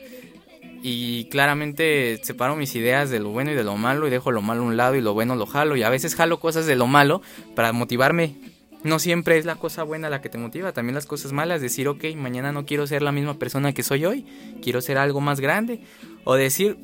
y 0.84 1.25
claramente 1.25 2.19
separo 2.21 2.58
mis 2.58 2.75
ideas 2.75 3.10
de 3.10 3.19
lo 3.19 3.30
bueno 3.30 3.52
y 3.52 3.56
de 3.56 3.63
lo 3.63 3.78
malo 3.78 4.08
y 4.08 4.10
dejo 4.10 4.32
lo 4.32 4.41
malo 4.41 4.62
a 4.62 4.65
un 4.65 4.75
lado 4.75 4.95
y 4.95 5.02
lo 5.02 5.13
bueno 5.13 5.38
lo 5.38 5.45
jalo 5.45 5.78
y 5.78 5.84
a 5.84 5.89
veces 5.89 6.15
jalo 6.15 6.41
cosas 6.41 6.65
de 6.65 6.75
lo 6.75 6.88
malo 6.88 7.21
para 7.56 7.71
motivarme. 7.71 8.36
No 8.84 8.99
siempre 8.99 9.38
es 9.38 9.45
la 9.45 9.56
cosa 9.56 9.84
buena 9.84 10.10
la 10.10 10.21
que 10.21 10.30
te 10.30 10.38
motiva, 10.38 10.73
también 10.73 10.95
las 10.95 11.06
cosas 11.06 11.32
malas, 11.32 11.62
decir, 11.62 11.88
ok, 11.88 12.04
mañana 12.15 12.52
no 12.52 12.65
quiero 12.65 12.88
ser 12.88 13.04
la 13.04 13.13
misma 13.13 13.36
persona 13.36 13.73
que 13.73 13.84
soy 13.84 14.06
hoy, 14.06 14.25
quiero 14.62 14.82
ser 14.82 14.97
algo 14.97 15.21
más 15.21 15.39
grande. 15.39 15.82
O 16.23 16.36
decir, 16.36 16.78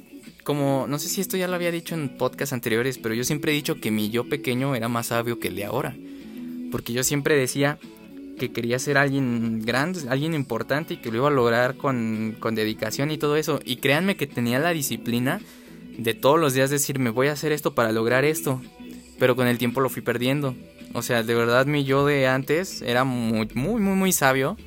como, 0.45 0.85
no 0.87 0.99
sé 0.99 1.09
si 1.09 1.21
esto 1.21 1.37
ya 1.37 1.47
lo 1.47 1.55
había 1.55 1.71
dicho 1.71 1.95
en 1.95 2.07
podcasts 2.07 2.53
anteriores, 2.53 2.99
pero 2.99 3.15
yo 3.15 3.23
siempre 3.23 3.51
he 3.51 3.55
dicho 3.55 3.81
que 3.81 3.89
mi 3.89 4.11
yo 4.11 4.29
pequeño 4.29 4.75
era 4.75 4.87
más 4.87 5.07
sabio 5.07 5.39
que 5.39 5.47
el 5.47 5.55
de 5.55 5.65
ahora. 5.65 5.95
Porque 6.71 6.93
yo 6.93 7.03
siempre 7.03 7.35
decía 7.35 7.79
que 8.37 8.53
quería 8.53 8.77
ser 8.77 8.99
alguien 8.99 9.63
grande, 9.65 10.01
alguien 10.07 10.35
importante 10.35 10.93
y 10.93 10.97
que 10.97 11.09
lo 11.09 11.17
iba 11.17 11.27
a 11.29 11.31
lograr 11.31 11.77
con, 11.77 12.37
con 12.39 12.53
dedicación 12.53 13.09
y 13.09 13.17
todo 13.17 13.37
eso. 13.37 13.59
Y 13.65 13.77
créanme 13.77 14.17
que 14.17 14.27
tenía 14.27 14.59
la 14.59 14.69
disciplina 14.69 15.41
de 15.97 16.13
todos 16.13 16.39
los 16.39 16.53
días 16.53 16.69
decir, 16.69 16.99
me 16.99 17.09
voy 17.09 17.27
a 17.27 17.31
hacer 17.31 17.51
esto 17.51 17.73
para 17.73 17.91
lograr 17.91 18.23
esto. 18.23 18.61
Pero 19.17 19.35
con 19.35 19.47
el 19.47 19.57
tiempo 19.57 19.81
lo 19.81 19.89
fui 19.89 20.03
perdiendo. 20.03 20.55
O 20.93 21.01
sea, 21.01 21.23
de 21.23 21.33
verdad 21.33 21.65
mi 21.65 21.85
yo 21.85 22.05
de 22.05 22.27
antes 22.27 22.83
era 22.83 23.03
muy, 23.03 23.49
muy, 23.55 23.81
muy, 23.81 23.95
muy 23.95 24.11
sabio. 24.11 24.57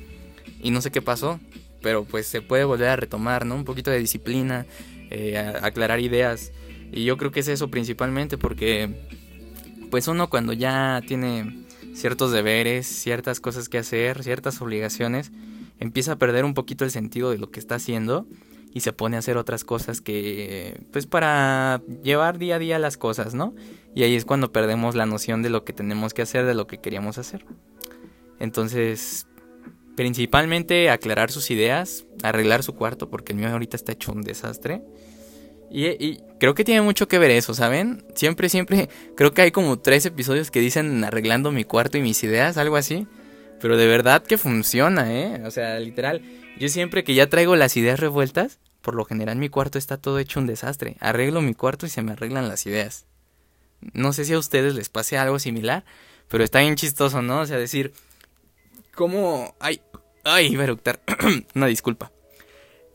Y 0.61 0.71
no 0.71 0.81
sé 0.81 0.91
qué 0.91 1.01
pasó. 1.01 1.39
Pero 1.81 2.03
pues 2.03 2.27
se 2.27 2.41
puede 2.41 2.65
volver 2.65 2.89
a 2.89 2.97
retomar, 2.97 3.45
¿no? 3.45 3.55
Un 3.55 3.63
poquito 3.63 3.91
de 3.91 3.99
disciplina, 3.99 4.65
eh, 5.09 5.37
aclarar 5.61 5.99
ideas. 5.99 6.51
Y 6.91 7.03
yo 7.03 7.17
creo 7.17 7.31
que 7.31 7.41
es 7.41 7.47
eso 7.47 7.69
principalmente 7.69 8.37
porque 8.37 9.07
pues 9.91 10.07
uno 10.07 10.29
cuando 10.29 10.53
ya 10.53 11.01
tiene 11.07 11.65
ciertos 11.93 12.31
deberes, 12.31 12.87
ciertas 12.87 13.39
cosas 13.39 13.69
que 13.69 13.77
hacer, 13.77 14.23
ciertas 14.23 14.61
obligaciones, 14.61 15.31
empieza 15.79 16.13
a 16.13 16.15
perder 16.17 16.45
un 16.45 16.53
poquito 16.53 16.85
el 16.85 16.91
sentido 16.91 17.31
de 17.31 17.37
lo 17.37 17.51
que 17.51 17.59
está 17.59 17.75
haciendo 17.75 18.27
y 18.73 18.81
se 18.81 18.93
pone 18.93 19.15
a 19.15 19.19
hacer 19.19 19.37
otras 19.37 19.63
cosas 19.63 20.01
que 20.01 20.79
pues 20.91 21.07
para 21.07 21.81
llevar 22.03 22.37
día 22.37 22.55
a 22.55 22.59
día 22.59 22.79
las 22.79 22.97
cosas, 22.97 23.33
¿no? 23.33 23.55
Y 23.95 24.03
ahí 24.03 24.15
es 24.15 24.25
cuando 24.25 24.51
perdemos 24.51 24.95
la 24.95 25.05
noción 25.05 25.41
de 25.41 25.49
lo 25.49 25.63
que 25.63 25.73
tenemos 25.73 26.13
que 26.13 26.21
hacer, 26.21 26.45
de 26.45 26.53
lo 26.53 26.67
que 26.67 26.77
queríamos 26.77 27.17
hacer. 27.17 27.45
Entonces, 28.39 29.27
principalmente 29.99 30.89
aclarar 30.89 31.29
sus 31.29 31.51
ideas, 31.51 32.05
arreglar 32.23 32.63
su 32.63 32.73
cuarto, 32.73 33.09
porque 33.09 33.33
el 33.33 33.37
mío 33.37 33.49
ahorita 33.49 33.75
está 33.75 33.91
hecho 33.91 34.13
un 34.13 34.21
desastre. 34.21 34.81
Y, 35.69 36.21
creo 36.39 36.55
que 36.55 36.63
tiene 36.63 36.81
mucho 36.81 37.09
que 37.09 37.19
ver 37.19 37.31
eso, 37.31 37.53
¿saben? 37.53 38.05
Siempre, 38.15 38.47
siempre, 38.47 38.87
creo 39.17 39.33
que 39.33 39.41
hay 39.41 39.51
como 39.51 39.77
tres 39.79 40.05
episodios 40.05 40.51
que 40.51 40.61
dicen 40.61 41.03
arreglando 41.03 41.51
mi 41.51 41.65
cuarto 41.65 41.97
y 41.97 42.01
mis 42.01 42.23
ideas, 42.23 42.55
algo 42.55 42.77
así. 42.77 43.07
Pero 43.59 43.75
de 43.75 43.87
verdad 43.87 44.23
que 44.23 44.37
funciona, 44.37 45.13
¿eh? 45.13 45.41
O 45.45 45.51
sea, 45.51 45.77
literal, 45.81 46.21
yo 46.57 46.69
siempre 46.69 47.03
que 47.03 47.13
ya 47.13 47.27
traigo 47.27 47.57
las 47.57 47.75
ideas 47.75 47.99
revueltas, 47.99 48.59
por 48.81 48.95
lo 48.95 49.03
general 49.03 49.35
mi 49.35 49.49
cuarto 49.49 49.77
está 49.77 49.97
todo 49.97 50.17
hecho 50.19 50.39
un 50.39 50.47
desastre. 50.47 50.95
Arreglo 51.01 51.41
mi 51.41 51.55
cuarto 51.55 51.87
y 51.87 51.89
se 51.89 52.03
me 52.03 52.13
arreglan 52.13 52.47
las 52.47 52.65
ideas. 52.65 53.05
No 53.91 54.13
sé 54.13 54.23
si 54.23 54.31
a 54.31 54.39
ustedes 54.39 54.75
les 54.75 54.87
pase 54.87 55.17
algo 55.17 55.39
similar, 55.39 55.83
pero 56.29 56.45
está 56.45 56.61
bien 56.61 56.77
chistoso, 56.77 57.21
¿no? 57.21 57.41
O 57.41 57.45
sea, 57.45 57.57
decir, 57.57 57.91
¿cómo... 58.95 59.55
Ay, 59.59 59.81
ay, 60.23 60.47
iba 60.47 60.61
a 60.61 60.65
eructar. 60.65 60.99
Una 61.55 61.67
disculpa 61.67 62.11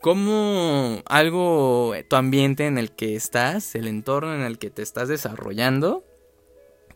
cómo 0.05 1.01
algo, 1.07 1.95
tu 2.07 2.15
ambiente 2.15 2.67
en 2.67 2.77
el 2.77 2.91
que 2.91 3.15
estás, 3.15 3.73
el 3.73 3.87
entorno 3.87 4.35
en 4.35 4.41
el 4.41 4.59
que 4.59 4.69
te 4.69 4.83
estás 4.83 5.07
desarrollando, 5.07 6.05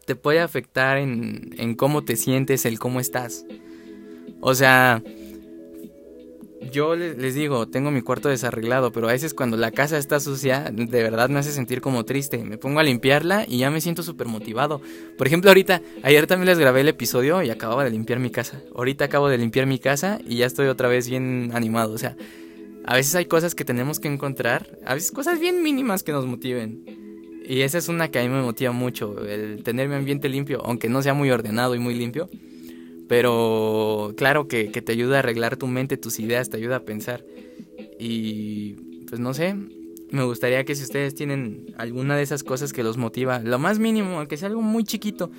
te 0.05 0.15
puede 0.15 0.41
afectar 0.41 0.97
en, 0.97 1.55
en 1.57 1.73
cómo 1.73 2.03
te 2.03 2.15
sientes, 2.15 2.67
el 2.67 2.77
cómo 2.77 2.99
estás. 2.99 3.47
O 4.41 4.53
sea, 4.53 5.01
yo 6.71 6.95
les 6.95 7.35
digo, 7.35 7.67
tengo 7.67 7.91
mi 7.91 8.01
cuarto 8.01 8.29
desarreglado, 8.29 8.91
pero 8.91 9.07
a 9.07 9.11
veces 9.11 9.33
cuando 9.33 9.57
la 9.57 9.71
casa 9.71 9.97
está 9.97 10.19
sucia, 10.19 10.71
de 10.71 11.03
verdad 11.03 11.29
me 11.29 11.39
hace 11.39 11.51
sentir 11.51 11.81
como 11.81 12.05
triste. 12.05 12.43
Me 12.43 12.57
pongo 12.57 12.79
a 12.79 12.83
limpiarla 12.83 13.45
y 13.47 13.59
ya 13.59 13.71
me 13.71 13.81
siento 13.81 14.03
súper 14.03 14.27
motivado. 14.27 14.81
Por 15.17 15.27
ejemplo, 15.27 15.49
ahorita, 15.49 15.81
ayer 16.03 16.27
también 16.27 16.47
les 16.47 16.59
grabé 16.59 16.81
el 16.81 16.89
episodio 16.89 17.41
y 17.41 17.49
acababa 17.49 17.83
de 17.83 17.91
limpiar 17.91 18.19
mi 18.19 18.29
casa. 18.29 18.61
Ahorita 18.75 19.05
acabo 19.05 19.29
de 19.29 19.37
limpiar 19.37 19.65
mi 19.65 19.79
casa 19.79 20.19
y 20.27 20.37
ya 20.37 20.45
estoy 20.45 20.67
otra 20.67 20.89
vez 20.89 21.09
bien 21.09 21.51
animado. 21.53 21.93
O 21.93 21.97
sea, 21.97 22.15
a 22.85 22.95
veces 22.95 23.15
hay 23.15 23.25
cosas 23.25 23.55
que 23.55 23.65
tenemos 23.65 23.99
que 23.99 24.07
encontrar, 24.07 24.77
a 24.85 24.93
veces 24.93 25.11
cosas 25.11 25.39
bien 25.39 25.63
mínimas 25.63 26.03
que 26.03 26.11
nos 26.11 26.25
motiven. 26.25 26.83
Y 27.47 27.61
esa 27.61 27.77
es 27.77 27.87
una 27.87 28.09
que 28.09 28.19
a 28.19 28.23
mí 28.23 28.29
me 28.29 28.41
motiva 28.41 28.71
mucho, 28.71 29.25
el 29.25 29.63
tener 29.63 29.89
mi 29.89 29.95
ambiente 29.95 30.29
limpio, 30.29 30.61
aunque 30.63 30.87
no 30.89 31.01
sea 31.01 31.13
muy 31.13 31.31
ordenado 31.31 31.73
y 31.73 31.79
muy 31.79 31.95
limpio. 31.95 32.29
Pero 33.09 34.13
claro 34.15 34.47
que, 34.47 34.71
que 34.71 34.81
te 34.81 34.93
ayuda 34.93 35.17
a 35.17 35.19
arreglar 35.19 35.57
tu 35.57 35.67
mente, 35.67 35.97
tus 35.97 36.19
ideas, 36.19 36.49
te 36.49 36.57
ayuda 36.57 36.77
a 36.77 36.85
pensar. 36.85 37.25
Y 37.99 38.75
pues 39.09 39.19
no 39.19 39.33
sé, 39.33 39.55
me 40.11 40.23
gustaría 40.23 40.63
que 40.63 40.75
si 40.75 40.83
ustedes 40.83 41.15
tienen 41.15 41.73
alguna 41.77 42.15
de 42.15 42.23
esas 42.23 42.43
cosas 42.43 42.71
que 42.71 42.83
los 42.83 42.97
motiva, 42.97 43.39
lo 43.39 43.59
más 43.59 43.79
mínimo, 43.79 44.19
aunque 44.19 44.37
sea 44.37 44.49
algo 44.49 44.61
muy 44.61 44.83
chiquito, 44.83 45.31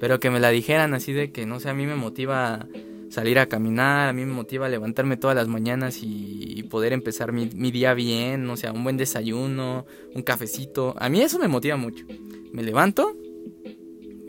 pero 0.00 0.20
que 0.20 0.30
me 0.30 0.40
la 0.40 0.50
dijeran 0.50 0.92
así 0.92 1.12
de 1.12 1.30
que 1.30 1.46
no 1.46 1.60
sé, 1.60 1.70
a 1.70 1.74
mí 1.74 1.86
me 1.86 1.94
motiva 1.94 2.66
salir 3.10 3.38
a 3.38 3.46
caminar, 3.46 4.08
a 4.08 4.12
mí 4.12 4.24
me 4.24 4.32
motiva 4.32 4.68
levantarme 4.68 5.16
todas 5.16 5.36
las 5.36 5.46
mañanas 5.46 6.00
y, 6.02 6.64
poder 6.70 6.92
empezar 6.92 7.30
mi, 7.30 7.46
día 7.46 7.94
bien, 7.94 8.50
o 8.50 8.56
sea, 8.56 8.72
un 8.72 8.82
buen 8.82 8.96
desayuno, 8.96 9.86
un 10.12 10.22
cafecito. 10.22 10.96
A 10.98 11.08
mí 11.08 11.20
eso 11.20 11.38
me 11.38 11.46
motiva 11.46 11.76
mucho. 11.76 12.04
Me 12.52 12.64
levanto, 12.64 13.14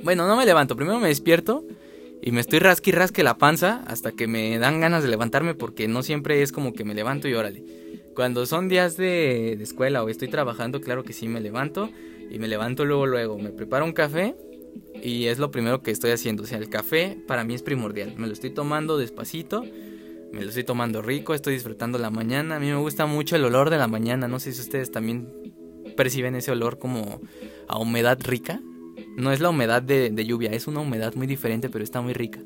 bueno, 0.04 0.28
no 0.28 0.36
me 0.36 0.46
levanto, 0.46 0.76
primero 0.76 1.00
me 1.00 1.08
despierto 1.08 1.66
y 2.26 2.32
me 2.32 2.42
estoy 2.42 2.60
rasqui 2.60 2.92
rasque 2.92 3.24
la 3.24 3.38
panza 3.38 3.84
hasta 3.88 4.12
que 4.12 4.28
me 4.28 4.58
dan 4.58 4.82
ganas 4.82 5.04
de 5.04 5.10
levantarme 5.10 5.54
porque 5.54 5.88
no 5.88 6.02
siempre 6.02 6.42
es 6.42 6.52
como 6.52 6.74
que 6.74 6.84
me 6.84 6.96
levanto 6.96 7.28
y 7.28 7.36
órale. 7.36 7.64
Cuando 8.16 8.46
son 8.48 8.68
días 8.68 8.98
de, 8.98 9.56
de 9.58 9.64
escuela 9.64 10.04
o 10.04 10.10
estoy 10.10 10.28
trabajando, 10.28 10.82
claro 10.82 11.04
que 11.04 11.14
sí 11.14 11.28
me 11.28 11.40
levanto 11.40 11.90
y 12.32 12.40
me 12.40 12.48
levanto 12.48 12.84
luego 12.84 13.06
luego, 13.06 13.38
me 13.38 13.52
preparo 13.52 13.86
un 13.86 13.94
café 13.94 14.36
y 15.04 15.28
es 15.28 15.38
lo 15.38 15.52
primero 15.52 15.84
que 15.84 15.92
estoy 15.92 16.12
haciendo. 16.12 16.44
O 16.44 16.46
sea, 16.48 16.58
el 16.58 16.68
café 16.68 17.16
para 17.28 17.44
mí 17.44 17.54
es 17.54 17.62
primordial. 17.62 18.16
Me 18.18 18.26
lo 18.26 18.34
estoy 18.34 18.50
tomando 18.50 18.98
despacito, 18.98 19.64
me 20.32 20.42
lo 20.42 20.48
estoy 20.48 20.64
tomando 20.64 21.04
rico, 21.04 21.36
estoy 21.36 21.54
disfrutando 21.54 22.00
la 22.00 22.10
mañana. 22.10 22.56
A 22.56 22.60
mí 22.60 22.68
me 22.68 22.78
gusta 22.78 23.06
mucho 23.06 23.36
el 23.36 23.46
olor 23.46 23.70
de 23.70 23.78
la 23.78 23.88
mañana. 23.88 24.28
No 24.28 24.40
sé 24.40 24.52
si 24.52 24.62
ustedes 24.62 24.92
también 24.92 25.54
perciben 25.96 26.36
ese 26.36 26.52
olor 26.52 26.80
como 26.80 27.22
a 27.68 27.78
humedad 27.78 28.18
rica. 28.24 28.62
No 29.16 29.32
es 29.32 29.40
la 29.40 29.50
humedad 29.50 29.82
de, 29.82 30.26
lluvia, 30.26 30.52
es 30.52 30.68
una 30.68 30.82
humedad 30.82 31.14
muy 31.16 31.26
diferente, 31.26 31.70
pero 31.70 31.84
está 31.84 32.02
muy 32.02 32.14
rica. 32.14 32.40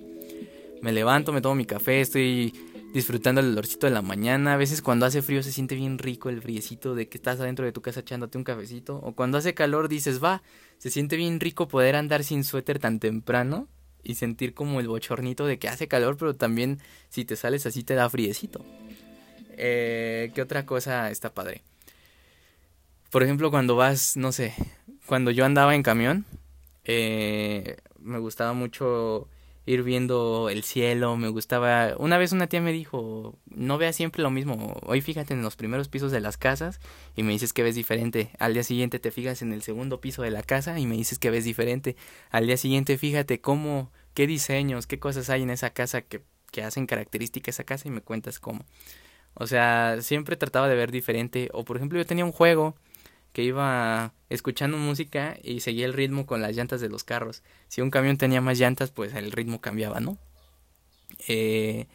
Me 0.81 0.91
levanto, 0.91 1.33
me 1.33 1.41
tomo 1.41 1.55
mi 1.55 1.65
café, 1.65 1.99
estoy 1.99 2.53
disfrutando 2.93 3.41
el 3.41 3.51
olorcito 3.51 3.87
de 3.87 3.93
la 3.93 4.01
mañana. 4.01 4.53
A 4.53 4.57
veces 4.57 4.81
cuando 4.81 5.05
hace 5.05 5.21
frío 5.21 5.41
se 5.41 5.51
siente 5.51 5.75
bien 5.75 5.97
rico 5.97 6.29
el 6.29 6.41
friecito 6.41 6.93
de 6.93 7.09
que 7.09 7.17
estás 7.17 7.39
adentro 7.39 7.65
de 7.65 7.71
tu 7.71 7.81
casa 7.81 8.01
echándote 8.01 8.37
un 8.37 8.43
cafecito. 8.43 8.97
O 8.97 9.13
cuando 9.13 9.39
hace 9.39 9.53
calor 9.55 9.89
dices, 9.89 10.23
va, 10.23 10.43
se 10.77 10.91
siente 10.91 11.15
bien 11.15 11.39
rico 11.39 11.67
poder 11.67 11.95
andar 11.95 12.23
sin 12.23 12.43
suéter 12.43 12.77
tan 12.77 12.99
temprano 12.99 13.67
y 14.03 14.15
sentir 14.15 14.53
como 14.53 14.79
el 14.79 14.87
bochornito 14.87 15.45
de 15.45 15.57
que 15.59 15.67
hace 15.67 15.87
calor, 15.87 16.17
pero 16.17 16.35
también 16.35 16.79
si 17.09 17.25
te 17.25 17.35
sales 17.35 17.65
así 17.65 17.83
te 17.83 17.95
da 17.95 18.09
friecito. 18.09 18.63
Eh, 19.57 20.31
¿Qué 20.35 20.41
otra 20.41 20.65
cosa 20.65 21.09
está 21.09 21.33
padre? 21.33 21.63
Por 23.09 23.23
ejemplo, 23.23 23.49
cuando 23.49 23.75
vas, 23.75 24.15
no 24.17 24.31
sé, 24.31 24.53
cuando 25.07 25.31
yo 25.31 25.43
andaba 25.43 25.73
en 25.73 25.83
camión, 25.83 26.25
eh, 26.85 27.77
me 27.99 28.19
gustaba 28.19 28.53
mucho 28.53 29.27
ir 29.65 29.83
viendo 29.83 30.49
el 30.49 30.63
cielo, 30.63 31.15
me 31.15 31.27
gustaba... 31.27 31.95
Una 31.97 32.17
vez 32.17 32.31
una 32.31 32.47
tía 32.47 32.59
me 32.59 32.71
dijo, 32.71 33.37
no 33.45 33.77
veas 33.77 33.95
siempre 33.95 34.23
lo 34.23 34.31
mismo, 34.31 34.79
hoy 34.83 35.01
fíjate 35.01 35.35
en 35.35 35.43
los 35.43 35.55
primeros 35.55 35.89
pisos 35.89 36.11
de 36.11 36.19
las 36.21 36.37
casas 36.37 36.79
y 37.15 37.21
me 37.21 37.33
dices 37.33 37.53
que 37.53 37.61
ves 37.61 37.75
diferente, 37.75 38.31
al 38.39 38.53
día 38.53 38.63
siguiente 38.63 38.97
te 38.97 39.11
fijas 39.11 39.43
en 39.43 39.53
el 39.53 39.61
segundo 39.61 40.01
piso 40.01 40.23
de 40.23 40.31
la 40.31 40.41
casa 40.41 40.79
y 40.79 40.87
me 40.87 40.95
dices 40.95 41.19
que 41.19 41.29
ves 41.29 41.43
diferente, 41.43 41.95
al 42.31 42.47
día 42.47 42.57
siguiente 42.57 42.97
fíjate 42.97 43.41
cómo, 43.41 43.91
qué 44.15 44.25
diseños, 44.25 44.87
qué 44.87 44.97
cosas 44.97 45.29
hay 45.29 45.43
en 45.43 45.51
esa 45.51 45.69
casa 45.69 46.01
que, 46.01 46.23
que 46.51 46.63
hacen 46.63 46.87
característica 46.87 47.51
esa 47.51 47.63
casa 47.63 47.87
y 47.87 47.91
me 47.91 48.01
cuentas 48.01 48.39
cómo. 48.39 48.65
O 49.35 49.45
sea, 49.45 49.97
siempre 50.01 50.35
trataba 50.35 50.67
de 50.67 50.75
ver 50.75 50.91
diferente, 50.91 51.49
o 51.53 51.63
por 51.63 51.77
ejemplo 51.77 51.99
yo 51.99 52.07
tenía 52.07 52.25
un 52.25 52.31
juego 52.31 52.75
que 53.33 53.43
iba 53.43 54.13
escuchando 54.29 54.77
música 54.77 55.37
y 55.43 55.59
seguía 55.59 55.85
el 55.85 55.93
ritmo 55.93 56.25
con 56.25 56.41
las 56.41 56.55
llantas 56.55 56.81
de 56.81 56.89
los 56.89 57.03
carros. 57.03 57.43
Si 57.67 57.81
un 57.81 57.91
camión 57.91 58.17
tenía 58.17 58.41
más 58.41 58.57
llantas, 58.57 58.91
pues 58.91 59.13
el 59.13 59.31
ritmo 59.31 59.61
cambiaba, 59.61 59.99
¿no? 59.99 60.17
Eh, 61.27 61.87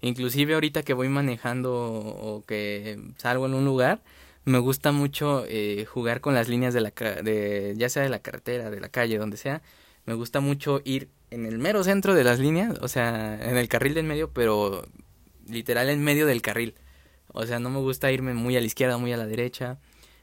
inclusive 0.00 0.54
ahorita 0.54 0.82
que 0.82 0.92
voy 0.94 1.08
manejando 1.08 1.74
o 1.74 2.44
que 2.46 2.98
salgo 3.16 3.46
en 3.46 3.54
un 3.54 3.64
lugar, 3.64 4.02
me 4.44 4.58
gusta 4.58 4.92
mucho 4.92 5.44
eh, 5.48 5.86
jugar 5.86 6.20
con 6.20 6.34
las 6.34 6.48
líneas 6.48 6.72
de 6.74 6.80
la 6.80 6.90
de 6.90 7.74
ya 7.76 7.88
sea 7.88 8.02
de 8.02 8.08
la 8.08 8.20
carretera, 8.20 8.70
de 8.70 8.80
la 8.80 8.88
calle, 8.88 9.18
donde 9.18 9.36
sea. 9.36 9.62
Me 10.04 10.14
gusta 10.14 10.40
mucho 10.40 10.80
ir 10.84 11.08
en 11.30 11.46
el 11.46 11.58
mero 11.58 11.82
centro 11.82 12.14
de 12.14 12.22
las 12.22 12.38
líneas, 12.38 12.78
o 12.80 12.88
sea, 12.88 13.34
en 13.42 13.56
el 13.56 13.68
carril 13.68 13.94
del 13.94 14.06
medio, 14.06 14.30
pero 14.30 14.86
literal 15.48 15.88
en 15.88 16.02
medio 16.02 16.26
del 16.26 16.42
carril. 16.42 16.74
O 17.32 17.44
sea, 17.44 17.58
no 17.58 17.70
me 17.70 17.80
gusta 17.80 18.12
irme 18.12 18.34
muy 18.34 18.56
a 18.56 18.60
la 18.60 18.66
izquierda, 18.66 18.98
muy 18.98 19.12
a 19.12 19.16
la 19.16 19.26
derecha 19.26 19.78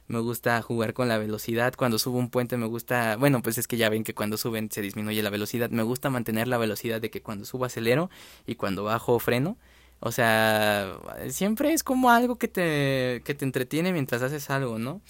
me 0.08 0.20
gusta 0.20 0.62
jugar 0.62 0.94
con 0.94 1.08
la 1.08 1.18
velocidad, 1.18 1.74
cuando 1.76 2.00
subo 2.00 2.18
un 2.18 2.30
puente 2.30 2.58
me 2.58 2.66
gusta, 2.66 3.16
bueno, 3.18 3.42
pues 3.42 3.58
es 3.58 3.68
que 3.68 3.78
ya 3.78 3.89
ven 3.89 4.04
que 4.04 4.13
cuando 4.13 4.38
suben 4.38 4.70
se 4.72 4.82
disminuye 4.82 5.22
la 5.24 5.30
velocidad, 5.30 5.70
me 5.70 5.84
gusta 5.84 6.10
mantener 6.10 6.48
la 6.48 6.58
velocidad 6.58 7.02
de 7.02 7.10
que 7.10 7.22
cuando 7.22 7.46
subo 7.46 7.66
acelero 7.66 8.10
y 8.46 8.56
cuando 8.56 8.84
bajo 8.84 9.20
freno, 9.20 9.58
o 10.00 10.12
sea, 10.12 10.98
siempre 11.30 11.74
es 11.74 11.84
como 11.84 12.10
algo 12.12 12.38
que 12.38 12.48
te, 12.48 13.22
que 13.26 13.34
te 13.36 13.46
entretiene 13.46 13.94
mientras 13.94 14.22
haces 14.22 14.50
algo, 14.50 14.78
¿no? 14.80 15.02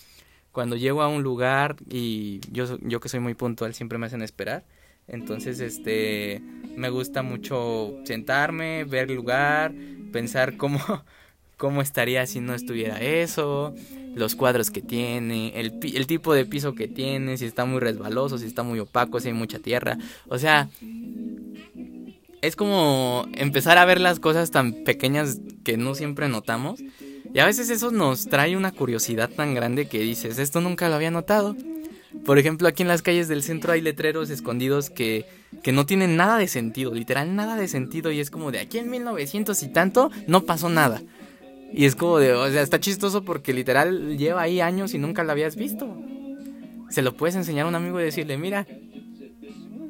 Cuando 0.51 0.75
llego 0.75 1.01
a 1.01 1.07
un 1.07 1.23
lugar 1.23 1.75
y 1.89 2.41
yo, 2.51 2.77
yo 2.81 2.99
que 2.99 3.09
soy 3.09 3.19
muy 3.19 3.33
puntual 3.33 3.73
siempre 3.73 3.97
me 3.97 4.05
hacen 4.05 4.21
esperar, 4.21 4.63
entonces, 5.07 5.59
este, 5.59 6.41
me 6.77 6.89
gusta 6.89 7.23
mucho 7.23 7.93
sentarme, 8.05 8.85
ver 8.85 9.09
el 9.09 9.15
lugar, 9.15 9.73
pensar 10.11 10.57
cómo, 10.57 10.79
cómo 11.57 11.81
estaría 11.81 12.25
si 12.25 12.39
no 12.39 12.53
estuviera 12.53 13.01
eso, 13.01 13.73
los 14.15 14.35
cuadros 14.35 14.71
que 14.71 14.81
tiene, 14.81 15.59
el, 15.59 15.79
el 15.81 16.07
tipo 16.07 16.33
de 16.33 16.45
piso 16.45 16.75
que 16.75 16.87
tiene, 16.87 17.37
si 17.37 17.45
está 17.45 17.65
muy 17.65 17.79
resbaloso, 17.79 18.37
si 18.37 18.45
está 18.45 18.63
muy 18.63 18.79
opaco, 18.79 19.19
si 19.19 19.29
hay 19.29 19.33
mucha 19.33 19.59
tierra. 19.59 19.97
O 20.27 20.37
sea, 20.37 20.69
es 22.41 22.55
como 22.55 23.25
empezar 23.33 23.77
a 23.77 23.85
ver 23.85 24.01
las 24.01 24.19
cosas 24.19 24.51
tan 24.51 24.83
pequeñas 24.83 25.39
que 25.63 25.77
no 25.77 25.95
siempre 25.95 26.27
notamos. 26.27 26.81
Y 27.33 27.39
a 27.39 27.45
veces 27.45 27.69
eso 27.69 27.89
nos 27.89 28.27
trae 28.27 28.57
una 28.57 28.71
curiosidad 28.71 29.29
tan 29.29 29.55
grande 29.55 29.87
que 29.87 29.99
dices, 29.99 30.37
esto 30.37 30.61
nunca 30.61 30.89
lo 30.89 30.95
había 30.95 31.09
notado. 31.09 31.55
Por 32.25 32.37
ejemplo, 32.37 32.67
aquí 32.67 32.83
en 32.83 32.89
las 32.89 33.01
calles 33.01 33.27
del 33.27 33.43
centro 33.43 33.71
hay 33.71 33.81
letreros 33.81 34.29
escondidos 34.29 34.89
que, 34.89 35.25
que 35.63 35.71
no 35.71 35.85
tienen 35.85 36.15
nada 36.15 36.37
de 36.37 36.47
sentido, 36.47 36.93
literal 36.93 37.33
nada 37.35 37.55
de 37.55 37.67
sentido. 37.67 38.11
Y 38.11 38.19
es 38.19 38.29
como 38.29 38.51
de 38.51 38.59
aquí 38.59 38.77
en 38.77 38.89
1900 38.89 39.63
y 39.63 39.67
tanto 39.69 40.11
no 40.27 40.43
pasó 40.43 40.69
nada. 40.69 41.01
Y 41.73 41.85
es 41.85 41.95
como 41.95 42.19
de, 42.19 42.33
o 42.33 42.49
sea, 42.51 42.61
está 42.61 42.79
chistoso 42.79 43.23
porque 43.23 43.51
literal 43.51 44.15
lleva 44.17 44.43
ahí 44.43 44.61
años 44.61 44.93
y 44.93 44.99
nunca 44.99 45.23
la 45.23 45.31
habías 45.31 45.55
visto. 45.55 45.97
se 46.89 47.01
lo 47.01 47.17
puedes 47.17 47.35
enseñar 47.35 47.65
a 47.65 47.69
un 47.69 47.75
amigo 47.75 47.99
y 47.99 48.03
decirle, 48.03 48.37
mira. 48.37 48.67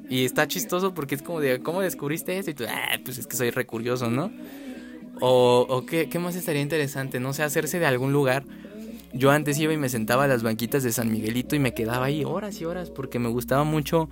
Y 0.10 0.26
está 0.26 0.48
chistoso 0.48 0.94
porque 0.94 1.16
es 1.16 1.22
como 1.22 1.42
de, 1.42 1.62
¿cómo 1.62 1.82
descubriste 1.82 2.38
eso? 2.38 2.52
Y 2.52 2.54
tú, 2.54 2.66
ah, 2.70 2.98
pues 3.04 3.18
es 3.18 3.28
que 3.28 3.36
soy 3.36 3.50
recurioso, 3.50 4.10
¿no? 4.10 4.32
O, 5.20 5.66
o 5.68 5.86
¿qué, 5.86 6.08
¿qué 6.08 6.20
más 6.20 6.36
estaría 6.36 6.62
interesante? 6.62 7.20
No 7.20 7.34
sé, 7.34 7.44
hacerse 7.44 7.80
de 7.80 7.86
algún 7.86 8.14
lugar. 8.14 8.46
Yo 9.12 9.32
antes 9.32 9.60
iba 9.60 9.74
y 9.74 9.78
me 9.78 9.90
sentaba 9.90 10.24
a 10.24 10.28
las 10.28 10.42
banquitas 10.42 10.84
de 10.84 10.92
San 10.92 11.12
Miguelito 11.12 11.56
y 11.56 11.60
me 11.60 11.74
quedaba 11.74 12.06
ahí 12.06 12.24
horas 12.24 12.60
y 12.62 12.66
horas 12.66 12.90
porque 12.90 13.20
me 13.20 13.30
gustaba 13.30 13.64
mucho 13.64 14.10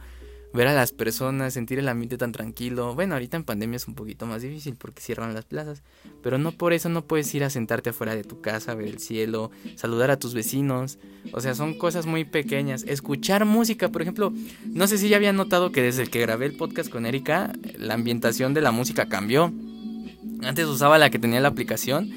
ver 0.54 0.68
a 0.68 0.74
las 0.74 0.92
personas, 0.92 1.54
sentir 1.54 1.80
el 1.80 1.88
ambiente 1.88 2.18
tan 2.18 2.32
tranquilo. 2.32 2.94
Bueno, 2.94 3.16
ahorita 3.16 3.38
en 3.38 3.44
pandemia 3.44 3.78
es 3.78 3.88
un 3.88 3.96
poquito 3.96 4.26
más 4.26 4.42
difícil 4.42 4.76
porque 4.76 5.02
cierran 5.02 5.34
las 5.34 5.46
plazas, 5.46 5.84
pero 6.22 6.38
no 6.38 6.52
por 6.52 6.74
eso 6.74 6.90
no 6.90 7.06
puedes 7.06 7.34
ir 7.34 7.44
a 7.44 7.50
sentarte 7.50 7.92
afuera 7.92 8.16
de 8.16 8.24
tu 8.24 8.42
casa, 8.42 8.76
ver 8.76 8.88
el 8.88 9.00
cielo, 9.00 9.52
saludar 9.76 10.12
a 10.12 10.20
tus 10.20 10.34
vecinos. 10.34 11.00
O 11.32 11.42
sea, 11.42 11.56
son 11.56 11.78
cosas 11.78 12.06
muy 12.06 12.26
pequeñas. 12.26 12.84
Escuchar 12.88 13.46
música, 13.46 13.90
por 13.90 14.02
ejemplo, 14.02 14.34
no 14.66 14.88
sé 14.88 14.98
si 14.98 15.10
ya 15.10 15.18
habían 15.18 15.38
notado 15.38 15.72
que 15.72 15.82
desde 15.82 16.08
que 16.08 16.20
grabé 16.22 16.48
el 16.48 16.58
podcast 16.58 16.90
con 16.90 17.06
Erika, 17.06 17.54
la 17.78 17.94
ambientación 17.94 18.54
de 18.54 18.62
la 18.62 18.72
música 18.72 19.08
cambió. 19.08 19.54
Antes 20.44 20.66
usaba 20.66 20.98
la 20.98 21.10
que 21.10 21.20
tenía 21.20 21.40
la 21.40 21.50
aplicación 21.50 22.10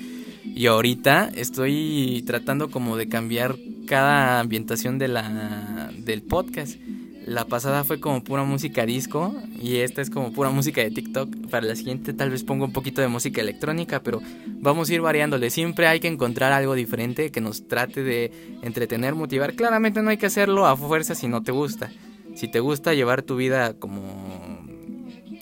y 0.44 0.66
ahorita 0.66 1.30
estoy 1.34 2.22
tratando 2.26 2.70
como 2.70 2.96
de 2.96 3.08
cambiar 3.08 3.56
cada 3.86 4.40
ambientación 4.40 4.98
de 4.98 5.08
la 5.08 5.90
del 5.98 6.22
podcast. 6.22 6.78
La 7.26 7.46
pasada 7.46 7.84
fue 7.84 8.00
como 8.00 8.22
pura 8.22 8.44
música 8.44 8.84
disco 8.84 9.34
y 9.58 9.76
esta 9.76 10.02
es 10.02 10.10
como 10.10 10.32
pura 10.32 10.50
música 10.50 10.82
de 10.82 10.90
TikTok. 10.90 11.48
Para 11.48 11.66
la 11.66 11.74
siguiente 11.74 12.12
tal 12.12 12.30
vez 12.30 12.44
ponga 12.44 12.66
un 12.66 12.72
poquito 12.72 13.00
de 13.00 13.08
música 13.08 13.40
electrónica, 13.40 14.02
pero 14.02 14.20
vamos 14.46 14.90
a 14.90 14.94
ir 14.94 15.00
variándole. 15.00 15.48
Siempre 15.48 15.87
hay 15.87 16.00
que 16.00 16.08
encontrar 16.08 16.52
algo 16.52 16.74
diferente 16.74 17.30
que 17.30 17.40
nos 17.40 17.66
trate 17.66 18.02
de 18.02 18.58
entretener, 18.62 19.14
motivar. 19.14 19.54
Claramente 19.54 20.02
no 20.02 20.10
hay 20.10 20.18
que 20.18 20.26
hacerlo 20.26 20.66
a 20.66 20.76
fuerza 20.76 21.14
si 21.14 21.26
no 21.26 21.42
te 21.42 21.50
gusta. 21.50 21.90
Si 22.34 22.48
te 22.48 22.60
gusta 22.60 22.92
llevar 22.92 23.22
tu 23.22 23.37
vida 23.37 23.72
como 23.72 24.02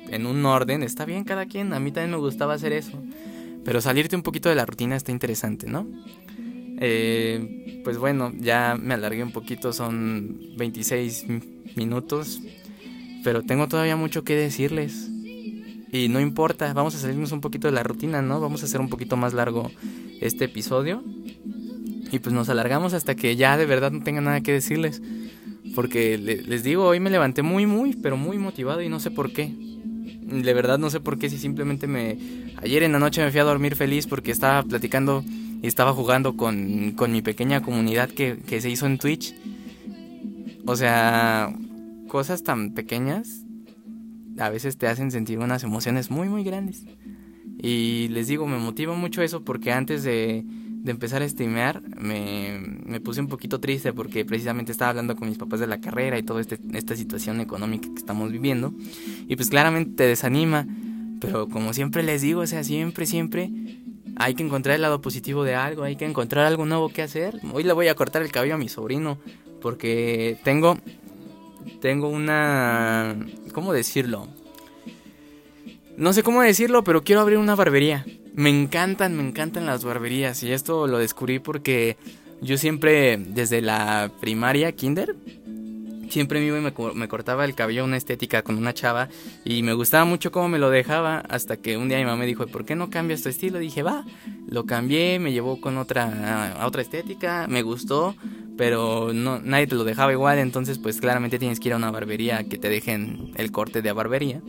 en 0.09 0.27
un 0.27 0.47
orden, 0.47 0.85
está 0.85 1.05
bien 1.05 1.25
cada 1.25 1.47
quien. 1.47 1.73
A 1.73 1.81
mí 1.81 1.91
también 1.91 2.13
me 2.13 2.19
gustaba 2.19 2.55
hacer 2.55 2.73
eso. 2.73 3.03
Pero 3.65 3.81
salirte 3.81 4.15
un 4.15 4.23
poquito 4.23 4.49
de 4.49 4.55
la 4.55 4.67
rutina 4.67 4.95
está 4.95 5.11
interesante, 5.11 5.67
¿no? 5.67 5.89
Eh, 6.79 7.81
pues 7.83 7.99
bueno, 7.99 8.33
ya 8.39 8.77
me 8.81 8.95
alargué 8.95 9.23
un 9.23 9.33
poquito, 9.33 9.73
son 9.73 10.39
26 10.57 11.27
minutos, 11.77 12.41
pero 13.25 13.43
tengo 13.43 13.69
todavía 13.69 13.97
mucho 13.97 14.25
que 14.25 14.35
decirles. 14.35 15.09
Y 15.93 16.09
no 16.09 16.21
importa, 16.21 16.73
vamos 16.73 16.95
a 16.95 16.99
salirnos 16.99 17.33
un 17.33 17.43
poquito 17.43 17.69
de 17.69 17.75
la 17.75 17.83
rutina, 17.83 18.23
¿no? 18.23 18.41
Vamos 18.41 18.63
a 18.63 18.65
hacer 18.65 18.81
un 18.81 18.89
poquito 18.89 19.17
más 19.17 19.35
largo 19.35 19.71
este 20.21 20.47
episodio. 20.47 21.05
Y 22.11 22.19
pues 22.19 22.35
nos 22.35 22.49
alargamos 22.49 22.95
hasta 22.95 23.15
que 23.15 23.37
ya 23.37 23.57
de 23.57 23.67
verdad 23.67 23.93
no 23.93 24.03
tenga 24.03 24.21
nada 24.21 24.41
que 24.41 24.53
decirles. 24.53 25.03
Porque 25.75 26.19
les 26.19 26.63
digo, 26.63 26.87
hoy 26.87 27.01
me 27.01 27.11
levanté 27.11 27.43
muy, 27.43 27.67
muy, 27.67 27.95
pero 27.95 28.17
muy 28.17 28.39
motivado 28.39 28.83
y 28.83 28.89
no 28.89 29.01
sé 29.01 29.11
por 29.11 29.33
qué. 29.33 29.55
De 29.55 30.55
verdad 30.55 30.79
no 30.79 30.89
sé 30.89 31.01
por 31.01 31.19
qué, 31.19 31.29
si 31.29 31.39
simplemente 31.39 31.87
me... 31.87 32.19
Ayer 32.63 32.83
en 32.83 32.93
la 32.93 32.99
noche 32.99 33.23
me 33.23 33.31
fui 33.31 33.41
a 33.41 33.45
dormir 33.45 33.77
feliz 33.77 34.07
porque 34.07 34.31
estaba 34.31 34.63
platicando 34.63 35.25
y 35.63 35.67
estaba 35.67 35.93
jugando 35.93 36.37
con, 36.37 36.93
con 36.93 37.13
mi 37.13 37.23
pequeña 37.23 37.63
comunidad 37.63 38.09
que, 38.09 38.39
que 38.47 38.61
se 38.61 38.71
hizo 38.71 38.87
en 38.87 38.99
Twitch. 38.99 39.35
O 40.67 40.77
sea, 40.77 41.55
cosas 42.09 42.43
tan 42.43 42.73
pequeñas 42.75 43.45
a 44.39 44.49
veces 44.49 44.77
te 44.79 44.87
hacen 44.87 45.11
sentir 45.11 45.39
unas 45.39 45.65
emociones 45.65 46.11
muy, 46.11 46.29
muy 46.29 46.45
grandes. 46.45 46.85
Y 47.59 48.09
les 48.09 48.29
digo, 48.29 48.47
me 48.47 48.59
motiva 48.59 48.95
mucho 48.95 49.23
eso 49.23 49.45
porque 49.45 49.73
antes 49.73 50.03
de, 50.03 50.45
de 50.45 50.91
empezar 50.91 51.23
a 51.23 51.29
streamear 51.29 51.83
me, 51.97 52.59
me, 52.85 53.01
puse 53.01 53.21
un 53.21 53.29
poquito 53.29 53.61
triste 53.61 53.93
porque 53.93 54.25
precisamente 54.25 54.73
estaba 54.73 54.91
hablando 54.91 55.15
con 55.15 55.29
mis 55.29 55.39
papás 55.39 55.61
de 55.61 55.67
la 55.67 55.81
carrera 55.81 56.19
y 56.19 56.23
toda 56.23 56.41
este, 56.41 56.59
esta 56.73 56.97
situación 56.97 57.41
económica 57.41 57.89
que 57.89 57.99
estamos 57.99 58.33
viviendo. 58.33 58.75
Y 59.29 59.37
pues 59.37 59.49
claramente 59.49 59.93
te 59.97 60.05
desanima. 60.05 60.67
Pero 61.21 61.49
como 61.49 61.73
siempre 61.73 62.03
les 62.03 62.23
digo, 62.23 62.41
o 62.41 62.47
sea, 62.47 62.65
siempre, 62.65 63.07
siempre 63.07 63.51
hay 64.17 64.35
que 64.35 64.43
encontrar 64.43 64.75
el 64.75 64.83
lado 64.83 65.01
positivo 65.01 65.45
de 65.45 65.55
algo, 65.55 65.85
hay 65.85 65.95
que 65.95 66.05
encontrar 66.05 66.47
algo 66.47 66.67
nuevo 66.67 66.89
que 66.89 67.03
hacer. 67.03 67.41
Hoy 67.53 67.63
le 67.63 67.73
voy 67.73 67.87
a 67.87 67.95
cortar 67.95 68.23
el 68.23 68.33
cabello 68.33 68.55
a 68.55 68.59
mi 68.59 68.69
sobrino 68.69 69.19
porque 69.63 70.39
tengo 70.45 70.79
tengo 71.81 72.09
una 72.09 73.17
¿cómo 73.53 73.73
decirlo? 73.73 74.29
No 75.97 76.13
sé 76.13 76.23
cómo 76.23 76.43
decirlo, 76.43 76.85
pero 76.85 77.05
quiero 77.05 77.21
abrir 77.21 77.39
una 77.39 77.55
barbería. 77.55 78.05
Me 78.35 78.49
encantan, 78.49 79.15
me 79.15 79.23
encantan 79.23 79.67
las 79.67 79.85
barberías 79.85 80.43
y 80.43 80.51
esto 80.53 80.87
lo 80.87 80.99
descubrí 80.99 81.39
porque 81.39 81.97
yo 82.41 82.57
siempre 82.57 83.19
desde 83.19 83.61
la 83.61 84.11
primaria, 84.21 84.73
kinder, 84.73 85.15
siempre 86.13 86.41
me 86.41 86.47
iba 86.47 86.59
y 86.59 86.95
me, 86.95 87.09
cortaba 87.09 87.45
el 87.45 87.55
cabello 87.55 87.85
una 87.85 87.97
estética 87.97 88.43
con 88.43 88.57
una 88.57 88.75
chava 88.75 89.09
y 89.45 89.63
me 89.63 89.73
gustaba 89.73 90.05
mucho 90.05 90.31
cómo 90.31 90.49
me 90.49 90.59
lo 90.59 90.69
dejaba 90.69 91.21
hasta 91.29 91.57
que 91.57 91.77
un 91.77 91.89
día 91.89 91.99
mi 91.99 92.05
mamá 92.05 92.19
me 92.19 92.27
dijo, 92.27 92.47
¿por 92.47 92.65
qué 92.65 92.75
no 92.75 92.91
cambias 92.91 93.23
tu 93.23 93.29
estilo? 93.29 93.59
dije, 93.59 93.83
va, 93.83 94.05
lo 94.47 94.67
cambié, 94.67 95.19
me 95.19 95.33
llevó 95.33 95.61
con 95.61 95.79
otra, 95.79 96.53
a 96.53 96.67
otra 96.67 96.83
estética, 96.83 97.47
me 97.49 97.63
gustó, 97.63 98.15
pero 98.57 99.13
no, 99.13 99.41
nadie 99.41 99.67
te 99.67 99.75
lo 99.75 99.85
dejaba 99.85 100.13
igual, 100.13 100.39
entonces 100.39 100.79
pues 100.79 101.01
claramente 101.01 101.39
tienes 101.39 101.61
que 101.61 101.69
ir 101.69 101.75
a 101.75 101.77
una 101.77 101.91
barbería 101.91 102.45
que 102.45 102.59
te 102.59 102.69
dejen 102.69 103.33
el 103.37 103.51
corte 103.53 103.83
de 103.83 103.93
barbería. 103.93 104.43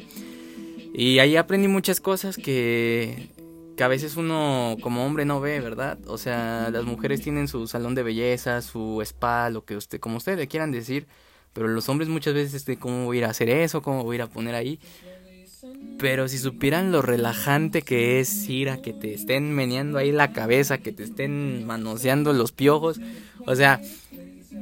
Y 0.94 1.20
ahí 1.20 1.36
aprendí 1.38 1.68
muchas 1.68 2.00
cosas 2.00 2.38
que, 2.38 3.30
que 3.76 3.84
a 3.84 3.88
veces 3.88 4.16
uno 4.16 4.78
como 4.82 5.06
hombre 5.06 5.26
no 5.26 5.42
ve, 5.42 5.60
¿verdad? 5.60 5.98
O 6.08 6.18
sea, 6.18 6.70
las 6.72 6.86
mujeres 6.86 7.22
tienen 7.22 7.48
su 7.48 7.66
salón 7.68 7.96
de 7.96 8.04
belleza, 8.04 8.62
su 8.62 9.02
spa, 9.02 9.50
lo 9.50 9.66
que 9.66 9.76
usted, 9.76 10.00
como 10.00 10.18
ustedes 10.18 10.38
le 10.38 10.48
quieran 10.48 10.72
decir, 10.72 11.08
pero 11.54 11.68
los 11.68 11.89
hombres 11.89 12.10
muchas 12.10 12.34
veces, 12.34 12.54
este, 12.54 12.78
¿cómo 12.78 13.06
voy 13.06 13.18
a 13.18 13.20
ir 13.20 13.26
a 13.26 13.30
hacer 13.30 13.50
eso? 13.50 13.82
¿Cómo 13.82 14.04
voy 14.04 14.16
a 14.16 14.18
ir 14.18 14.22
a 14.24 14.28
poner 14.28 14.56
ahí? 14.56 14.80
Pero 15.99 16.28
si 16.28 16.38
supieran 16.38 16.91
lo 16.91 17.02
relajante 17.02 17.82
que 17.82 18.19
es 18.19 18.49
ir 18.49 18.69
a 18.69 18.82
que 18.82 18.93
te 18.93 19.13
estén 19.13 19.54
meneando 19.54 19.97
ahí 19.97 20.12
la 20.12 20.34
cabeza, 20.34 20.80
que 20.80 20.91
te 20.91 21.04
estén 21.04 21.65
manoseando 21.65 22.34
los 22.34 22.52
piojos, 22.52 22.99
o 23.45 23.56
sea, 23.56 23.80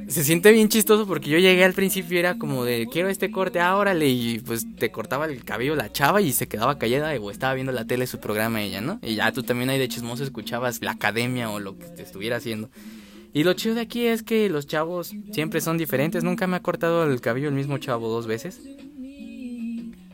se 0.07 0.23
siente 0.23 0.51
bien 0.51 0.69
chistoso 0.69 1.07
porque 1.07 1.29
yo 1.29 1.39
llegué 1.39 1.63
al 1.63 1.73
principio 1.73 2.15
y 2.15 2.19
era 2.19 2.37
como 2.37 2.65
de 2.65 2.87
quiero 2.91 3.09
este 3.09 3.31
corte, 3.31 3.59
ahora 3.59 3.95
y 3.95 4.39
pues 4.39 4.65
te 4.77 4.91
cortaba 4.91 5.25
el 5.25 5.43
cabello 5.43 5.75
la 5.75 5.91
chava 5.91 6.21
y 6.21 6.31
se 6.33 6.47
quedaba 6.47 6.77
callada 6.77 7.13
o 7.19 7.31
estaba 7.31 7.53
viendo 7.53 7.71
la 7.71 7.85
tele 7.85 8.07
su 8.07 8.19
programa 8.19 8.61
ella, 8.61 8.81
¿no? 8.81 8.99
Y 9.01 9.15
ya 9.15 9.31
tú 9.31 9.43
también 9.43 9.69
ahí 9.69 9.79
de 9.79 9.87
chismoso 9.87 10.23
escuchabas 10.23 10.81
la 10.81 10.91
academia 10.91 11.49
o 11.49 11.59
lo 11.59 11.77
que 11.77 11.85
te 11.85 12.03
estuviera 12.03 12.37
haciendo. 12.37 12.69
Y 13.33 13.43
lo 13.43 13.53
chido 13.53 13.75
de 13.75 13.81
aquí 13.81 14.05
es 14.05 14.23
que 14.23 14.49
los 14.49 14.67
chavos 14.67 15.13
siempre 15.31 15.61
son 15.61 15.77
diferentes, 15.77 16.23
nunca 16.23 16.47
me 16.47 16.57
ha 16.57 16.61
cortado 16.61 17.05
el 17.05 17.21
cabello 17.21 17.47
el 17.47 17.55
mismo 17.55 17.77
chavo 17.77 18.09
dos 18.09 18.27
veces. 18.27 18.61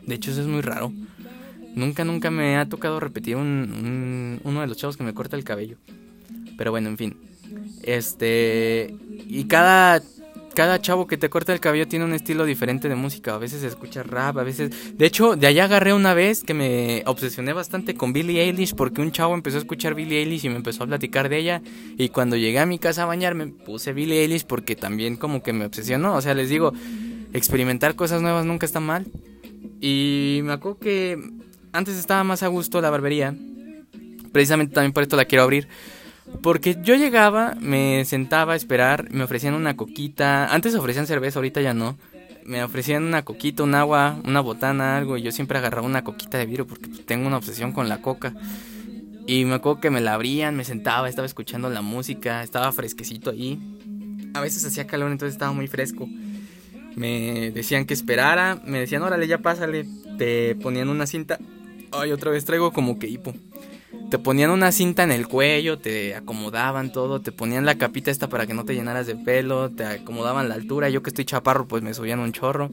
De 0.08 0.14
hecho 0.14 0.30
eso 0.30 0.40
es 0.40 0.46
muy 0.46 0.62
raro. 0.62 0.90
Nunca, 1.74 2.02
nunca 2.02 2.30
me 2.30 2.56
ha 2.56 2.66
tocado 2.66 2.98
repetir 2.98 3.36
un, 3.36 4.40
uno 4.42 4.60
de 4.62 4.66
los 4.66 4.78
chavos 4.78 4.96
que 4.96 5.04
me 5.04 5.12
corta 5.12 5.36
el 5.36 5.44
cabello. 5.44 5.76
Pero 6.56 6.70
bueno, 6.70 6.88
en 6.88 6.96
fin. 6.96 7.16
Este. 7.82 8.94
Y 9.28 9.44
cada. 9.44 10.02
Cada 10.54 10.80
chavo 10.80 11.06
que 11.06 11.16
te 11.16 11.30
corta 11.30 11.52
el 11.52 11.60
cabello 11.60 11.86
tiene 11.86 12.04
un 12.04 12.14
estilo 12.14 12.44
diferente 12.44 12.88
de 12.88 12.96
música. 12.96 13.34
A 13.34 13.38
veces 13.38 13.60
se 13.60 13.68
escucha 13.68 14.02
rap, 14.02 14.38
a 14.38 14.42
veces. 14.42 14.98
De 14.98 15.06
hecho, 15.06 15.36
de 15.36 15.46
allá 15.46 15.64
agarré 15.64 15.92
una 15.92 16.14
vez 16.14 16.42
que 16.42 16.52
me 16.52 17.04
obsesioné 17.06 17.52
bastante 17.52 17.94
con 17.94 18.12
Billie 18.12 18.42
Eilish. 18.42 18.74
Porque 18.74 19.00
un 19.00 19.12
chavo 19.12 19.34
empezó 19.34 19.58
a 19.58 19.60
escuchar 19.60 19.94
Billie 19.94 20.20
Eilish 20.20 20.46
y 20.46 20.48
me 20.48 20.56
empezó 20.56 20.82
a 20.82 20.86
platicar 20.88 21.28
de 21.28 21.38
ella. 21.38 21.62
Y 21.96 22.08
cuando 22.08 22.34
llegué 22.34 22.58
a 22.58 22.66
mi 22.66 22.80
casa 22.80 23.04
a 23.04 23.06
bañarme, 23.06 23.46
puse 23.48 23.92
Billie 23.92 24.22
Eilish 24.22 24.46
porque 24.46 24.74
también 24.74 25.16
como 25.16 25.44
que 25.44 25.52
me 25.52 25.66
obsesionó. 25.66 26.16
O 26.16 26.22
sea, 26.22 26.34
les 26.34 26.48
digo, 26.48 26.72
experimentar 27.34 27.94
cosas 27.94 28.20
nuevas 28.20 28.44
nunca 28.44 28.66
está 28.66 28.80
mal. 28.80 29.06
Y 29.80 30.40
me 30.44 30.52
acuerdo 30.52 30.78
que 30.78 31.18
antes 31.72 31.96
estaba 31.96 32.24
más 32.24 32.42
a 32.42 32.48
gusto 32.48 32.80
la 32.80 32.90
barbería. 32.90 33.34
Precisamente 34.32 34.74
también 34.74 34.92
por 34.92 35.02
esto 35.02 35.16
la 35.16 35.24
quiero 35.24 35.44
abrir. 35.44 35.68
Porque 36.42 36.76
yo 36.82 36.94
llegaba, 36.94 37.54
me 37.60 38.04
sentaba 38.04 38.52
a 38.52 38.56
esperar, 38.56 39.10
me 39.10 39.24
ofrecían 39.24 39.54
una 39.54 39.76
coquita. 39.76 40.52
Antes 40.52 40.74
ofrecían 40.74 41.06
cerveza, 41.06 41.38
ahorita 41.38 41.60
ya 41.60 41.74
no. 41.74 41.96
Me 42.44 42.62
ofrecían 42.62 43.04
una 43.04 43.24
coquita, 43.24 43.62
un 43.62 43.74
agua, 43.74 44.18
una 44.24 44.40
botana, 44.40 44.98
algo. 44.98 45.16
Y 45.16 45.22
yo 45.22 45.32
siempre 45.32 45.58
agarraba 45.58 45.86
una 45.86 46.04
coquita 46.04 46.38
de 46.38 46.46
vidrio 46.46 46.66
porque 46.66 46.88
tengo 46.88 47.26
una 47.26 47.36
obsesión 47.38 47.72
con 47.72 47.88
la 47.88 48.00
coca. 48.00 48.34
Y 49.26 49.44
me 49.44 49.54
acuerdo 49.54 49.80
que 49.80 49.90
me 49.90 50.00
la 50.00 50.14
abrían, 50.14 50.56
me 50.56 50.64
sentaba, 50.64 51.08
estaba 51.08 51.26
escuchando 51.26 51.68
la 51.68 51.82
música, 51.82 52.42
estaba 52.42 52.72
fresquecito 52.72 53.30
ahí. 53.30 53.58
A 54.34 54.40
veces 54.40 54.64
hacía 54.64 54.86
calor, 54.86 55.10
entonces 55.10 55.34
estaba 55.34 55.52
muy 55.52 55.66
fresco. 55.66 56.08
Me 56.98 57.50
decían 57.52 57.86
que 57.86 57.94
esperara, 57.94 58.60
me 58.64 58.80
decían, 58.80 59.02
órale, 59.02 59.26
ya 59.26 59.38
pásale. 59.38 59.86
Te 60.18 60.56
ponían 60.56 60.88
una 60.88 61.06
cinta. 61.06 61.38
Ay, 61.92 62.12
otra 62.12 62.30
vez 62.30 62.44
traigo 62.44 62.72
como 62.72 62.98
que 62.98 63.06
hipo 63.06 63.32
te 64.10 64.18
ponían 64.18 64.50
una 64.50 64.72
cinta 64.72 65.02
en 65.02 65.12
el 65.12 65.28
cuello, 65.28 65.78
te 65.78 66.14
acomodaban 66.14 66.92
todo, 66.92 67.20
te 67.20 67.32
ponían 67.32 67.66
la 67.66 67.76
capita 67.76 68.10
esta 68.10 68.28
para 68.28 68.46
que 68.46 68.54
no 68.54 68.64
te 68.64 68.74
llenaras 68.74 69.06
de 69.06 69.16
pelo, 69.16 69.70
te 69.70 69.84
acomodaban 69.84 70.48
la 70.48 70.54
altura, 70.54 70.88
yo 70.88 71.02
que 71.02 71.10
estoy 71.10 71.24
chaparro 71.24 71.68
pues 71.68 71.82
me 71.82 71.94
subían 71.94 72.20
un 72.20 72.32
chorro 72.32 72.70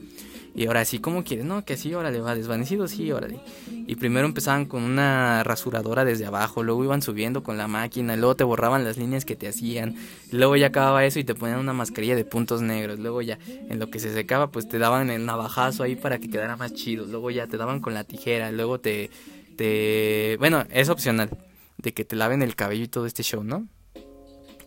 Y 0.56 0.68
ahora 0.68 0.86
sí, 0.86 1.00
¿cómo 1.00 1.26
quieres? 1.26 1.46
No, 1.46 1.66
que 1.66 1.76
sí, 1.76 1.94
órale, 1.94 2.22
va 2.22 2.34
desvanecido, 2.34 2.88
sí, 2.88 3.12
órale. 3.12 3.40
Y 3.88 3.98
primero 3.98 4.26
empezaban 4.26 4.66
con 4.66 4.84
una 4.84 5.44
rasuradora 5.44 6.06
desde 6.06 6.26
abajo, 6.26 6.64
luego 6.64 6.82
iban 6.84 7.02
subiendo 7.02 7.44
con 7.44 7.58
la 7.58 7.68
máquina, 7.68 8.16
luego 8.16 8.36
te 8.36 8.46
borraban 8.46 8.86
las 8.86 8.98
líneas 8.98 9.26
que 9.26 9.36
te 9.36 9.50
hacían, 9.50 9.96
luego 10.32 10.56
ya 10.56 10.68
acababa 10.68 11.04
eso 11.04 11.20
y 11.20 11.26
te 11.26 11.36
ponían 11.36 11.60
una 11.60 11.74
mascarilla 11.74 12.16
de 12.16 12.24
puntos 12.24 12.62
negros, 12.62 13.00
luego 13.00 13.22
ya 13.22 13.38
en 13.48 13.80
lo 13.80 13.90
que 13.90 14.00
se 14.00 14.14
secaba 14.14 14.50
pues 14.50 14.70
te 14.70 14.80
daban 14.80 15.10
el 15.10 15.26
navajazo 15.26 15.84
ahí 15.84 15.98
para 15.98 16.20
que 16.20 16.30
quedara 16.30 16.56
más 16.56 16.74
chido, 16.74 17.06
luego 17.06 17.32
ya 17.32 17.48
te 17.48 17.58
daban 17.58 17.82
con 17.82 17.94
la 17.94 18.06
tijera, 18.06 18.52
luego 18.54 18.80
te... 18.80 19.10
te... 19.58 20.38
Bueno, 20.40 20.66
es 20.72 20.88
opcional, 20.88 21.30
de 21.78 21.94
que 21.94 22.06
te 22.06 22.16
laven 22.16 22.42
el 22.42 22.56
cabello 22.56 22.86
y 22.86 22.88
todo 22.88 23.06
este 23.06 23.24
show, 23.24 23.44
¿no? 23.44 23.68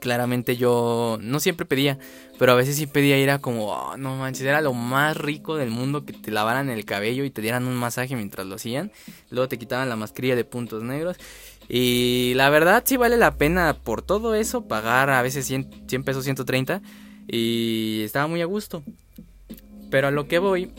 Claramente 0.01 0.57
yo 0.57 1.19
no 1.21 1.41
siempre 1.41 1.67
pedía, 1.67 1.99
pero 2.39 2.53
a 2.53 2.55
veces 2.55 2.77
sí 2.77 2.87
pedía 2.87 3.19
ir 3.19 3.31
a 3.31 3.39
como, 3.39 3.73
oh, 3.73 3.97
no 3.97 4.17
manches, 4.17 4.45
era 4.45 4.61
lo 4.61 4.73
más 4.73 5.17
rico 5.17 5.57
del 5.57 5.71
mundo 5.71 6.05
que 6.05 6.13
te 6.13 6.31
lavaran 6.31 6.71
el 6.71 6.85
cabello 6.85 7.25
y 7.25 7.31
te 7.31 7.43
dieran 7.43 7.67
un 7.67 7.77
masaje 7.77 8.17
mientras 8.17 8.47
lo 8.47 8.57
hacían. 8.57 8.93
Luego 9.31 9.49
te 9.49 9.59
quitaban 9.59 9.89
la 9.89 9.97
mascarilla 9.97 10.37
de 10.37 10.45
puntos 10.45 10.83
negros. 10.83 11.17
Y 11.69 12.33
la 12.37 12.49
verdad 12.51 12.83
sí 12.87 12.97
vale 12.97 13.17
la 13.17 13.37
pena 13.37 13.77
por 13.83 14.03
todo 14.03 14.35
eso 14.35 14.67
pagar 14.67 15.11
a 15.11 15.23
veces 15.23 15.47
100, 15.47 15.85
100 15.87 16.05
pesos, 16.05 16.25
130. 16.25 16.81
Y 17.27 18.03
estaba 18.05 18.27
muy 18.27 18.41
a 18.41 18.47
gusto. 18.47 18.83
Pero 19.91 20.09
a 20.09 20.11
lo 20.11 20.29
que 20.29 20.39
voy 20.39 20.71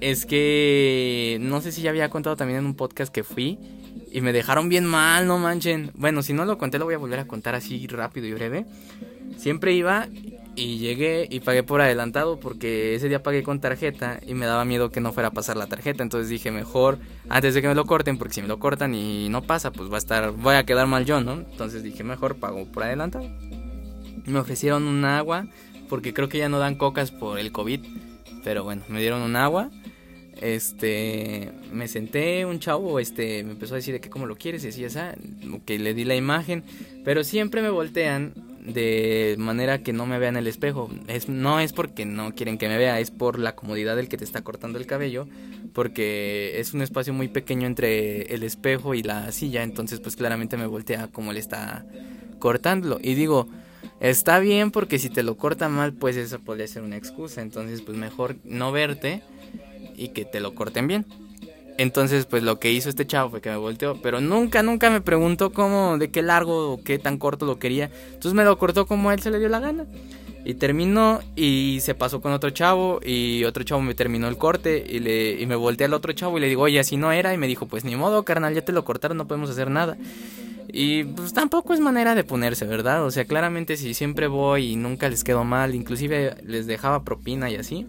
es 0.00 0.26
que 0.26 1.38
no 1.40 1.60
sé 1.60 1.72
si 1.72 1.82
ya 1.82 1.90
había 1.90 2.10
contado 2.10 2.36
también 2.36 2.58
en 2.58 2.66
un 2.66 2.74
podcast 2.74 3.12
que 3.12 3.24
fui 3.24 3.58
y 4.10 4.20
me 4.20 4.32
dejaron 4.32 4.68
bien 4.68 4.84
mal, 4.84 5.26
no 5.26 5.38
manchen. 5.38 5.90
Bueno, 5.94 6.22
si 6.22 6.32
no 6.32 6.44
lo 6.44 6.58
conté, 6.58 6.78
lo 6.78 6.84
voy 6.84 6.94
a 6.94 6.98
volver 6.98 7.18
a 7.20 7.26
contar 7.26 7.54
así 7.54 7.86
rápido 7.86 8.26
y 8.26 8.32
breve. 8.32 8.66
Siempre 9.36 9.72
iba 9.72 10.08
y 10.56 10.78
llegué 10.78 11.26
y 11.30 11.40
pagué 11.40 11.62
por 11.62 11.80
adelantado 11.80 12.38
porque 12.38 12.94
ese 12.94 13.08
día 13.08 13.22
pagué 13.22 13.42
con 13.42 13.60
tarjeta 13.60 14.20
y 14.24 14.34
me 14.34 14.46
daba 14.46 14.64
miedo 14.64 14.90
que 14.90 15.00
no 15.00 15.12
fuera 15.12 15.28
a 15.28 15.32
pasar 15.32 15.56
la 15.56 15.66
tarjeta. 15.66 16.02
Entonces 16.02 16.28
dije, 16.28 16.50
mejor 16.50 16.98
antes 17.28 17.54
de 17.54 17.62
que 17.62 17.68
me 17.68 17.74
lo 17.74 17.86
corten, 17.86 18.18
porque 18.18 18.34
si 18.34 18.42
me 18.42 18.48
lo 18.48 18.58
cortan 18.58 18.94
y 18.94 19.28
no 19.28 19.42
pasa, 19.42 19.72
pues 19.72 19.90
va 19.90 19.96
a 19.96 19.98
estar, 19.98 20.30
voy 20.32 20.54
a 20.54 20.64
quedar 20.64 20.86
mal 20.86 21.04
yo, 21.04 21.20
¿no? 21.20 21.32
Entonces 21.32 21.82
dije, 21.82 22.04
mejor 22.04 22.36
pago 22.36 22.66
por 22.66 22.84
adelantado. 22.84 23.28
Me 24.26 24.38
ofrecieron 24.38 24.84
un 24.84 25.04
agua 25.04 25.46
porque 25.88 26.14
creo 26.14 26.28
que 26.28 26.38
ya 26.38 26.48
no 26.48 26.58
dan 26.58 26.76
cocas 26.76 27.10
por 27.10 27.38
el 27.38 27.52
COVID. 27.52 27.80
Pero 28.44 28.62
bueno, 28.62 28.82
me 28.88 29.00
dieron 29.00 29.22
un 29.22 29.36
agua 29.36 29.70
este, 30.40 31.50
me 31.72 31.88
senté, 31.88 32.44
un 32.46 32.58
chavo, 32.58 32.98
este, 32.98 33.44
me 33.44 33.52
empezó 33.52 33.74
a 33.74 33.76
decir 33.76 33.94
de 33.94 34.00
que 34.00 34.10
cómo 34.10 34.26
lo 34.26 34.36
quieres, 34.36 34.64
y 34.64 34.68
decía, 34.68 34.86
esa, 34.86 35.14
que 35.64 35.78
le 35.78 35.94
di 35.94 36.04
la 36.04 36.16
imagen, 36.16 36.64
pero 37.04 37.24
siempre 37.24 37.62
me 37.62 37.70
voltean 37.70 38.34
de 38.64 39.36
manera 39.38 39.82
que 39.82 39.92
no 39.92 40.06
me 40.06 40.18
vean 40.18 40.36
el 40.36 40.46
espejo. 40.46 40.90
Es, 41.06 41.28
no 41.28 41.60
es 41.60 41.72
porque 41.72 42.06
no 42.06 42.34
quieren 42.34 42.56
que 42.56 42.68
me 42.68 42.78
vea, 42.78 42.98
es 42.98 43.10
por 43.10 43.38
la 43.38 43.54
comodidad 43.54 43.94
del 43.96 44.08
que 44.08 44.16
te 44.16 44.24
está 44.24 44.42
cortando 44.42 44.78
el 44.78 44.86
cabello, 44.86 45.28
porque 45.72 46.58
es 46.58 46.72
un 46.72 46.82
espacio 46.82 47.12
muy 47.12 47.28
pequeño 47.28 47.66
entre 47.66 48.22
el 48.34 48.42
espejo 48.42 48.94
y 48.94 49.02
la 49.02 49.30
silla, 49.32 49.62
entonces 49.62 50.00
pues 50.00 50.16
claramente 50.16 50.56
me 50.56 50.66
voltea 50.66 51.08
como 51.08 51.30
él 51.30 51.36
está 51.36 51.84
cortándolo. 52.38 52.98
Y 53.02 53.14
digo, 53.14 53.48
está 54.00 54.38
bien 54.38 54.70
porque 54.70 54.98
si 54.98 55.10
te 55.10 55.22
lo 55.22 55.36
corta 55.36 55.68
mal, 55.68 55.92
pues 55.92 56.16
eso 56.16 56.38
podría 56.40 56.66
ser 56.66 56.82
una 56.82 56.96
excusa, 56.96 57.42
entonces 57.42 57.82
pues 57.82 57.98
mejor 57.98 58.36
no 58.44 58.72
verte 58.72 59.22
y 59.96 60.08
que 60.08 60.24
te 60.24 60.40
lo 60.40 60.54
corten 60.54 60.86
bien. 60.86 61.06
Entonces, 61.76 62.26
pues 62.26 62.42
lo 62.42 62.60
que 62.60 62.72
hizo 62.72 62.88
este 62.88 63.06
chavo 63.06 63.30
fue 63.30 63.40
que 63.40 63.50
me 63.50 63.56
volteó, 63.56 64.00
pero 64.00 64.20
nunca, 64.20 64.62
nunca 64.62 64.90
me 64.90 65.00
preguntó 65.00 65.52
cómo, 65.52 65.98
de 65.98 66.10
qué 66.10 66.22
largo 66.22 66.72
o 66.72 66.82
qué 66.82 66.98
tan 66.98 67.18
corto 67.18 67.46
lo 67.46 67.58
quería. 67.58 67.90
Entonces 68.06 68.34
me 68.34 68.44
lo 68.44 68.56
cortó 68.58 68.86
como 68.86 69.10
a 69.10 69.14
él 69.14 69.20
se 69.20 69.30
le 69.30 69.40
dio 69.40 69.48
la 69.48 69.60
gana. 69.60 69.86
Y 70.44 70.54
terminó 70.54 71.20
y 71.36 71.78
se 71.80 71.94
pasó 71.94 72.20
con 72.20 72.32
otro 72.32 72.50
chavo 72.50 73.00
y 73.02 73.44
otro 73.44 73.64
chavo 73.64 73.80
me 73.80 73.94
terminó 73.94 74.28
el 74.28 74.36
corte 74.36 74.84
y, 74.86 74.98
le, 75.00 75.40
y 75.40 75.46
me 75.46 75.56
volteé 75.56 75.86
al 75.86 75.94
otro 75.94 76.12
chavo 76.12 76.36
y 76.36 76.42
le 76.42 76.48
digo, 76.48 76.62
oye, 76.62 76.78
así 76.78 76.96
no 76.96 77.10
era. 77.12 77.32
Y 77.34 77.38
me 77.38 77.48
dijo, 77.48 77.66
pues 77.66 77.84
ni 77.84 77.96
modo, 77.96 78.24
carnal, 78.24 78.54
ya 78.54 78.62
te 78.62 78.72
lo 78.72 78.84
cortaron, 78.84 79.16
no 79.16 79.26
podemos 79.26 79.50
hacer 79.50 79.70
nada. 79.70 79.96
Y 80.68 81.04
pues 81.04 81.32
tampoco 81.32 81.72
es 81.72 81.80
manera 81.80 82.14
de 82.14 82.24
ponerse, 82.24 82.66
¿verdad? 82.66 83.04
O 83.04 83.10
sea, 83.10 83.24
claramente 83.24 83.76
si 83.76 83.94
siempre 83.94 84.26
voy 84.26 84.72
y 84.72 84.76
nunca 84.76 85.08
les 85.08 85.24
quedo 85.24 85.44
mal, 85.44 85.74
inclusive 85.74 86.36
les 86.44 86.66
dejaba 86.66 87.04
propina 87.04 87.50
y 87.50 87.56
así 87.56 87.86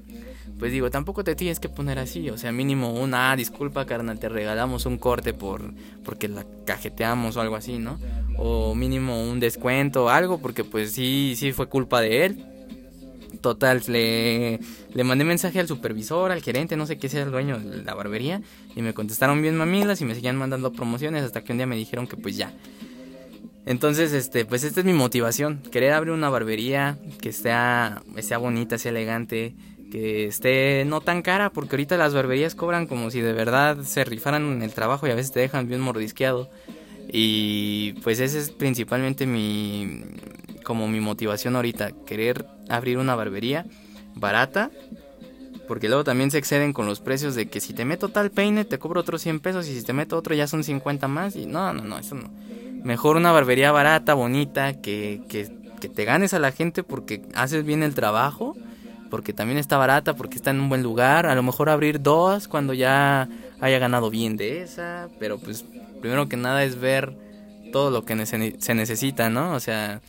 pues 0.58 0.72
digo, 0.72 0.90
tampoco 0.90 1.24
te 1.24 1.36
tienes 1.36 1.60
que 1.60 1.68
poner 1.68 2.00
así, 2.00 2.30
o 2.30 2.38
sea, 2.38 2.52
mínimo 2.52 2.94
una, 2.94 3.32
ah, 3.32 3.36
disculpa 3.36 3.86
carnal, 3.86 4.20
te 4.20 4.30
regalamos 4.30 4.86
un 4.86 4.98
corte 4.98 5.34
por 5.34 5.74
porque 6.04 6.28
la 6.28 6.46
cajeteamos 6.66 7.36
o 7.36 7.42
algo 7.42 7.56
así, 7.56 7.78
¿no? 7.78 8.00
O 8.38 8.74
mínimo 8.74 9.22
un 9.22 9.40
descuento 9.40 10.06
o 10.06 10.10
algo, 10.10 10.40
porque 10.40 10.64
pues 10.64 10.92
sí, 10.92 11.36
sí 11.36 11.52
fue 11.52 11.68
culpa 11.68 12.02
de 12.02 12.26
él. 12.26 12.46
Total, 13.42 13.82
le, 13.88 14.60
le 14.94 15.04
mandé 15.04 15.26
mensaje 15.26 15.60
al 15.60 15.68
supervisor, 15.68 16.32
al 16.32 16.42
gerente, 16.42 16.78
no 16.78 16.88
sé 16.88 16.98
qué 16.98 17.10
sea 17.10 17.24
el 17.24 17.32
dueño 17.32 17.60
de 17.60 17.84
la 17.84 17.94
barbería, 17.94 18.42
y 18.76 18.82
me 18.82 18.94
contestaron 18.94 19.42
bien 19.42 19.56
mamilas 19.56 20.02
y 20.02 20.06
me 20.06 20.16
seguían 20.16 20.38
mandando 20.38 20.72
promociones 20.72 21.24
hasta 21.24 21.44
que 21.44 21.52
un 21.52 21.60
día 21.60 21.68
me 21.68 21.76
dijeron 21.76 22.08
que 22.08 22.18
pues 22.18 22.38
ya. 22.38 22.54
Entonces, 23.66 24.14
este, 24.14 24.46
pues 24.46 24.64
esta 24.64 24.80
es 24.80 24.86
mi 24.86 24.94
motivación, 24.94 25.62
querer 25.72 25.94
abrir 25.94 26.14
una 26.14 26.30
barbería 26.30 26.98
que 27.20 27.34
sea, 27.34 28.04
sea 28.20 28.38
bonita, 28.38 28.78
sea 28.78 28.92
elegante, 28.92 29.56
que 29.92 30.26
esté 30.26 30.84
no 30.86 31.02
tan 31.02 31.22
cara, 31.22 31.50
porque 31.50 31.76
ahorita 31.76 31.98
las 31.98 32.14
barberías 32.14 32.56
cobran 32.56 32.88
como 32.88 33.12
si 33.12 33.22
de 33.22 33.34
verdad 33.34 33.82
se 33.84 34.04
rifaran 34.04 34.52
en 34.52 34.62
el 34.62 34.74
trabajo 34.74 35.08
y 35.08 35.12
a 35.12 35.16
veces 35.16 35.32
te 35.32 35.40
dejan 35.40 35.68
bien 35.68 35.82
mordisqueado. 35.82 36.50
Y 37.08 37.94
pues 38.04 38.20
esa 38.20 38.38
es 38.40 38.52
principalmente 38.52 39.26
mi 39.26 40.04
como 40.66 40.88
mi 40.90 41.00
motivación 41.00 41.56
ahorita, 41.56 41.92
querer 42.06 42.46
abrir 42.68 42.98
una 42.98 43.16
barbería 43.16 43.66
barata, 44.16 44.72
porque 45.68 45.88
luego 45.88 46.04
también 46.04 46.32
se 46.32 46.40
exceden 46.40 46.74
con 46.74 46.88
los 46.88 47.00
precios 47.00 47.36
de 47.36 47.48
que 47.48 47.62
si 47.62 47.74
te 47.74 47.86
meto 47.86 48.10
tal 48.10 48.32
peine 48.32 48.66
te 48.66 48.80
cobro 48.80 49.02
otros 49.02 49.22
100 49.22 49.40
pesos 49.40 49.68
y 49.68 49.80
si 49.80 49.86
te 49.86 49.94
meto 49.94 50.18
otro 50.18 50.36
ya 50.36 50.48
son 50.48 50.64
50 50.64 51.08
más 51.08 51.36
y 51.36 51.46
no, 51.46 51.72
no, 51.72 51.84
no, 51.84 51.98
eso 51.98 52.16
no. 52.16 52.30
Mejor 52.84 53.16
una 53.16 53.32
barbería 53.32 53.72
barata, 53.72 54.14
bonita, 54.14 54.82
que, 54.82 55.22
que, 55.30 55.50
que 55.80 55.90
te 55.90 56.06
ganes 56.06 56.34
a 56.34 56.40
la 56.40 56.52
gente 56.52 56.84
porque 56.84 57.22
haces 57.34 57.64
bien 57.64 57.82
el 57.82 57.96
trabajo 57.96 58.56
porque 59.10 59.34
también 59.34 59.58
está 59.58 59.78
barata, 59.78 60.16
porque 60.16 60.36
está 60.36 60.52
en 60.52 60.60
un 60.60 60.70
buen 60.70 60.84
lugar. 60.84 61.26
A 61.26 61.36
lo 61.36 61.44
mejor 61.44 61.70
abrir 61.70 62.02
dos 62.02 62.48
cuando 62.48 62.74
ya 62.74 63.28
haya 63.60 63.80
ganado 63.80 64.10
bien 64.10 64.38
de 64.38 64.62
esa, 64.62 65.08
pero 65.20 65.38
pues 65.38 65.66
primero 66.02 66.28
que 66.28 66.38
nada 66.38 66.64
es 66.64 66.80
ver 66.80 67.14
todo 67.72 67.92
lo 67.92 68.06
que 68.06 68.26
se 68.26 68.74
necesita, 68.76 69.30
¿no? 69.30 69.54
O 69.54 69.60
sea, 69.60 70.02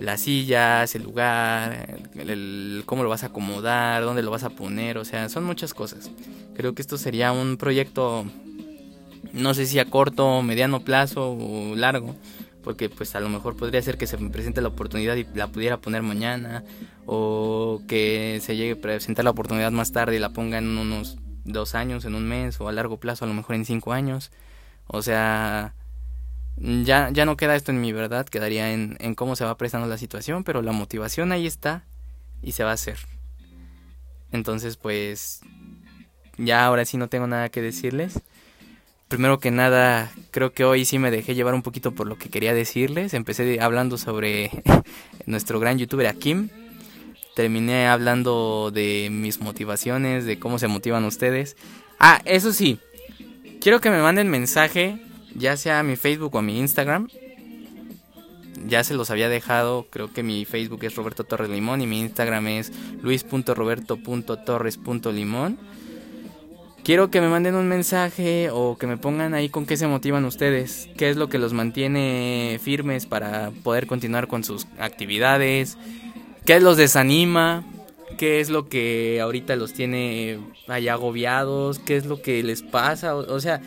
las 0.00 0.22
sillas, 0.22 0.94
el 0.94 1.02
lugar, 1.02 2.00
el, 2.16 2.82
cómo 2.86 3.02
lo 3.02 3.10
vas 3.10 3.22
a 3.22 3.26
acomodar, 3.26 4.02
dónde 4.02 4.22
lo 4.22 4.30
vas 4.30 4.44
a 4.44 4.50
poner, 4.50 4.96
o 4.96 5.04
sea, 5.04 5.28
son 5.28 5.44
muchas 5.44 5.74
cosas. 5.74 6.10
Creo 6.56 6.74
que 6.74 6.82
esto 6.82 6.96
sería 6.96 7.32
un 7.32 7.58
proyecto, 7.58 8.24
no 9.32 9.54
sé 9.54 9.66
si 9.66 9.78
a 9.78 9.84
corto, 9.84 10.42
mediano 10.42 10.80
plazo 10.80 11.32
o 11.32 11.76
largo, 11.76 12.16
porque 12.62 12.88
pues 12.88 13.14
a 13.14 13.20
lo 13.20 13.28
mejor 13.28 13.56
podría 13.56 13.80
ser 13.82 13.96
que 13.96 14.06
se 14.06 14.16
me 14.16 14.30
presente 14.30 14.60
la 14.60 14.68
oportunidad 14.68 15.16
y 15.16 15.26
la 15.34 15.48
pudiera 15.48 15.78
poner 15.78 16.02
mañana 16.02 16.64
o 17.06 17.80
que 17.88 18.40
se 18.42 18.56
llegue 18.56 18.72
a 18.72 18.80
presentar 18.80 19.24
la 19.24 19.30
oportunidad 19.30 19.70
más 19.72 19.92
tarde 19.92 20.16
y 20.16 20.18
la 20.18 20.30
ponga 20.30 20.58
en 20.58 20.78
unos 20.78 21.18
dos 21.44 21.74
años, 21.74 22.04
en 22.04 22.14
un 22.14 22.28
mes 22.28 22.60
o 22.60 22.68
a 22.68 22.72
largo 22.72 22.98
plazo 22.98 23.24
a 23.24 23.28
lo 23.28 23.34
mejor 23.34 23.56
en 23.56 23.64
cinco 23.64 23.92
años. 23.92 24.30
O 24.86 25.02
sea, 25.02 25.74
ya, 26.56 27.10
ya 27.10 27.24
no 27.24 27.36
queda 27.36 27.56
esto 27.56 27.70
en 27.70 27.80
mi 27.80 27.92
verdad, 27.92 28.26
quedaría 28.26 28.72
en, 28.72 28.96
en 29.00 29.14
cómo 29.14 29.36
se 29.36 29.44
va 29.44 29.56
prestando 29.56 29.86
la 29.86 29.98
situación, 29.98 30.44
pero 30.44 30.62
la 30.62 30.72
motivación 30.72 31.32
ahí 31.32 31.46
está 31.46 31.84
y 32.42 32.52
se 32.52 32.64
va 32.64 32.70
a 32.70 32.74
hacer. 32.74 32.98
Entonces 34.32 34.76
pues 34.76 35.40
ya 36.36 36.64
ahora 36.64 36.84
sí 36.84 36.96
no 36.96 37.08
tengo 37.08 37.26
nada 37.26 37.48
que 37.48 37.62
decirles 37.62 38.20
primero 39.10 39.38
que 39.40 39.50
nada, 39.50 40.10
creo 40.30 40.52
que 40.52 40.64
hoy 40.64 40.84
sí 40.84 41.00
me 41.00 41.10
dejé 41.10 41.34
llevar 41.34 41.54
un 41.54 41.62
poquito 41.62 41.90
por 41.92 42.06
lo 42.06 42.16
que 42.16 42.30
quería 42.30 42.54
decirles. 42.54 43.12
Empecé 43.12 43.60
hablando 43.60 43.98
sobre 43.98 44.52
nuestro 45.26 45.58
gran 45.58 45.78
youtuber 45.78 46.06
Akim. 46.06 46.48
Terminé 47.34 47.88
hablando 47.88 48.70
de 48.72 49.08
mis 49.10 49.40
motivaciones, 49.40 50.26
de 50.26 50.38
cómo 50.38 50.60
se 50.60 50.68
motivan 50.68 51.04
ustedes. 51.04 51.56
Ah, 51.98 52.22
eso 52.24 52.52
sí, 52.52 52.78
quiero 53.60 53.80
que 53.80 53.90
me 53.90 54.00
manden 54.00 54.30
mensaje, 54.30 55.00
ya 55.34 55.56
sea 55.56 55.80
a 55.80 55.82
mi 55.82 55.96
Facebook 55.96 56.36
o 56.36 56.38
a 56.38 56.42
mi 56.42 56.60
Instagram. 56.60 57.08
Ya 58.68 58.84
se 58.84 58.94
los 58.94 59.10
había 59.10 59.28
dejado, 59.28 59.88
creo 59.90 60.12
que 60.12 60.22
mi 60.22 60.44
Facebook 60.44 60.84
es 60.84 60.94
Roberto 60.94 61.24
Torres 61.24 61.50
Limón 61.50 61.80
y 61.80 61.88
mi 61.88 61.98
Instagram 61.98 62.46
es 62.46 62.70
luis.roberto.torres.limón 63.02 65.58
Quiero 66.82 67.10
que 67.10 67.20
me 67.20 67.28
manden 67.28 67.56
un 67.56 67.68
mensaje 67.68 68.48
o 68.50 68.78
que 68.78 68.86
me 68.86 68.96
pongan 68.96 69.34
ahí 69.34 69.50
con 69.50 69.66
qué 69.66 69.76
se 69.76 69.86
motivan 69.86 70.24
ustedes, 70.24 70.88
qué 70.96 71.10
es 71.10 71.16
lo 71.16 71.28
que 71.28 71.38
los 71.38 71.52
mantiene 71.52 72.58
firmes 72.62 73.04
para 73.04 73.50
poder 73.62 73.86
continuar 73.86 74.28
con 74.28 74.44
sus 74.44 74.66
actividades, 74.78 75.76
qué 76.46 76.58
los 76.58 76.78
desanima, 76.78 77.64
qué 78.16 78.40
es 78.40 78.48
lo 78.48 78.68
que 78.68 79.20
ahorita 79.20 79.56
los 79.56 79.74
tiene 79.74 80.38
allá 80.68 80.94
agobiados, 80.94 81.78
qué 81.78 81.96
es 81.96 82.06
lo 82.06 82.22
que 82.22 82.42
les 82.42 82.62
pasa, 82.62 83.14
o, 83.14 83.40
sea, 83.40 83.60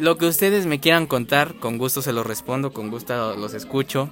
lo 0.00 0.18
que 0.18 0.26
ustedes 0.26 0.66
me 0.66 0.80
quieran 0.80 1.06
contar, 1.06 1.54
con 1.60 1.78
gusto 1.78 2.02
se 2.02 2.12
los 2.12 2.26
respondo, 2.26 2.72
con 2.72 2.90
gusto 2.90 3.36
los 3.36 3.54
escucho. 3.54 4.10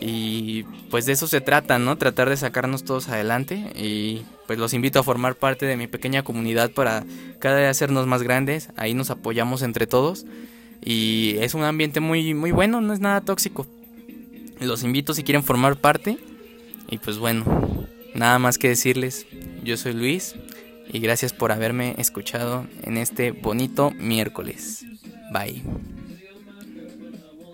Y 0.00 0.62
pues 0.90 1.04
de 1.04 1.12
eso 1.12 1.26
se 1.26 1.42
trata, 1.42 1.78
¿no? 1.78 1.98
Tratar 1.98 2.30
de 2.30 2.36
sacarnos 2.36 2.84
todos 2.84 3.08
adelante 3.08 3.72
y 3.76 4.22
pues 4.46 4.58
los 4.58 4.72
invito 4.72 4.98
a 4.98 5.02
formar 5.02 5.34
parte 5.36 5.66
de 5.66 5.76
mi 5.76 5.86
pequeña 5.86 6.22
comunidad 6.22 6.70
para 6.70 7.04
cada 7.38 7.58
día 7.58 7.68
hacernos 7.70 8.06
más 8.06 8.22
grandes, 8.22 8.70
ahí 8.76 8.94
nos 8.94 9.10
apoyamos 9.10 9.62
entre 9.62 9.86
todos 9.86 10.24
y 10.82 11.36
es 11.40 11.52
un 11.52 11.64
ambiente 11.64 12.00
muy 12.00 12.32
muy 12.32 12.50
bueno, 12.50 12.80
no 12.80 12.94
es 12.94 13.00
nada 13.00 13.20
tóxico. 13.20 13.66
Los 14.58 14.82
invito 14.82 15.12
si 15.12 15.22
quieren 15.22 15.44
formar 15.44 15.76
parte 15.76 16.18
y 16.88 16.96
pues 16.98 17.18
bueno, 17.18 17.44
nada 18.14 18.38
más 18.38 18.56
que 18.56 18.68
decirles, 18.68 19.26
yo 19.62 19.76
soy 19.76 19.92
Luis 19.92 20.34
y 20.90 20.98
gracias 21.00 21.34
por 21.34 21.52
haberme 21.52 21.94
escuchado 21.98 22.66
en 22.82 22.96
este 22.96 23.32
bonito 23.32 23.90
miércoles. 23.92 24.84
Bye. 25.30 25.99